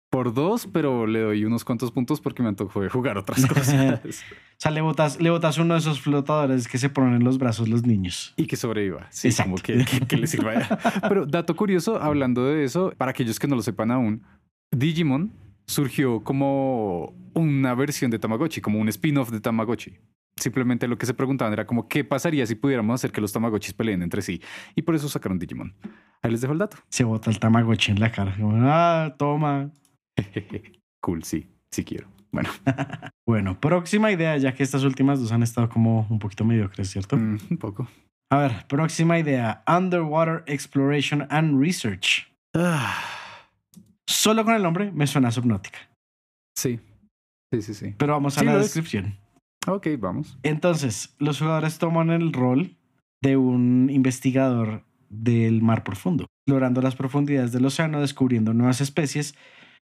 Por 0.09 0.33
dos, 0.33 0.67
pero 0.71 1.05
le 1.05 1.19
doy 1.19 1.43
unos 1.43 1.65
cuantos 1.65 1.91
puntos 1.91 2.21
porque 2.21 2.41
me 2.41 2.47
antojó 2.47 2.81
de 2.81 2.89
jugar 2.89 3.17
otras 3.17 3.45
cosas. 3.47 3.99
o 4.05 4.09
sea, 4.57 4.71
le 4.71 4.79
botas, 4.81 5.19
le 5.19 5.29
botas 5.29 5.57
uno 5.57 5.73
de 5.73 5.81
esos 5.81 5.99
flotadores 5.99 6.67
que 6.67 6.77
se 6.77 6.89
ponen 6.89 7.15
en 7.15 7.23
los 7.25 7.37
brazos 7.37 7.67
los 7.67 7.85
niños. 7.85 8.33
Y 8.37 8.47
que 8.47 8.55
sobreviva. 8.55 9.07
Sí, 9.09 9.29
como 9.35 9.57
que, 9.57 9.83
que, 10.07 10.17
le 10.17 10.27
sirva. 10.27 10.53
pero 11.09 11.25
dato 11.25 11.55
curioso, 11.55 12.01
hablando 12.01 12.45
de 12.45 12.63
eso, 12.63 12.93
para 12.97 13.11
aquellos 13.11 13.37
que 13.37 13.47
no 13.47 13.57
lo 13.57 13.61
sepan 13.61 13.91
aún, 13.91 14.23
Digimon 14.71 15.33
surgió 15.67 16.23
como 16.23 17.13
una 17.33 17.75
versión 17.75 18.09
de 18.11 18.19
Tamagotchi, 18.19 18.61
como 18.61 18.79
un 18.79 18.89
spin-off 18.89 19.29
de 19.29 19.39
Tamagotchi. 19.39 19.97
Simplemente 20.39 20.87
lo 20.87 20.97
que 20.97 21.05
se 21.05 21.13
preguntaban 21.13 21.51
era 21.53 21.65
como, 21.65 21.87
¿qué 21.87 22.03
pasaría 22.03 22.45
si 22.45 22.55
pudiéramos 22.55 22.93
hacer 22.95 23.11
que 23.11 23.21
los 23.21 23.33
Tamagotchis 23.33 23.73
peleen 23.73 24.03
entre 24.03 24.21
sí? 24.21 24.41
Y 24.75 24.83
por 24.83 24.95
eso 24.95 25.09
sacaron 25.09 25.39
Digimon. 25.39 25.75
Ahí 26.21 26.31
les 26.31 26.41
dejo 26.41 26.53
el 26.53 26.59
dato. 26.59 26.77
Se 26.89 27.03
bota 27.03 27.29
el 27.31 27.39
Tamagotchi 27.39 27.91
en 27.91 27.99
la 27.99 28.11
cara. 28.11 28.35
Como, 28.35 28.55
ah, 28.69 29.15
toma. 29.17 29.71
cool, 31.01 31.23
sí, 31.23 31.47
sí 31.71 31.83
quiero. 31.83 32.07
Bueno, 32.31 32.49
Bueno, 33.27 33.59
próxima 33.59 34.11
idea, 34.11 34.37
ya 34.37 34.53
que 34.53 34.63
estas 34.63 34.83
últimas 34.83 35.19
dos 35.19 35.31
han 35.31 35.43
estado 35.43 35.69
como 35.69 36.07
un 36.09 36.19
poquito 36.19 36.45
mediocres, 36.45 36.89
¿cierto? 36.89 37.17
mm, 37.17 37.37
un 37.51 37.57
poco. 37.57 37.87
A 38.29 38.37
ver, 38.37 38.65
próxima 38.67 39.17
idea. 39.17 39.63
Underwater 39.67 40.43
Exploration 40.47 41.25
and 41.29 41.59
Research. 41.59 42.27
Ah, 42.53 42.93
Solo 44.07 44.45
con 44.45 44.55
el 44.55 44.63
nombre 44.63 44.91
me 44.91 45.05
suena 45.07 45.27
a 45.29 45.31
Subnautica. 45.31 45.79
sí, 46.57 46.79
sí, 47.53 47.61
sí, 47.61 47.73
sí. 47.73 47.95
Pero 47.97 48.13
vamos 48.13 48.37
a 48.37 48.41
Sí, 48.41 48.45
la 48.45 48.53
es. 48.55 48.63
descripción. 48.63 49.17
Ok, 49.67 49.87
vamos. 49.99 50.37
Entonces, 50.43 51.15
los 51.19 51.39
jugadores 51.39 51.77
toman 51.77 52.09
el 52.09 52.31
rol 52.33 52.77
de 53.21 53.35
un 53.37 53.89
investigador 53.91 54.83
del 55.09 55.61
mar 55.61 55.83
profundo, 55.83 56.25
explorando 56.45 56.81
las 56.81 56.95
profundidades 56.95 57.51
del 57.51 57.65
océano, 57.65 57.99
descubriendo 58.01 58.53
nuevas 58.53 58.79
especies, 58.81 59.35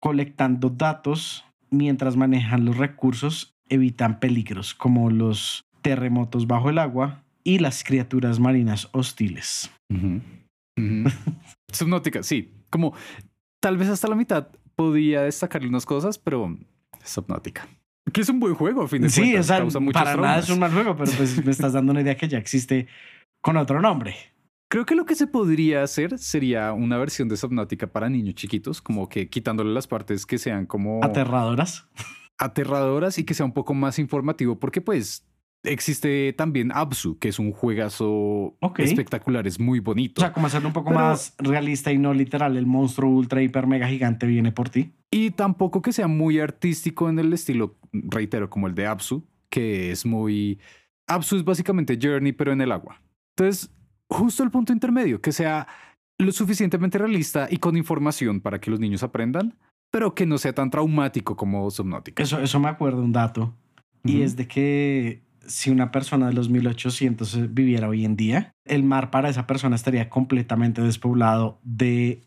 colectando 0.00 0.70
datos 0.70 1.44
mientras 1.70 2.16
manejan 2.16 2.64
los 2.64 2.76
recursos, 2.78 3.52
evitan 3.68 4.18
peligros 4.18 4.74
como 4.74 5.10
los 5.10 5.62
terremotos 5.82 6.46
bajo 6.48 6.70
el 6.70 6.78
agua 6.78 7.22
y 7.44 7.58
las 7.60 7.84
criaturas 7.84 8.40
marinas 8.40 8.88
hostiles. 8.92 9.70
Subnautica, 11.72 12.22
sí. 12.22 12.52
Como 12.70 12.94
tal 13.60 13.76
vez 13.76 13.88
hasta 13.88 14.08
la 14.08 14.16
mitad 14.16 14.48
podía 14.76 15.22
destacarle 15.22 15.68
unas 15.68 15.86
cosas, 15.86 16.18
pero 16.18 16.56
Subnautica. 17.04 17.68
Que 18.12 18.22
es 18.22 18.28
un 18.28 18.40
buen 18.40 18.54
juego, 18.54 18.82
a 18.82 18.88
fin 18.88 19.02
de 19.02 19.08
Sí, 19.10 19.20
cuentas. 19.32 19.50
o 19.62 19.70
sea, 19.70 19.80
para 19.92 20.16
nada 20.16 20.38
es 20.38 20.50
un 20.50 20.58
mal 20.58 20.72
juego, 20.72 20.96
pero 20.96 21.10
pues 21.12 21.44
me 21.44 21.50
estás 21.50 21.72
dando 21.74 21.92
una 21.92 22.00
idea 22.00 22.16
que 22.16 22.28
ya 22.28 22.38
existe 22.38 22.88
con 23.42 23.56
otro 23.56 23.80
nombre. 23.80 24.16
Creo 24.70 24.86
que 24.86 24.94
lo 24.94 25.04
que 25.04 25.14
se 25.16 25.26
podría 25.26 25.82
hacer 25.82 26.18
sería 26.18 26.72
una 26.72 26.96
versión 26.96 27.28
de 27.28 27.36
Subnautica 27.36 27.88
para 27.88 28.08
niños 28.08 28.34
chiquitos, 28.36 28.80
como 28.80 29.08
que 29.08 29.28
quitándole 29.28 29.72
las 29.72 29.86
partes 29.86 30.26
que 30.26 30.38
sean 30.38 30.66
como 30.66 31.02
Aterradoras. 31.04 31.88
aterradoras 32.38 33.18
y 33.18 33.24
que 33.24 33.34
sea 33.34 33.46
un 33.46 33.52
poco 33.52 33.74
más 33.74 33.98
informativo, 33.98 34.58
porque 34.58 34.80
pues 34.80 35.26
existe 35.62 36.32
también 36.32 36.72
Absu, 36.72 37.18
que 37.18 37.28
es 37.28 37.38
un 37.38 37.52
juegazo 37.52 38.56
espectacular, 38.78 39.46
es 39.46 39.60
muy 39.60 39.80
bonito. 39.80 40.20
O 40.20 40.24
sea, 40.24 40.32
como 40.32 40.46
hacerlo 40.46 40.68
un 40.68 40.74
poco 40.74 40.90
Pero- 40.90 41.00
más 41.00 41.34
realista 41.38 41.92
y 41.92 41.98
no 41.98 42.14
literal. 42.14 42.56
El 42.56 42.66
monstruo 42.66 43.10
ultra, 43.10 43.42
hiper, 43.42 43.66
mega 43.66 43.88
gigante 43.88 44.26
viene 44.26 44.52
por 44.52 44.68
ti. 44.70 44.92
Y 45.10 45.30
tampoco 45.32 45.82
que 45.82 45.92
sea 45.92 46.06
muy 46.06 46.38
artístico 46.38 47.08
en 47.08 47.18
el 47.18 47.32
estilo, 47.32 47.76
reitero, 47.92 48.48
como 48.48 48.66
el 48.68 48.74
de 48.74 48.86
Absu, 48.86 49.24
que 49.48 49.90
es 49.90 50.06
muy... 50.06 50.60
Absu 51.06 51.36
es 51.36 51.44
básicamente 51.44 51.98
Journey, 52.00 52.32
pero 52.32 52.52
en 52.52 52.60
el 52.60 52.70
agua. 52.70 53.02
Entonces, 53.36 53.70
justo 54.08 54.44
el 54.44 54.50
punto 54.50 54.72
intermedio, 54.72 55.20
que 55.20 55.32
sea 55.32 55.66
lo 56.18 56.30
suficientemente 56.32 56.98
realista 56.98 57.48
y 57.50 57.56
con 57.56 57.76
información 57.76 58.40
para 58.40 58.60
que 58.60 58.70
los 58.70 58.78
niños 58.78 59.02
aprendan, 59.02 59.56
pero 59.90 60.14
que 60.14 60.26
no 60.26 60.38
sea 60.38 60.52
tan 60.54 60.70
traumático 60.70 61.34
como 61.36 61.68
Subnautica. 61.70 62.22
Eso, 62.22 62.40
eso 62.40 62.60
me 62.60 62.68
acuerdo 62.68 63.02
un 63.02 63.12
dato. 63.12 63.54
Y 64.04 64.22
es 64.22 64.36
de 64.36 64.46
que 64.46 65.22
si 65.46 65.70
una 65.70 65.90
persona 65.90 66.28
de 66.28 66.32
los 66.34 66.48
1800 66.48 67.52
viviera 67.54 67.88
hoy 67.88 68.04
en 68.04 68.16
día, 68.16 68.52
el 68.64 68.82
mar 68.82 69.10
para 69.10 69.28
esa 69.28 69.46
persona 69.46 69.76
estaría 69.76 70.08
completamente 70.08 70.82
despoblado 70.82 71.58
de 71.62 72.22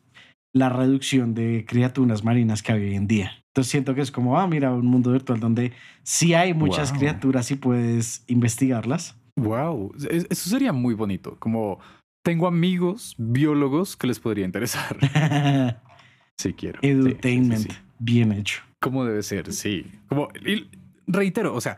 la 0.53 0.70
reducción 0.70 1.34
de 1.34 1.66
criaturas 1.68 2.24
marinas 2.24 2.61
que 2.61 2.72
hay 2.74 2.84
hoy 2.84 2.95
en 2.95 3.07
día. 3.07 3.32
Entonces 3.47 3.72
siento 3.72 3.95
que 3.95 4.01
es 4.01 4.11
como, 4.11 4.39
ah, 4.39 4.47
mira, 4.47 4.72
un 4.72 4.86
mundo 4.86 5.11
virtual 5.11 5.39
donde 5.39 5.74
sí 6.03 6.34
hay 6.34 6.53
muchas 6.53 6.89
Wow. 6.91 6.99
criaturas 6.99 7.49
y 7.51 7.55
puedes 7.55 8.24
investigarlas. 8.28 9.16
Wow, 9.36 9.93
es- 10.09 10.28
eso 10.30 10.49
sería 10.49 10.74
muy 10.74 10.93
bonito. 10.93 11.38
Como 11.39 11.80
tengo 12.24 12.47
amigos 12.47 13.16
biólogos 13.18 13.95
que 13.97 14.07
les 14.07 14.20
podría 14.20 14.45
interesar. 14.45 14.97
Sí, 16.38 16.53
quiero. 16.53 16.80
Sí, 16.82 16.88
Edutainment, 16.89 17.72
sí. 17.72 17.78
bien 17.99 18.32
hecho. 18.32 18.61
Como 18.82 19.05
debe 19.05 19.22
ser, 19.22 19.53
sí. 19.53 19.86
Como, 20.09 20.30
y 20.45 20.68
reitero, 21.05 21.53
o 21.53 21.61
sea, 21.61 21.78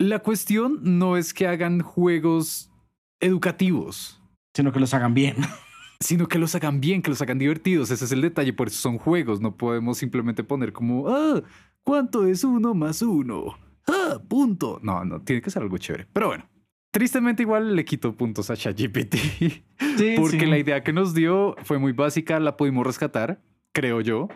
la 0.00 0.20
cuestión 0.20 0.80
no 0.82 1.18
es 1.18 1.34
que 1.34 1.46
hagan 1.46 1.82
juegos 1.82 2.72
educativos, 3.20 4.16
Sino 4.52 4.72
que 4.72 4.80
los 4.80 4.94
hagan 4.94 5.14
bien. 5.14 5.36
sino 6.00 6.26
que 6.26 6.38
los 6.38 6.54
hagan 6.56 6.80
bien, 6.80 7.02
que 7.02 7.10
los 7.10 7.22
hagan 7.22 7.38
divertidos. 7.38 7.92
Ese 7.92 8.04
es 8.04 8.10
el 8.10 8.22
detalle, 8.22 8.52
por 8.52 8.66
eso 8.66 8.80
son 8.80 8.98
juegos. 8.98 9.40
No 9.40 9.56
podemos 9.56 9.98
simplemente 9.98 10.42
poner 10.42 10.72
como, 10.72 11.08
ah, 11.08 11.40
¿cuánto 11.84 12.26
es 12.26 12.42
uno 12.42 12.74
más 12.74 13.00
uno? 13.02 13.56
Ah, 13.86 14.20
punto. 14.26 14.80
No, 14.82 15.04
no, 15.04 15.20
tiene 15.22 15.40
que 15.40 15.50
ser 15.50 15.62
algo 15.62 15.78
chévere. 15.78 16.08
Pero 16.12 16.28
bueno, 16.28 16.48
tristemente 16.90 17.44
igual 17.44 17.76
le 17.76 17.84
quito 17.84 18.16
puntos 18.16 18.50
a 18.50 18.56
ChatGPT. 18.56 19.14
Sí, 19.14 19.64
Porque 20.16 20.40
sí. 20.40 20.46
la 20.46 20.58
idea 20.58 20.82
que 20.82 20.92
nos 20.92 21.14
dio 21.14 21.54
fue 21.62 21.78
muy 21.78 21.92
básica, 21.92 22.40
la 22.40 22.56
pudimos 22.56 22.84
rescatar, 22.84 23.40
creo 23.72 24.00
yo. 24.00 24.28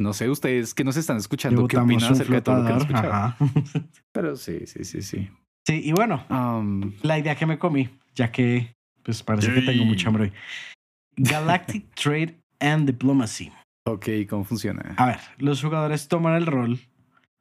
No 0.00 0.14
sé 0.14 0.30
ustedes 0.30 0.72
que 0.72 0.82
nos 0.82 0.96
están 0.96 1.18
escuchando 1.18 1.68
qué 1.68 1.76
opinan 1.76 2.12
acerca 2.12 2.32
de 2.34 2.40
todo 2.40 2.56
lo 2.56 2.66
que 2.66 2.72
han 2.72 2.78
escuchado. 2.78 3.12
ajá. 3.12 3.36
Pero 4.12 4.34
sí, 4.34 4.60
sí, 4.66 4.84
sí, 4.84 5.02
sí. 5.02 5.28
Sí, 5.66 5.82
y 5.84 5.92
bueno, 5.92 6.24
Um, 6.30 6.94
la 7.02 7.18
idea 7.18 7.34
que 7.36 7.44
me 7.44 7.58
comí, 7.58 7.90
ya 8.14 8.32
que 8.32 8.74
pues 9.02 9.22
parece 9.22 9.52
que 9.52 9.60
tengo 9.60 9.84
mucha 9.84 10.08
hambre 10.08 10.24
hoy. 10.24 10.32
Galactic 11.16 11.94
Trade 11.94 12.40
and 12.60 12.86
Diplomacy. 12.86 13.52
ok, 13.86 14.06
¿cómo 14.28 14.44
funciona? 14.44 14.94
A 14.96 15.06
ver, 15.06 15.20
los 15.36 15.62
jugadores 15.62 16.08
toman 16.08 16.34
el 16.36 16.46
rol 16.46 16.80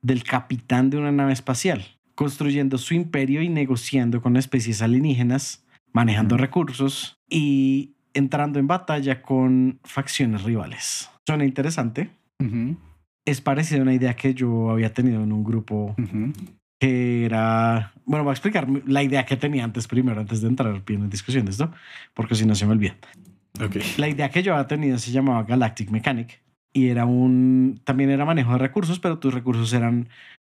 del 0.02 0.24
capitán 0.24 0.90
de 0.90 0.98
una 0.98 1.12
nave 1.14 1.32
espacial, 1.34 1.98
construyendo 2.16 2.78
su 2.78 2.94
imperio 2.94 3.42
y 3.42 3.48
negociando 3.50 4.22
con 4.22 4.36
especies 4.36 4.82
alienígenas, 4.82 5.66
manejando 5.94 6.36
recursos 6.36 7.16
y 7.30 7.94
entrando 8.14 8.60
en 8.60 8.68
batalla 8.68 9.22
con 9.22 9.80
facciones 9.86 10.44
rivales. 10.44 11.10
Suena 11.26 11.46
interesante. 11.46 12.10
Ujú, 12.42 12.78
Es 13.26 13.42
parecida 13.42 13.80
a 13.80 13.82
una 13.84 13.94
idea 13.94 14.16
que 14.16 14.34
yo 14.34 14.70
había 14.72 14.94
tenido 14.94 15.22
en 15.24 15.32
un 15.32 15.44
grupo 15.44 15.96
ujú. 15.98 16.34
que 16.80 17.26
era... 17.26 17.92
Bueno, 18.06 18.24
voy 18.24 18.32
a 18.32 18.34
explicar 18.34 18.68
la 18.86 19.04
idea 19.04 19.26
que 19.26 19.36
tenía 19.38 19.64
antes 19.64 19.88
primero, 19.88 20.20
antes 20.22 20.42
de 20.42 20.48
entrar 20.48 20.84
bien 20.86 21.02
en 21.04 21.10
discusión 21.10 21.46
de 21.46 21.52
esto, 21.52 21.72
porque 22.14 22.36
si 22.36 22.46
no 22.46 22.56
se 22.56 22.66
me 22.66 22.72
olvida. 22.72 22.96
Ok. 23.62 23.76
La 23.98 24.08
idea 24.08 24.30
que 24.30 24.42
yo 24.42 24.54
había 24.54 24.68
tenido 24.68 24.98
se 24.98 25.12
llamaba 25.12 25.44
Galactic 25.44 25.90
Mechanic 25.92 26.42
y 26.72 26.88
era 26.88 27.06
un 27.06 27.82
también 27.84 28.10
era 28.10 28.26
manejo 28.26 28.54
de 28.54 28.58
recursos, 28.60 29.00
pero 29.00 29.20
tus 29.20 29.34
recursos 29.34 29.74
eran 29.74 30.08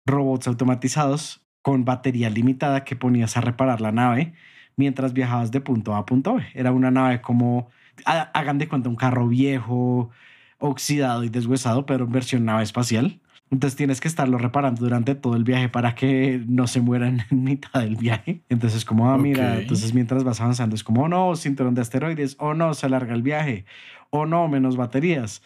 robots 0.06 0.46
automatizados 0.46 1.46
con 1.62 1.84
batería 1.84 2.28
limitada 2.30 2.84
que 2.84 2.96
ponías 2.96 3.36
a 3.36 3.40
reparar 3.40 3.80
la 3.80 3.92
nave 3.92 4.34
mientras 4.76 5.12
viajabas 5.12 5.50
de 5.50 5.60
punto 5.60 5.94
A 5.94 5.98
a 5.98 6.06
punto 6.06 6.34
B. 6.34 6.44
Era 6.54 6.70
una 6.72 6.90
nave 6.90 7.20
como 7.20 7.70
ha- 8.04 8.30
hagan 8.34 8.58
de 8.58 8.68
cuenta 8.68 8.88
un 8.88 8.96
carro 8.96 9.26
viejo, 9.28 10.10
oxidado 10.58 11.24
y 11.24 11.28
deshuesado, 11.28 11.86
pero 11.86 12.04
en 12.04 12.12
versión 12.12 12.44
nave 12.44 12.62
espacial. 12.62 13.20
Entonces 13.50 13.76
tienes 13.76 14.00
que 14.02 14.08
estarlo 14.08 14.36
reparando 14.36 14.82
durante 14.82 15.14
todo 15.14 15.34
el 15.34 15.42
viaje 15.44 15.70
para 15.70 15.94
que 15.94 16.42
no 16.46 16.66
se 16.66 16.80
mueran 16.82 17.24
en 17.30 17.44
mitad 17.44 17.80
del 17.80 17.96
viaje. 17.96 18.42
Entonces 18.50 18.84
como, 18.84 19.10
ah, 19.10 19.16
mira, 19.16 19.54
Ok. 19.54 19.60
entonces 19.62 19.94
mientras 19.94 20.22
vas 20.24 20.40
avanzando 20.40 20.74
es 20.76 20.84
como, 20.84 21.04
oh 21.04 21.08
no, 21.08 21.34
cinturón 21.36 21.74
de 21.74 21.80
asteroides, 21.80 22.36
oh 22.40 22.52
no, 22.54 22.74
se 22.74 22.84
alarga 22.86 23.14
el 23.14 23.22
viaje, 23.22 23.64
oh 24.10 24.26
no, 24.26 24.46
menos 24.48 24.76
baterías. 24.76 25.42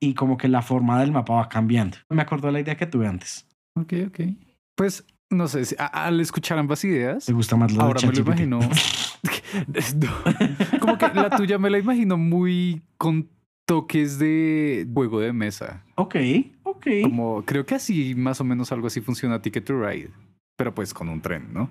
Y 0.00 0.14
como 0.14 0.36
que 0.38 0.48
la 0.48 0.62
forma 0.62 0.98
del 1.00 1.12
mapa 1.12 1.34
va 1.34 1.48
cambiando. 1.48 1.98
Me 2.08 2.22
acordó 2.22 2.46
de 2.48 2.52
la 2.54 2.60
idea 2.60 2.76
que 2.76 2.86
tuve 2.86 3.06
antes. 3.06 3.46
Ok, 3.74 3.92
ok. 4.08 4.20
Pues 4.74 5.04
no 5.30 5.46
sé, 5.46 5.64
si- 5.64 5.76
al 5.78 6.20
escuchar 6.20 6.58
ambas 6.58 6.82
ideas, 6.84 7.26
¿Te 7.26 7.32
gusta 7.32 7.56
más 7.56 7.72
la 7.72 7.78
de 7.78 7.84
ahora 7.84 8.00
me 8.06 8.12
lo 8.12 8.20
imagino. 8.20 8.60
No. 9.96 10.08
Como 10.80 10.96
que 10.98 11.06
la 11.14 11.30
tuya 11.30 11.58
me 11.58 11.68
la 11.70 11.78
imagino 11.78 12.16
muy 12.16 12.82
con 12.96 13.28
toques 13.66 14.18
de 14.18 14.86
juego 14.92 15.20
de 15.20 15.32
mesa. 15.32 15.84
Ok, 15.96 16.16
ok. 16.62 16.86
Como 17.02 17.44
creo 17.44 17.64
que 17.66 17.74
así, 17.74 18.14
más 18.14 18.40
o 18.40 18.44
menos 18.44 18.72
algo 18.72 18.86
así 18.86 19.00
funciona 19.00 19.42
Ticket 19.42 19.64
to 19.64 19.80
Ride, 19.80 20.10
pero 20.56 20.74
pues 20.74 20.92
con 20.92 21.08
un 21.08 21.20
tren, 21.20 21.52
¿no? 21.52 21.70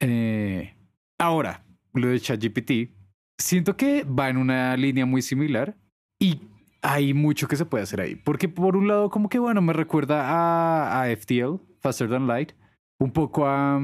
Eh, 0.00 0.74
ahora, 1.18 1.64
lo 1.92 2.08
de 2.08 2.20
ChatGPT, 2.20 2.90
siento 3.38 3.76
que 3.76 4.04
va 4.04 4.28
en 4.28 4.36
una 4.36 4.76
línea 4.76 5.06
muy 5.06 5.22
similar 5.22 5.76
y 6.18 6.40
hay 6.82 7.14
mucho 7.14 7.48
que 7.48 7.56
se 7.56 7.64
puede 7.64 7.84
hacer 7.84 8.00
ahí. 8.00 8.14
Porque 8.14 8.48
por 8.48 8.76
un 8.76 8.88
lado, 8.88 9.10
como 9.10 9.28
que 9.28 9.38
bueno, 9.38 9.62
me 9.62 9.72
recuerda 9.72 10.28
a, 10.28 11.02
a 11.02 11.16
FTL, 11.16 11.56
Faster 11.80 12.08
Than 12.08 12.26
Light, 12.26 12.52
un 12.98 13.12
poco 13.12 13.46
a. 13.46 13.80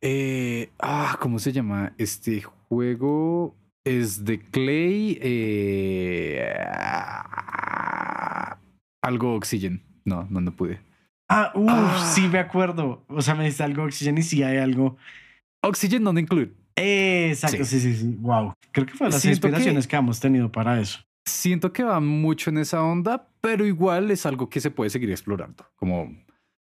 eh, 0.00 0.70
ah, 0.80 1.16
¿cómo 1.20 1.38
se 1.38 1.52
llama? 1.52 1.92
Este 1.98 2.42
juego 2.42 3.54
es 3.84 4.24
de 4.24 4.38
Clay. 4.40 5.18
eh, 5.20 6.54
algo 9.02 9.34
Oxygen. 9.34 9.82
No, 10.04 10.26
no, 10.30 10.40
no 10.40 10.52
pude. 10.54 10.80
Ah, 11.28 11.52
uff, 11.54 11.68
Ah. 11.70 12.12
sí 12.14 12.28
me 12.28 12.38
acuerdo. 12.38 13.04
O 13.08 13.20
sea, 13.22 13.34
me 13.34 13.44
dice 13.44 13.62
algo 13.62 13.84
Oxygen 13.84 14.18
y 14.18 14.22
sí 14.22 14.42
hay 14.42 14.58
algo. 14.58 14.96
Oxygen 15.62 16.02
non 16.02 16.18
include. 16.18 16.52
Exacto, 16.76 17.64
sí, 17.64 17.80
sí, 17.80 17.94
sí. 17.94 18.16
Wow. 18.20 18.54
Creo 18.72 18.86
que 18.86 18.94
fue 18.94 19.08
de 19.08 19.12
las 19.12 19.22
Siento 19.22 19.42
que- 19.42 19.48
inspiraciones 19.48 19.86
que... 19.86 19.96
hemos 19.96 20.20
tenido 20.20 20.50
para 20.52 20.80
eso. 20.80 21.00
Siento 21.26 21.72
que 21.72 21.82
va 21.84 22.00
mucho 22.00 22.48
en 22.50 22.58
esa 22.58 22.82
onda, 22.82 23.28
pero 23.42 23.66
igual 23.66 24.10
es 24.10 24.24
algo 24.24 24.48
que 24.48 24.60
se 24.60 24.70
puede 24.70 24.88
seguir 24.90 25.10
explorando. 25.10 25.66
Como 25.76 26.16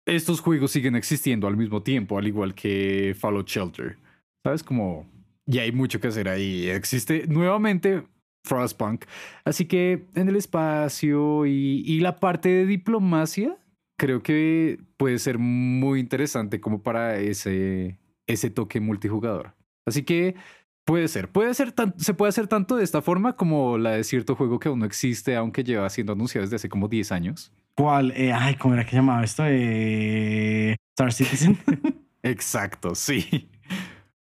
estos 0.06 0.40
juegos 0.40 0.70
siguen 0.70 0.94
existiendo 0.96 1.46
al 1.46 1.56
mismo 1.56 1.82
tiempo, 1.82 2.16
al 2.16 2.26
igual 2.26 2.54
que 2.54 3.14
Fallout 3.18 3.48
Shelter. 3.48 3.98
¿Sabes? 4.44 4.62
Como 4.62 5.06
ya 5.46 5.62
hay 5.62 5.72
mucho 5.72 6.00
que 6.00 6.08
hacer 6.08 6.28
ahí. 6.28 6.68
Existe 6.68 7.26
nuevamente 7.28 8.04
Frostpunk. 8.44 9.04
Así 9.44 9.66
que 9.66 10.06
en 10.14 10.28
el 10.28 10.36
espacio 10.36 11.46
y, 11.46 11.82
y 11.86 12.00
la 12.00 12.16
parte 12.16 12.48
de 12.48 12.66
diplomacia, 12.66 13.56
creo 13.98 14.22
que 14.22 14.78
puede 14.96 15.18
ser 15.18 15.38
muy 15.38 16.00
interesante 16.00 16.60
como 16.60 16.82
para 16.82 17.16
ese, 17.16 17.98
ese 18.26 18.50
toque 18.50 18.80
multijugador. 18.80 19.54
Así 19.86 20.02
que 20.02 20.34
puede 20.84 21.08
ser, 21.08 21.28
puede 21.30 21.54
ser 21.54 21.74
se 21.96 22.14
puede 22.14 22.28
hacer 22.28 22.48
tanto 22.48 22.76
de 22.76 22.84
esta 22.84 23.02
forma 23.02 23.36
como 23.36 23.78
la 23.78 23.92
de 23.92 24.04
cierto 24.04 24.34
juego 24.34 24.58
que 24.58 24.68
aún 24.68 24.80
no 24.80 24.86
existe, 24.86 25.36
aunque 25.36 25.64
lleva 25.64 25.88
siendo 25.90 26.12
anunciado 26.12 26.44
desde 26.44 26.56
hace 26.56 26.68
como 26.68 26.88
10 26.88 27.12
años. 27.12 27.52
¿Cuál? 27.76 28.12
Eh, 28.16 28.32
ay, 28.32 28.54
¿cómo 28.54 28.74
era 28.74 28.86
que 28.86 28.96
llamaba 28.96 29.22
esto? 29.22 29.44
Eh, 29.46 30.76
Star 30.94 31.12
Citizen. 31.12 31.58
Exacto, 32.22 32.94
sí. 32.94 33.48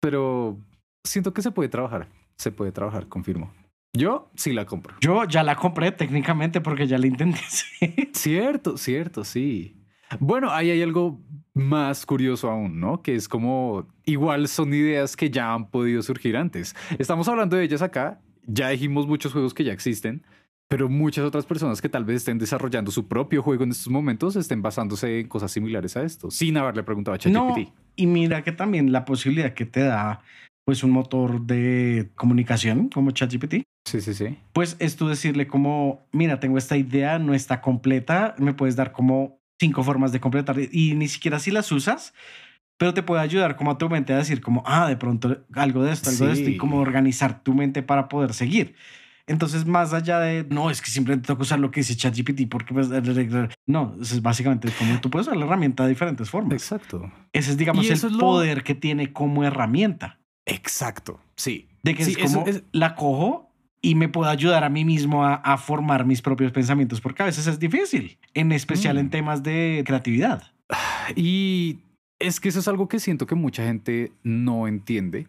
Pero 0.01 0.59
siento 1.05 1.33
que 1.33 1.43
se 1.43 1.51
puede 1.51 1.69
trabajar. 1.69 2.09
Se 2.37 2.51
puede 2.51 2.73
trabajar, 2.73 3.09
confirmo. 3.09 3.53
Yo 3.97 4.31
sí 4.35 4.53
la 4.53 4.67
compro. 4.67 4.97
Yo 5.01 5.25
ya 5.25 5.45
la 5.45 5.55
compré 5.55 5.93
técnicamente 5.93 6.61
porque 6.61 6.87
ya 6.87 6.99
la 6.99 7.07
intenté. 7.07 7.41
Cierto, 8.13 8.77
cierto, 8.77 9.25
sí. 9.25 9.77
Bueno, 10.19 10.51
ahí 10.51 10.71
hay 10.71 10.83
algo 10.83 11.21
más 11.55 12.05
curioso 12.05 12.51
aún, 12.51 12.81
¿no? 12.81 13.03
Que 13.03 13.15
es 13.15 13.29
como 13.29 13.87
igual 14.05 14.49
son 14.49 14.75
ideas 14.75 15.17
que 15.17 15.31
ya 15.31 15.55
han 15.55 15.71
podido 15.71 16.03
surgir 16.03 16.37
antes. 16.37 16.75
Estamos 16.99 17.29
hablando 17.29 17.57
de 17.57 17.65
ellas 17.65 17.83
acá, 17.83 18.21
ya 18.47 18.69
dijimos 18.71 19.07
muchos 19.07 19.33
juegos 19.33 19.55
que 19.55 19.63
ya 19.63 19.73
existen, 19.73 20.25
pero 20.69 20.89
muchas 20.89 21.25
otras 21.25 21.47
personas 21.47 21.81
que 21.81 21.89
tal 21.89 22.05
vez 22.05 22.17
estén 22.17 22.39
desarrollando 22.39 22.91
su 22.91 23.07
propio 23.07 23.43
juego 23.43 23.63
en 23.63 23.71
estos 23.71 23.89
momentos 23.89 24.35
estén 24.35 24.63
basándose 24.63 25.21
en 25.21 25.29
cosas 25.29 25.53
similares 25.53 25.97
a 25.97 26.03
esto, 26.03 26.31
sin 26.31 26.57
haberle 26.57 26.83
preguntado 26.83 27.15
a 27.15 27.19
ChatGPT. 27.19 27.59
No, 27.59 27.75
y 27.95 28.07
mira 28.07 28.43
que 28.43 28.51
también 28.51 28.91
la 28.91 29.05
posibilidad 29.05 29.55
que 29.55 29.67
te 29.67 29.81
da 29.81 30.23
pues 30.65 30.83
un 30.83 30.91
motor 30.91 31.43
de 31.43 32.11
comunicación 32.15 32.89
como 32.89 33.11
ChatGPT. 33.11 33.65
Sí, 33.85 34.01
sí, 34.01 34.15
sí. 34.15 34.39
Pues 34.53 34.77
es 34.79 34.97
tú 34.97 35.09
decirle 35.09 35.47
como, 35.47 36.07
mira, 36.13 36.41
tengo 36.41 36.59
esta 36.59 36.77
idea, 36.77 37.19
no 37.19 37.35
está 37.35 37.61
completa, 37.61 38.35
me 38.39 38.55
puedes 38.55 38.77
dar 38.77 38.93
como 38.93 39.41
cinco 39.61 39.83
formas 39.83 40.13
de 40.13 40.21
completar 40.21 40.57
y 40.59 40.95
ni 40.95 41.09
siquiera 41.09 41.39
si 41.39 41.51
las 41.51 41.71
usas, 41.71 42.15
pero 42.79 42.95
te 42.95 43.03
puede 43.03 43.23
ayudar 43.23 43.57
como 43.57 43.71
a 43.71 43.79
tu 43.79 43.89
mente 43.89 44.13
a 44.13 44.19
decir 44.19 44.41
como, 44.41 44.63
ah, 44.67 44.89
de 44.89 44.97
pronto 44.97 45.45
algo 45.55 45.85
de 45.85 45.93
esto, 45.93 46.11
algo 46.11 46.27
de 46.27 46.33
esto 46.33 46.51
y 46.51 46.57
como 46.57 46.79
organizar 46.79 47.43
tu 47.43 47.55
mente 47.55 47.83
para 47.83 48.09
poder 48.09 48.33
seguir. 48.35 48.75
Entonces, 49.27 49.65
más 49.65 49.95
allá 49.95 50.21
de, 50.21 50.45
no, 50.51 50.71
es 50.71 50.83
que 50.83 50.91
simplemente 50.91 51.27
tengo 51.27 51.39
que 51.39 51.45
usar 51.45 51.59
lo 51.59 51.71
que 51.71 51.81
dice 51.81 51.97
ChatGPT 51.97 52.49
porque 52.51 52.75
pues, 52.75 52.91
no, 53.67 53.97
es 54.01 54.21
básicamente 54.21 54.69
como 54.79 55.01
tú 55.01 55.09
puedes 55.09 55.27
usar 55.27 55.39
la 55.39 55.47
herramienta 55.47 55.85
de 55.85 55.91
diferentes 55.91 56.29
formas. 56.29 56.53
Exacto. 56.53 57.11
Ese 57.33 57.53
es, 57.53 57.57
digamos, 57.57 57.89
el 57.89 58.19
poder 58.19 58.63
que 58.63 58.75
tiene 58.75 59.13
como 59.13 59.45
herramienta. 59.45 60.19
Exacto, 60.47 61.21
sí. 61.37 61.69
De 61.83 61.95
que 61.95 62.03
es 62.03 62.17
como 62.19 62.45
la 62.73 62.95
cojo 62.95 63.51
y 63.81 63.95
me 63.95 64.09
puedo 64.09 64.31
ayudar 64.31 64.65
a 64.65 64.71
mí 64.71 64.85
mismo 64.85 65.25
a, 65.25 65.59
formar 65.59 66.07
mis 66.07 66.23
propios 66.23 66.53
pensamientos, 66.53 67.01
porque 67.01 67.23
a 67.23 67.27
veces 67.27 67.47
es 67.47 67.59
difícil, 67.59 68.19
en 68.33 68.53
especial 68.53 68.97
en 68.97 69.07
mm. 69.07 69.11
temas 69.11 69.43
de 69.43 69.83
creatividad. 69.87 70.53
Y 71.15 71.81
es 72.19 72.41
que 72.41 72.49
eso 72.49 72.61
es 72.61 72.69
algo 72.69 72.89
que 72.89 72.99
siento 72.99 73.27
que 73.27 73.35
mucha 73.35 73.65
gente 73.65 74.13
no 74.23 74.67
entiende, 74.67 75.29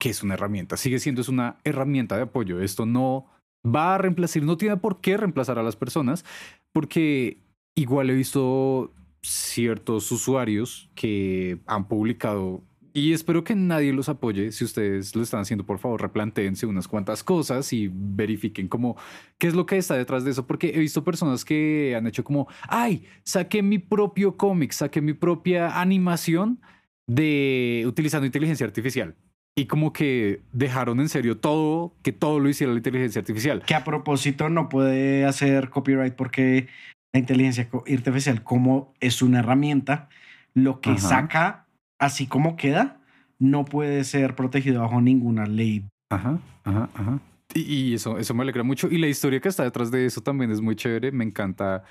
que 0.00 0.10
es 0.10 0.24
una 0.24 0.34
herramienta. 0.34 0.76
Sigue 0.76 0.98
siendo 0.98 1.20
es 1.20 1.28
una 1.28 1.58
herramienta 1.62 2.16
de 2.16 2.22
apoyo. 2.22 2.60
Esto 2.60 2.86
no 2.86 3.26
va 3.64 3.94
a 3.94 3.98
reemplazar, 3.98 4.42
no 4.42 4.56
tiene 4.56 4.76
por 4.76 5.00
qué 5.00 5.16
reemplazar 5.16 5.60
a 5.60 5.62
las 5.62 5.76
personas, 5.76 6.24
porque 6.72 7.36
igual 7.76 8.10
he 8.10 8.14
visto 8.14 8.92
ciertos 9.22 10.10
usuarios 10.10 10.90
que 10.96 11.58
han 11.66 11.86
publicado 11.86 12.62
y 12.92 13.12
espero 13.12 13.44
que 13.44 13.54
nadie 13.54 13.92
los 13.92 14.08
apoye. 14.08 14.52
Si 14.52 14.64
ustedes 14.64 15.14
lo 15.14 15.22
están 15.22 15.40
haciendo, 15.40 15.64
por 15.64 15.78
favor, 15.78 16.00
replanteense 16.00 16.66
unas 16.66 16.88
cuantas 16.88 17.22
cosas 17.22 17.72
y 17.72 17.90
verifiquen 17.92 18.68
cómo, 18.68 18.96
qué 19.38 19.46
es 19.46 19.54
lo 19.54 19.66
que 19.66 19.76
está 19.76 19.94
detrás 19.94 20.24
de 20.24 20.32
eso. 20.32 20.46
Porque 20.46 20.72
he 20.74 20.78
visto 20.78 21.04
personas 21.04 21.44
que 21.44 21.94
han 21.96 22.06
hecho 22.06 22.24
como, 22.24 22.48
ay, 22.68 23.04
saqué 23.24 23.62
mi 23.62 23.78
propio 23.78 24.36
cómic, 24.36 24.72
saqué 24.72 25.00
mi 25.00 25.12
propia 25.12 25.80
animación 25.80 26.60
de 27.06 27.84
utilizando 27.86 28.26
inteligencia 28.26 28.66
artificial. 28.66 29.14
Y 29.56 29.66
como 29.66 29.92
que 29.92 30.42
dejaron 30.52 31.00
en 31.00 31.08
serio 31.08 31.38
todo, 31.38 31.94
que 32.02 32.12
todo 32.12 32.38
lo 32.38 32.48
hiciera 32.48 32.72
la 32.72 32.78
inteligencia 32.78 33.20
artificial. 33.20 33.62
Que 33.66 33.74
a 33.74 33.84
propósito 33.84 34.48
no 34.48 34.68
puede 34.68 35.24
hacer 35.24 35.70
copyright 35.70 36.14
porque 36.14 36.68
la 37.12 37.20
inteligencia 37.20 37.68
artificial, 37.72 38.42
como 38.42 38.94
es 39.00 39.22
una 39.22 39.40
herramienta, 39.40 40.08
lo 40.54 40.80
que 40.80 40.98
saca 40.98 41.66
así 42.00 42.26
como 42.26 42.56
queda, 42.56 43.00
no 43.38 43.64
puede 43.64 44.02
ser 44.02 44.34
protegido 44.34 44.80
bajo 44.80 45.00
ninguna 45.00 45.46
ley. 45.46 45.84
Ajá, 46.10 46.40
ajá, 46.64 46.90
ajá. 46.94 47.20
Y, 47.54 47.94
eso, 47.94 48.18
eso 48.18 48.34
me 48.34 48.42
alegra 48.42 48.62
mucho. 48.62 48.88
Y 48.90 48.98
la 48.98 49.06
historia 49.06 49.40
que 49.40 49.48
está 49.48 49.62
detrás 49.62 49.90
de 49.90 50.06
eso 50.06 50.20
también 50.20 50.50
es 50.50 50.60
muy 50.60 50.76
chévere. 50.76 51.12
Me 51.12 51.24
encanta 51.24 51.84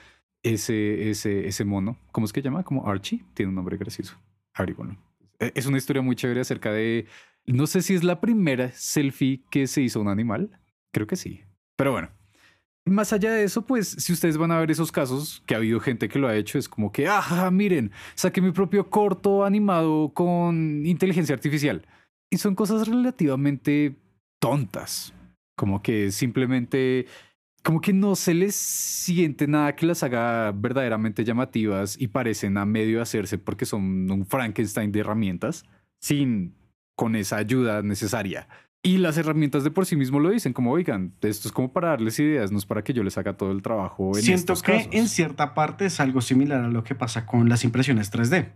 ese, 0.44 1.10
ese, 1.10 1.48
ese 1.48 1.66
mono. 1.66 1.98
¿Cómo 2.12 2.26
es 2.26 2.34
que 2.34 2.42
se 2.42 2.46
llama? 2.46 2.64
Como 2.64 2.88
Archie. 2.88 3.24
Tiene 3.34 3.50
un 3.50 3.56
nombre 3.56 3.78
gracioso. 3.78 4.18
Bueno. 4.76 4.98
E, 5.40 5.52
es 5.56 5.66
una 5.66 5.78
historia 5.78 6.02
muy 6.02 6.16
chévere 6.16 6.42
acerca 6.42 6.72
de. 6.72 7.08
No 7.46 7.68
sé 7.68 7.82
si 7.82 7.94
es 7.94 8.04
la 8.04 8.20
primera 8.20 8.72
selfie 8.72 9.44
que 9.50 9.68
se 9.68 9.82
hizo 9.82 10.02
un 10.02 10.08
animal. 10.08 10.50
Creo 10.92 11.08
que 11.08 11.16
sí. 11.16 11.42
Pero 11.76 11.92
bueno, 11.92 12.10
más 12.90 13.14
allá 13.14 13.32
de 13.32 13.44
eso, 13.44 13.62
pues 13.64 13.88
si 13.88 14.14
ustedes 14.14 14.38
van 14.38 14.52
a 14.52 14.60
ver 14.60 14.72
esos 14.72 14.92
casos, 14.92 15.44
que 15.46 15.54
ha 15.54 15.58
habido 15.58 15.80
gente 15.80 16.10
que 16.10 16.20
lo 16.20 16.28
ha 16.28 16.36
hecho, 16.36 16.58
es 16.58 16.70
como 16.70 16.92
que, 16.92 17.08
ah, 17.08 17.50
miren, 17.52 17.92
saqué 18.16 18.42
mi 18.42 18.52
propio 18.52 18.90
corto 18.90 19.44
animado 19.44 20.12
con 20.14 20.86
inteligencia 20.86 21.36
artificial. 21.36 21.86
Y 22.32 22.38
son 22.38 22.56
cosas 22.56 22.88
relativamente 22.88 23.96
tontas, 24.40 25.14
como 25.58 25.82
que 25.82 26.12
simplemente, 26.12 27.08
como 27.64 27.82
que 27.82 27.92
no 27.92 28.16
se 28.16 28.34
les 28.34 28.56
siente 28.56 29.48
nada 29.48 29.76
que 29.76 29.86
las 29.86 30.04
haga 30.04 30.52
verdaderamente 30.52 31.24
llamativas 31.24 32.00
y 32.00 32.08
parecen 32.08 32.58
a 32.58 32.66
medio 32.66 33.02
hacerse 33.02 33.38
porque 33.38 33.66
son 33.66 34.10
un 34.12 34.26
Frankenstein 34.26 34.92
de 34.92 35.00
herramientas, 35.00 35.66
sin 36.00 36.56
con 36.96 37.16
esa 37.16 37.38
ayuda 37.38 37.82
necesaria. 37.82 38.48
Y 38.82 38.98
las 38.98 39.18
herramientas 39.18 39.66
de 39.66 39.72
por 39.72 39.86
sí 39.86 39.98
mismo 39.98 40.20
lo 40.20 40.30
dicen, 40.30 40.54
como 40.54 40.72
oigan, 40.72 41.14
esto 41.22 41.50
es 41.50 41.52
como 41.52 41.74
para 41.74 41.90
darles 41.90 42.18
ideas, 42.20 42.52
no 42.52 42.58
es 42.58 42.66
para 42.66 42.82
que 42.82 42.94
yo 42.94 43.04
les 43.04 43.18
haga 43.18 43.36
todo 43.36 43.52
el 43.52 43.62
trabajo. 43.62 44.16
En 44.16 44.24
Siento 44.24 44.54
que 44.56 44.88
en 44.92 45.10
cierta 45.10 45.54
parte 45.54 45.86
es 45.86 46.00
algo 46.00 46.22
similar 46.22 46.64
a 46.64 46.70
lo 46.70 46.84
que 46.84 46.96
pasa 46.96 47.26
con 47.26 47.50
las 47.50 47.66
impresiones 47.66 48.12
3D. 48.12 48.54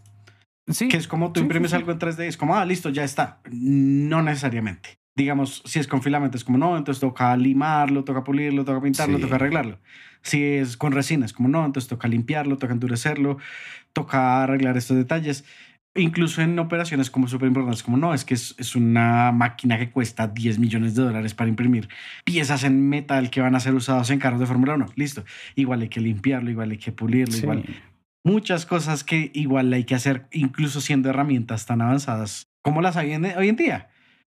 Sí. 0.67 0.87
Que 0.87 0.95
es 0.95 1.09
como 1.09 1.33
tú 1.33 1.41
imprimes 1.41 1.73
algo 1.73 1.91
en 1.91 1.99
3D, 1.99 2.21
es 2.21 2.37
como, 2.37 2.55
ah, 2.55 2.63
listo, 2.63 2.89
ya 2.89 3.03
está. 3.03 3.41
No 3.51 4.21
necesariamente. 4.21 4.97
Digamos, 5.13 5.61
si 5.65 5.79
es 5.79 5.87
con 5.87 6.01
filamento, 6.01 6.37
es 6.37 6.45
como, 6.45 6.57
no, 6.57 6.77
entonces 6.77 7.01
toca 7.01 7.35
limarlo, 7.35 8.05
toca 8.05 8.23
pulirlo, 8.23 8.63
toca 8.63 8.81
pintarlo, 8.81 9.19
toca 9.19 9.35
arreglarlo. 9.35 9.79
Si 10.21 10.41
es 10.41 10.77
con 10.77 10.93
resina, 10.93 11.25
es 11.25 11.33
como, 11.33 11.49
no, 11.49 11.65
entonces 11.65 11.89
toca 11.89 12.07
limpiarlo, 12.07 12.57
toca 12.57 12.71
endurecerlo, 12.71 13.37
toca 13.91 14.41
arreglar 14.41 14.77
estos 14.77 14.95
detalles 14.95 15.43
incluso 15.95 16.41
en 16.41 16.57
operaciones 16.59 17.09
como 17.09 17.27
súper 17.27 17.47
importantes, 17.47 17.83
como 17.83 17.97
no, 17.97 18.13
es 18.13 18.25
que 18.25 18.33
es, 18.33 18.75
una 18.75 19.31
máquina 19.31 19.77
que 19.77 19.91
cuesta 19.91 20.27
10 20.27 20.59
millones 20.59 20.95
de 20.95 21.03
dólares 21.03 21.33
para 21.33 21.49
imprimir 21.49 21.89
piezas 22.23 22.63
en 22.63 22.89
metal 22.89 23.29
que 23.29 23.41
van 23.41 23.55
a 23.55 23.59
ser 23.59 23.75
usados 23.75 24.09
en 24.09 24.19
carros 24.19 24.39
de 24.39 24.45
Fórmula 24.45 24.73
1. 24.75 24.87
Listo. 24.95 25.23
Igual 25.55 25.81
hay 25.81 25.89
que 25.89 26.01
limpiarlo, 26.01 26.49
igual 26.49 26.71
hay 26.71 26.77
que 26.77 26.91
pulirlo, 26.91 27.37
igual. 27.37 27.63
Muchas 28.25 28.65
cosas 28.65 29.03
que 29.03 29.31
igual 29.33 29.71
hay 29.73 29.83
que 29.83 29.95
hacer, 29.95 30.27
incluso 30.31 30.81
siendo 30.81 31.09
herramientas 31.09 31.65
tan 31.65 31.81
avanzadas 31.81 32.47
como 32.63 32.81
las 32.81 32.95
hay 32.97 33.13
hoy 33.13 33.49
en 33.49 33.55
día. 33.55 33.89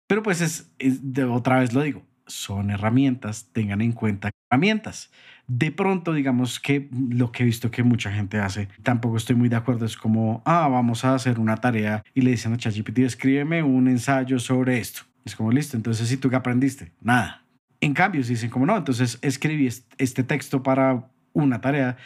Pero 0.08 0.24
pues 0.24 0.42
es, 0.42 0.72
de, 0.78 1.24
otra 1.24 1.60
vez 1.60 1.74
lo 1.74 1.82
digo, 1.82 2.06
son 2.28 2.70
herramientas, 2.70 3.50
tengan 3.52 3.82
en 3.82 3.94
cuenta 3.94 4.30
herramientas. 4.50 5.12
De 5.48 5.72
pronto, 5.72 6.14
digamos 6.14 6.60
que 6.60 6.90
lo 6.92 7.32
que 7.32 7.44
he 7.44 7.46
visto 7.46 7.72
que 7.72 7.84
mucha 7.84 8.12
gente 8.12 8.40
hace, 8.40 8.68
tampoco 8.84 9.18
estoy 9.18 9.36
muy 9.36 9.50
de 9.50 9.56
acuerdo, 9.56 9.86
es 9.86 9.96
como, 9.96 10.42
ah, 10.46 10.68
vamos 10.68 11.06
a 11.06 11.16
hacer 11.16 11.40
una 11.40 11.58
tarea 11.58 12.04
y 12.14 12.22
le 12.22 12.32
dicen 12.32 12.54
a 12.54 12.58
ChatGPT, 12.58 13.00
escríbeme 13.00 13.64
un 13.64 13.88
ensayo 13.88 14.40
sobre 14.40 14.80
esto. 14.80 15.02
Es 15.26 15.36
como, 15.36 15.52
listo, 15.52 15.76
entonces, 15.78 16.12
¿y 16.12 16.18
tú 16.18 16.30
qué 16.30 16.36
aprendiste? 16.36 16.92
Nada. 17.02 17.44
En 17.80 17.94
cambio, 17.94 18.24
si 18.24 18.32
dicen 18.32 18.50
como, 18.50 18.66
no, 18.66 18.76
entonces 18.76 19.20
escribí 19.22 19.70
este 19.98 20.24
texto 20.24 20.64
para 20.64 21.10
una 21.34 21.62
tarea 21.62 21.98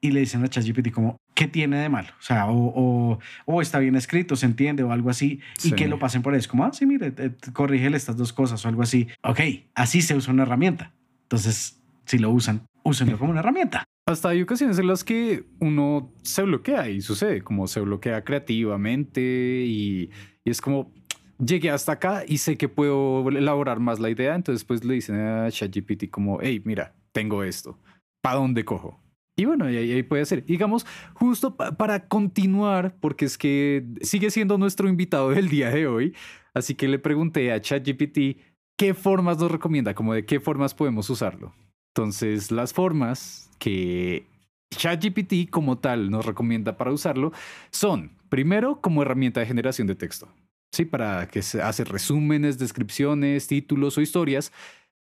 y 0.00 0.10
le 0.10 0.20
dicen 0.20 0.44
a 0.44 0.48
ChatGPT 0.48 0.90
como, 0.90 1.16
¿qué 1.36 1.46
tiene 1.46 1.76
de 1.76 1.88
malo? 1.90 2.08
O 2.18 2.22
sea, 2.22 2.46
o, 2.48 3.18
o, 3.44 3.62
está 3.62 3.78
bien 3.78 3.94
escrito, 3.94 4.34
se 4.34 4.46
entiende 4.46 4.82
o 4.82 4.90
algo 4.90 5.10
así, 5.10 5.40
y 5.62 5.72
que 5.72 5.86
lo 5.86 5.98
pasen 5.98 6.22
por 6.22 6.32
ahí. 6.32 6.40
Es 6.40 6.48
como, 6.48 6.64
ah, 6.64 6.72
sí, 6.72 6.86
mire, 6.86 7.12
corrígele 7.52 7.96
estas 7.96 8.16
dos 8.16 8.32
cosas 8.32 8.64
o 8.64 8.68
algo 8.68 8.82
así. 8.82 9.06
Ok, 9.22 9.40
así 9.74 10.00
se 10.00 10.16
usa 10.16 10.32
una 10.32 10.44
herramienta. 10.44 10.92
Entonces, 11.24 11.80
si 12.06 12.18
lo 12.18 12.30
usan, 12.30 12.66
úsenlo 12.82 13.18
como 13.18 13.32
una 13.32 13.40
herramienta. 13.40 13.84
Hasta 14.08 14.30
hay 14.30 14.40
ocasiones 14.40 14.78
en 14.78 14.86
las 14.86 15.04
que 15.04 15.44
uno 15.60 16.10
se 16.22 16.42
bloquea 16.42 16.88
y 16.88 17.02
sucede, 17.02 17.42
como 17.42 17.66
se 17.66 17.80
bloquea 17.80 18.24
creativamente 18.24 19.20
y, 19.20 20.10
y 20.42 20.50
es 20.50 20.62
como, 20.62 20.90
llegué 21.38 21.70
hasta 21.70 21.92
acá 21.92 22.24
y 22.26 22.38
sé 22.38 22.56
que 22.56 22.68
puedo 22.68 23.28
elaborar 23.28 23.78
más 23.78 23.98
la 23.98 24.08
idea, 24.08 24.34
entonces 24.34 24.64
pues 24.64 24.84
le 24.84 24.94
dicen 24.94 25.20
a 25.20 25.50
ChatGPT 25.50 26.08
como, 26.08 26.38
hey, 26.40 26.62
mira, 26.64 26.94
tengo 27.12 27.44
esto, 27.44 27.78
¿para 28.22 28.36
dónde 28.36 28.64
cojo? 28.64 29.05
Y 29.38 29.44
bueno, 29.44 29.66
ahí, 29.66 29.76
ahí 29.76 30.02
puede 30.02 30.24
ser. 30.24 30.44
Digamos, 30.44 30.86
justo 31.14 31.56
para 31.56 32.08
continuar, 32.08 32.96
porque 33.00 33.26
es 33.26 33.36
que 33.36 33.86
sigue 34.00 34.30
siendo 34.30 34.56
nuestro 34.56 34.88
invitado 34.88 35.30
del 35.30 35.48
día 35.48 35.70
de 35.70 35.86
hoy, 35.86 36.14
así 36.54 36.74
que 36.74 36.88
le 36.88 36.98
pregunté 36.98 37.52
a 37.52 37.60
ChatGPT 37.60 38.40
qué 38.78 38.94
formas 38.94 39.38
nos 39.38 39.50
recomienda, 39.50 39.94
como 39.94 40.14
de 40.14 40.24
qué 40.24 40.40
formas 40.40 40.74
podemos 40.74 41.10
usarlo. 41.10 41.54
Entonces, 41.94 42.50
las 42.50 42.72
formas 42.72 43.50
que 43.58 44.26
ChatGPT 44.74 45.50
como 45.50 45.78
tal 45.78 46.10
nos 46.10 46.24
recomienda 46.24 46.76
para 46.76 46.92
usarlo 46.92 47.32
son, 47.70 48.12
primero, 48.28 48.80
como 48.80 49.02
herramienta 49.02 49.40
de 49.40 49.46
generación 49.46 49.86
de 49.86 49.94
texto. 49.94 50.28
Sí, 50.72 50.84
para 50.84 51.28
que 51.28 51.42
se 51.42 51.62
hace 51.62 51.84
resúmenes, 51.84 52.58
descripciones, 52.58 53.46
títulos 53.46 53.96
o 53.96 54.00
historias 54.00 54.52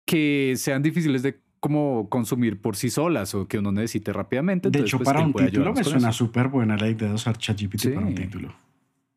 que 0.07 0.55
sean 0.57 0.83
difíciles 0.83 1.22
de 1.22 1.39
como 1.61 2.09
consumir 2.09 2.61
por 2.61 2.75
sí 2.75 2.91
solas 2.91 3.35
o 3.35 3.47
que 3.47 3.59
uno 3.59 3.71
necesite 3.71 4.13
rápidamente. 4.13 4.71
De 4.71 4.81
hecho, 4.81 4.97
pues, 4.97 5.07
para 5.07 5.21
un 5.21 5.33
título 5.33 5.73
me 5.75 5.85
suena 5.85 6.11
súper 6.11 6.49
buena 6.49 6.77
la 6.77 6.89
idea 6.89 7.09
de 7.09 7.15
usar 7.15 7.37
ChatGPT 7.37 7.95
para 7.95 8.07
un 8.07 8.15
título. 8.15 8.55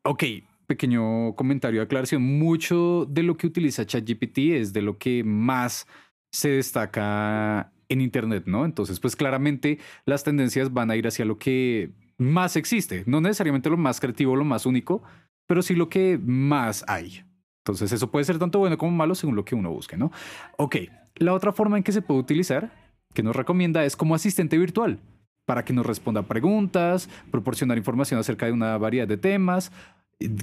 Ok, 0.03 0.23
pequeño 0.67 1.33
comentario 1.35 1.79
de 1.79 1.85
aclaración. 1.85 2.21
Mucho 2.21 3.07
de 3.09 3.23
lo 3.23 3.37
que 3.37 3.47
utiliza 3.47 3.85
ChatGPT 3.85 4.37
es 4.55 4.73
de 4.73 4.81
lo 4.81 4.97
que 4.97 5.23
más 5.23 5.87
se 6.31 6.49
destaca 6.49 7.71
en 7.87 8.01
Internet, 8.01 8.43
¿no? 8.45 8.65
Entonces, 8.65 8.99
pues 8.99 9.15
claramente 9.15 9.79
las 10.05 10.23
tendencias 10.23 10.73
van 10.73 10.91
a 10.91 10.95
ir 10.97 11.07
hacia 11.07 11.25
lo 11.25 11.37
que 11.37 11.91
más 12.17 12.57
existe. 12.57 13.03
No 13.05 13.21
necesariamente 13.21 13.69
lo 13.69 13.77
más 13.77 13.99
creativo, 13.99 14.35
lo 14.35 14.43
más 14.43 14.65
único, 14.65 15.03
pero 15.47 15.61
sí 15.61 15.75
lo 15.75 15.89
que 15.89 16.19
más 16.21 16.83
hay. 16.87 17.23
Entonces, 17.63 17.93
eso 17.93 18.11
puede 18.11 18.25
ser 18.25 18.39
tanto 18.39 18.59
bueno 18.59 18.77
como 18.77 18.91
malo 18.91 19.15
según 19.15 19.37
lo 19.37 19.45
que 19.45 19.55
uno 19.55 19.71
busque, 19.71 19.95
¿no? 19.95 20.11
Ok, 20.57 20.75
la 21.15 21.33
otra 21.33 21.53
forma 21.53 21.77
en 21.77 21.83
que 21.83 21.93
se 21.93 22.01
puede 22.01 22.19
utilizar, 22.19 22.73
que 23.13 23.23
nos 23.23 23.35
recomienda, 23.35 23.85
es 23.85 23.95
como 23.95 24.15
asistente 24.15 24.57
virtual, 24.57 24.99
para 25.45 25.63
que 25.63 25.71
nos 25.71 25.85
responda 25.85 26.23
preguntas, 26.23 27.09
proporcionar 27.31 27.77
información 27.77 28.19
acerca 28.19 28.47
de 28.47 28.51
una 28.51 28.77
variedad 28.77 29.07
de 29.07 29.17
temas, 29.17 29.71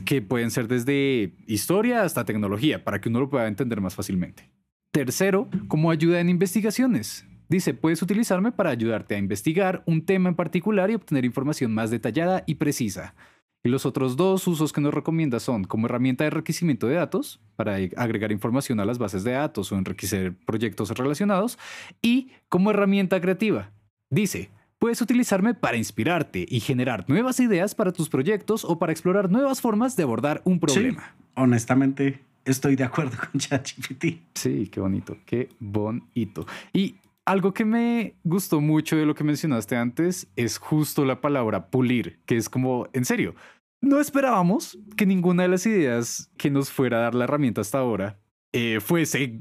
que 0.07 0.23
pueden 0.23 0.51
ser 0.51 0.67
desde 0.67 1.35
historia 1.47 2.03
hasta 2.03 2.25
tecnología, 2.25 2.85
para 2.85 3.03
que 3.03 3.11
uno 3.11 3.21
lo 3.21 3.29
pueda 3.29 3.49
entender 3.49 3.83
más 3.83 3.95
fácilmente. 3.95 4.51
Tercero, 4.91 5.49
como 5.69 5.91
ayuda 5.91 6.21
en 6.21 6.31
investigaciones. 6.31 7.27
Dice, 7.51 7.75
puedes 7.75 8.01
utilizarme 8.01 8.53
para 8.53 8.71
ayudarte 8.71 9.15
a 9.15 9.19
investigar 9.19 9.83
un 9.85 10.07
tema 10.07 10.29
en 10.29 10.37
particular 10.37 10.91
y 10.91 10.95
obtener 10.95 11.25
información 11.25 11.75
más 11.75 11.91
detallada 11.91 12.45
y 12.47 12.55
precisa. 12.55 13.15
Y 13.63 13.69
los 13.69 13.85
otros 13.85 14.17
dos 14.17 14.47
usos 14.47 14.73
que 14.73 14.81
nos 14.81 14.95
recomienda 14.95 15.39
son 15.39 15.65
como 15.65 15.87
herramienta 15.87 16.25
de 16.25 16.29
enriquecimiento 16.29 16.87
de 16.87 16.95
datos, 16.95 17.41
para 17.57 17.75
agregar 17.97 18.33
información 18.33 18.81
a 18.81 18.87
las 18.87 18.99
bases 18.99 19.23
de 19.23 19.33
datos 19.33 19.71
o 19.71 19.77
enriquecer 19.77 20.35
proyectos 20.47 20.91
relacionados, 20.91 21.59
y 22.01 22.31
como 22.49 22.71
herramienta 22.71 23.21
creativa. 23.21 23.71
Dice, 24.09 24.51
puedes 24.79 25.03
utilizarme 25.03 25.53
para 25.53 25.77
inspirarte 25.77 26.47
y 26.49 26.61
generar 26.61 27.05
nuevas 27.09 27.39
ideas 27.39 27.75
para 27.75 27.93
tus 27.93 28.09
proyectos 28.09 28.65
o 28.65 28.79
para 28.79 28.93
explorar 28.93 29.31
nuevas 29.31 29.61
formas 29.61 29.95
de 29.95 30.05
abordar 30.05 30.41
un 30.45 30.59
problema. 30.59 31.15
Honestamente, 31.35 32.21
estoy 32.47 32.77
de 32.77 32.85
acuerdo 32.85 33.19
con 33.31 33.39
ChatGPT. 33.39 34.05
Sí, 34.35 34.69
qué 34.73 34.81
bonito, 34.81 35.19
qué 35.27 35.51
bonito. 35.59 36.47
Y 36.73 36.97
algo 37.27 37.55
que 37.55 37.65
me 37.65 38.17
gustó 38.25 38.61
mucho 38.61 38.97
de 38.97 39.07
lo 39.07 39.15
que 39.15 39.25
mencionaste 39.25 39.77
antes 39.77 40.29
es 40.37 40.59
justo 40.59 41.05
la 41.05 41.21
palabra 41.21 41.71
pulir, 41.71 42.21
que 42.27 42.37
es 42.37 42.49
como, 42.49 42.89
en 42.93 43.05
serio, 43.05 43.35
no 43.81 44.01
esperábamos 44.01 44.79
que 44.97 45.07
ninguna 45.07 45.45
de 45.45 45.49
las 45.49 45.67
ideas 45.67 46.31
que 46.37 46.51
nos 46.51 46.71
fuera 46.71 46.99
a 46.99 47.01
dar 47.03 47.15
la 47.15 47.25
herramienta 47.25 47.61
hasta 47.61 47.79
ahora 47.79 48.19
eh, 48.53 48.81
fuese 48.81 49.39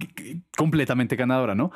completamente 0.55 1.15
ganadora, 1.15 1.55
¿no? 1.55 1.71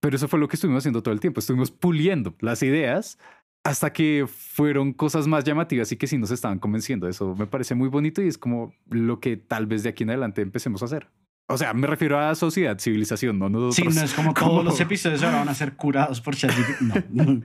Pero 0.00 0.16
eso 0.16 0.28
fue 0.28 0.38
lo 0.38 0.48
que 0.48 0.56
estuvimos 0.56 0.82
haciendo 0.82 1.02
todo 1.02 1.12
el 1.12 1.20
tiempo, 1.20 1.40
estuvimos 1.40 1.70
puliendo 1.70 2.34
las 2.40 2.62
ideas 2.62 3.18
hasta 3.64 3.92
que 3.92 4.26
fueron 4.28 4.92
cosas 4.92 5.26
más 5.26 5.42
llamativas 5.42 5.90
y 5.90 5.96
que 5.96 6.06
sí 6.06 6.16
nos 6.16 6.30
estaban 6.30 6.60
convenciendo. 6.60 7.08
Eso 7.08 7.34
me 7.34 7.46
parece 7.46 7.74
muy 7.74 7.88
bonito 7.88 8.22
y 8.22 8.28
es 8.28 8.38
como 8.38 8.72
lo 8.88 9.18
que 9.18 9.36
tal 9.36 9.66
vez 9.66 9.82
de 9.82 9.88
aquí 9.88 10.04
en 10.04 10.10
adelante 10.10 10.42
empecemos 10.42 10.82
a 10.82 10.84
hacer. 10.84 11.08
O 11.48 11.56
sea, 11.56 11.72
me 11.74 11.86
refiero 11.86 12.18
a 12.18 12.34
sociedad, 12.34 12.76
civilización, 12.78 13.38
no 13.38 13.48
nosotros. 13.48 13.94
Sí, 13.94 14.00
no 14.00 14.04
es 14.04 14.14
como 14.14 14.34
todos 14.34 14.64
los 14.64 14.80
episodios 14.80 15.22
ahora 15.22 15.38
van 15.38 15.48
a 15.48 15.54
ser 15.54 15.74
curados 15.74 16.20
por 16.20 16.34
ChatGPT. 16.34 16.80
No, 16.80 16.94
no. 17.10 17.42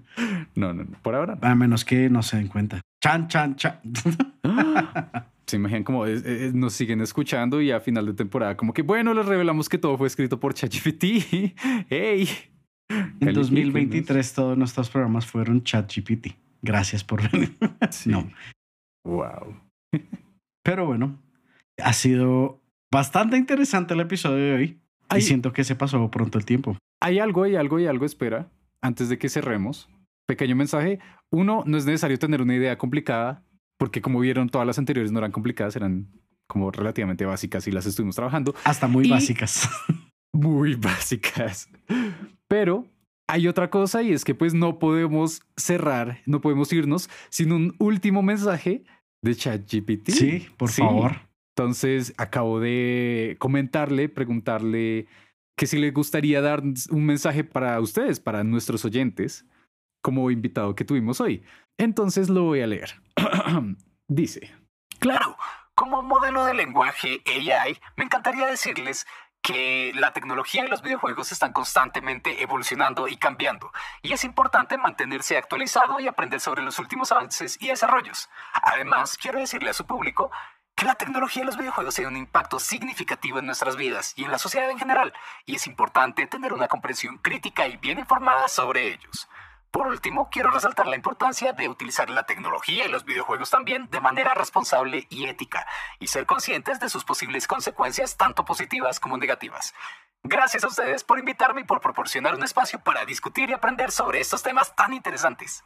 No, 0.56 0.74
no, 0.74 0.86
por 1.02 1.16
ahora 1.16 1.38
no. 1.40 1.48
A 1.48 1.56
menos 1.56 1.86
que 1.86 2.10
no 2.10 2.24
se 2.24 2.38
den 2.38 2.48
cuenta. 2.48 2.82
Chan, 3.04 3.28
chan, 3.28 3.56
chan. 3.56 3.80
Se 5.48 5.58
imaginan 5.58 5.84
como 5.84 6.06
eh, 6.06 6.22
eh, 6.24 6.52
nos 6.54 6.72
siguen 6.74 7.02
escuchando 7.02 7.62
y 7.62 7.72
a 7.72 7.82
final 7.82 8.06
de 8.06 8.14
temporada, 8.14 8.56
como 8.56 8.74
que 8.74 8.84
bueno, 8.84 9.14
les 9.14 9.26
revelamos 9.26 9.68
que 9.68 9.78
todo 9.78 9.98
fue 9.98 10.08
escrito 10.08 10.40
por 10.40 10.54
ChatGPT. 10.54 11.04
¡Ey! 11.90 12.30
En 13.20 13.34
2023 13.34 14.34
todos 14.34 14.58
nuestros 14.58 14.90
programas 14.90 15.26
fueron 15.26 15.64
ChatGPT. 15.64 16.38
Gracias 16.62 17.04
por 17.04 17.30
venir. 17.30 17.58
Sí. 17.90 18.10
No. 18.10 18.32
Wow. 19.04 19.58
Pero 20.64 20.86
bueno, 20.86 21.20
ha 21.84 21.92
sido 21.92 22.61
bastante 22.92 23.38
interesante 23.38 23.94
el 23.94 24.00
episodio 24.02 24.38
de 24.46 24.54
hoy. 24.54 24.80
Hay, 25.10 25.20
Y 25.20 25.24
siento 25.24 25.52
que 25.54 25.64
se 25.64 25.76
pasó 25.76 26.10
pronto 26.10 26.38
el 26.38 26.46
tiempo. 26.46 26.78
hay 27.02 27.20
algo, 27.20 27.44
hay 27.44 27.56
algo, 27.56 27.80
y 27.80 27.86
algo, 27.88 28.06
espera, 28.06 28.50
antes 28.82 29.10
de 29.10 29.18
que 29.18 29.30
cerremos. 29.30 29.90
Pequeño 30.28 30.56
mensaje. 30.56 31.00
Uno, 31.32 31.64
no 31.66 31.78
es 31.78 31.86
necesario 31.86 32.18
tener 32.20 32.42
una 32.42 32.56
idea 32.56 32.78
complicada, 32.78 33.44
porque 33.78 34.02
como 34.02 34.20
vieron, 34.20 34.50
todas 34.50 34.66
las 34.68 34.78
anteriores 34.78 35.12
no 35.12 35.20
eran 35.20 35.32
complicadas, 35.32 35.76
eran 35.76 36.08
como 36.48 36.72
relativamente 36.72 37.26
básicas 37.26 37.68
y 37.68 37.72
las 37.72 37.86
estuvimos 37.86 38.16
trabajando. 38.16 38.54
Hasta 38.64 38.88
muy 38.88 39.08
Y- 39.08 39.10
básicas. 39.10 39.70
muy 40.34 40.76
básicas. 40.76 41.70
Pero 42.48 42.86
hay 43.28 43.48
otra 43.48 43.70
cosa 43.70 44.04
y 44.04 44.12
es 44.14 44.24
que 44.24 44.36
pues 44.36 44.54
no 44.54 44.78
podemos 44.80 45.42
cerrar, 45.58 46.20
no 46.26 46.40
podemos 46.42 46.72
irnos 46.74 47.10
sin 47.30 47.52
un 47.52 47.76
último 47.80 48.22
mensaje 48.22 48.84
de 49.24 49.36
ChatGPT. 49.36 50.10
Sí, 50.12 50.48
por 50.58 50.70
Sí. 50.72 50.82
favor. 50.82 51.18
Entonces 51.56 52.14
acabo 52.18 52.60
de 52.60 53.36
comentarle, 53.40 54.10
preguntarle 54.10 55.08
que 55.58 55.68
si 55.68 55.78
le 55.78 55.92
gustaría 55.92 56.42
dar 56.42 56.62
un 56.62 57.06
mensaje 57.06 57.44
para 57.44 57.80
ustedes, 57.80 58.20
para 58.20 58.44
nuestros 58.44 58.86
oyentes, 58.86 59.46
como 60.02 60.32
invitado 60.32 60.76
que 60.76 60.86
tuvimos 60.86 61.22
hoy. 61.22 61.44
Entonces 61.78 62.30
lo 62.30 62.44
voy 62.44 62.62
a 62.62 62.68
leer. 62.68 63.02
Dice, 64.08 64.52
Claro, 65.02 65.36
como 65.74 66.04
modelo 66.04 66.46
de 66.46 66.54
lenguaje 66.54 67.24
AI, 67.26 67.76
me 67.96 68.04
encantaría 68.04 68.46
decirles 68.46 69.08
que 69.42 69.92
la 69.96 70.14
tecnología 70.14 70.64
y 70.64 70.68
los 70.68 70.84
videojuegos 70.84 71.32
están 71.32 71.54
constantemente 71.54 72.44
evolucionando 72.44 73.08
y 73.08 73.18
cambiando, 73.18 73.72
y 74.04 74.14
es 74.14 74.24
importante 74.24 74.78
mantenerse 74.78 75.38
actualizado 75.38 76.00
y 76.00 76.08
aprender 76.08 76.40
sobre 76.40 76.62
los 76.62 76.78
últimos 76.78 77.12
avances 77.12 77.58
y 77.60 77.70
desarrollos. 77.70 78.30
Además, 78.54 79.18
quiero 79.18 79.40
decirle 79.40 79.72
a 79.72 79.74
su 79.74 79.88
público 79.88 80.30
que 80.76 80.86
la 80.86 80.96
tecnología 80.96 81.44
y 81.44 81.46
los 81.46 81.58
videojuegos 81.58 81.96
tienen 81.96 82.14
un 82.14 82.20
impacto 82.20 82.60
significativo 82.60 83.40
en 83.40 83.46
nuestras 83.46 83.76
vidas 83.76 84.14
y 84.16 84.24
en 84.24 84.32
la 84.32 84.40
sociedad 84.40 84.70
en 84.70 84.80
general, 84.80 85.14
y 85.46 85.56
es 85.56 85.68
importante 85.68 86.26
tener 86.28 86.54
una 86.54 86.68
comprensión 86.68 87.18
crítica 87.20 87.68
y 87.68 87.78
bien 87.78 88.00
informada 88.00 88.48
sobre 88.48 88.88
ellos. 88.94 89.30
Por 89.70 89.88
último, 89.88 90.30
quiero 90.30 90.52
resaltar 90.52 90.88
la 90.88 90.98
importancia 90.98 91.54
de 91.54 91.70
utilizar 91.70 92.10
la 92.10 92.24
tecnología 92.26 92.86
y 92.86 92.90
los 92.92 93.06
videojuegos 93.06 93.50
también 93.50 93.90
de 93.90 94.02
manera 94.02 94.34
responsable 94.34 95.08
y 95.10 95.26
ética, 95.28 95.66
y 96.00 96.08
ser 96.08 96.26
conscientes 96.26 96.82
de 96.82 96.90
sus 96.90 97.06
posibles 97.06 97.48
consecuencias, 97.48 98.18
tanto 98.18 98.44
positivas 98.44 99.00
como 99.00 99.18
negativas. 99.18 99.74
Gracias 100.24 100.66
a 100.66 100.68
ustedes 100.68 101.06
por 101.06 101.20
invitarme 101.20 101.62
y 101.62 101.64
por 101.64 101.80
proporcionar 101.80 102.36
un 102.36 102.44
espacio 102.44 102.80
para 102.80 103.06
discutir 103.06 103.50
y 103.50 103.54
aprender 103.54 103.92
sobre 103.92 104.20
estos 104.20 104.44
temas 104.44 104.76
tan 104.76 104.94
interesantes. 104.94 105.64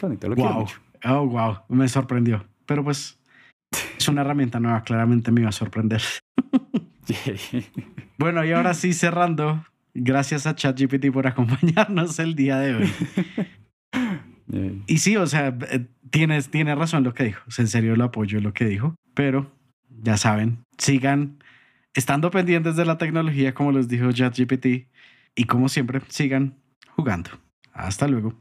bonito, 0.00 0.28
lo 0.28 0.36
Wow. 0.36 0.52
mucho. 0.52 0.80
Oh, 1.04 1.26
wow. 1.26 1.62
Me 1.68 1.88
sorprendió. 1.88 2.46
Pero 2.64 2.84
pues 2.84 3.17
es 3.98 4.08
una 4.08 4.22
herramienta 4.22 4.60
nueva. 4.60 4.82
Claramente 4.82 5.32
me 5.32 5.40
iba 5.42 5.50
a 5.50 5.52
sorprender. 5.52 6.02
Bueno, 8.18 8.44
y 8.44 8.50
ahora 8.50 8.74
sí 8.74 8.92
cerrando. 8.92 9.64
Gracias 9.94 10.46
a 10.46 10.54
ChatGPT 10.54 11.12
por 11.12 11.26
acompañarnos 11.26 12.18
el 12.18 12.34
día 12.34 12.58
de 12.58 12.74
hoy. 12.74 12.92
Y 14.86 14.98
sí, 14.98 15.16
o 15.16 15.26
sea, 15.26 15.54
eh, 15.70 15.86
tienes, 16.10 16.50
tiene 16.50 16.74
razón 16.74 17.04
lo 17.04 17.12
que 17.12 17.24
dijo. 17.24 17.42
O 17.46 17.50
sea, 17.50 17.64
en 17.64 17.68
serio 17.68 17.96
lo 17.96 18.04
apoyo 18.04 18.40
lo 18.40 18.54
que 18.54 18.64
dijo. 18.64 18.94
Pero 19.14 19.52
ya 20.02 20.16
saben, 20.16 20.64
sigan 20.78 21.42
estando 21.92 22.30
pendientes 22.30 22.76
de 22.76 22.86
la 22.86 22.96
tecnología, 22.96 23.54
como 23.54 23.72
les 23.72 23.88
dijo 23.88 24.10
ChatGPT. 24.10 24.88
Y 25.34 25.44
como 25.44 25.68
siempre, 25.68 26.00
sigan 26.08 26.54
jugando. 26.96 27.30
Hasta 27.72 28.08
luego. 28.08 28.34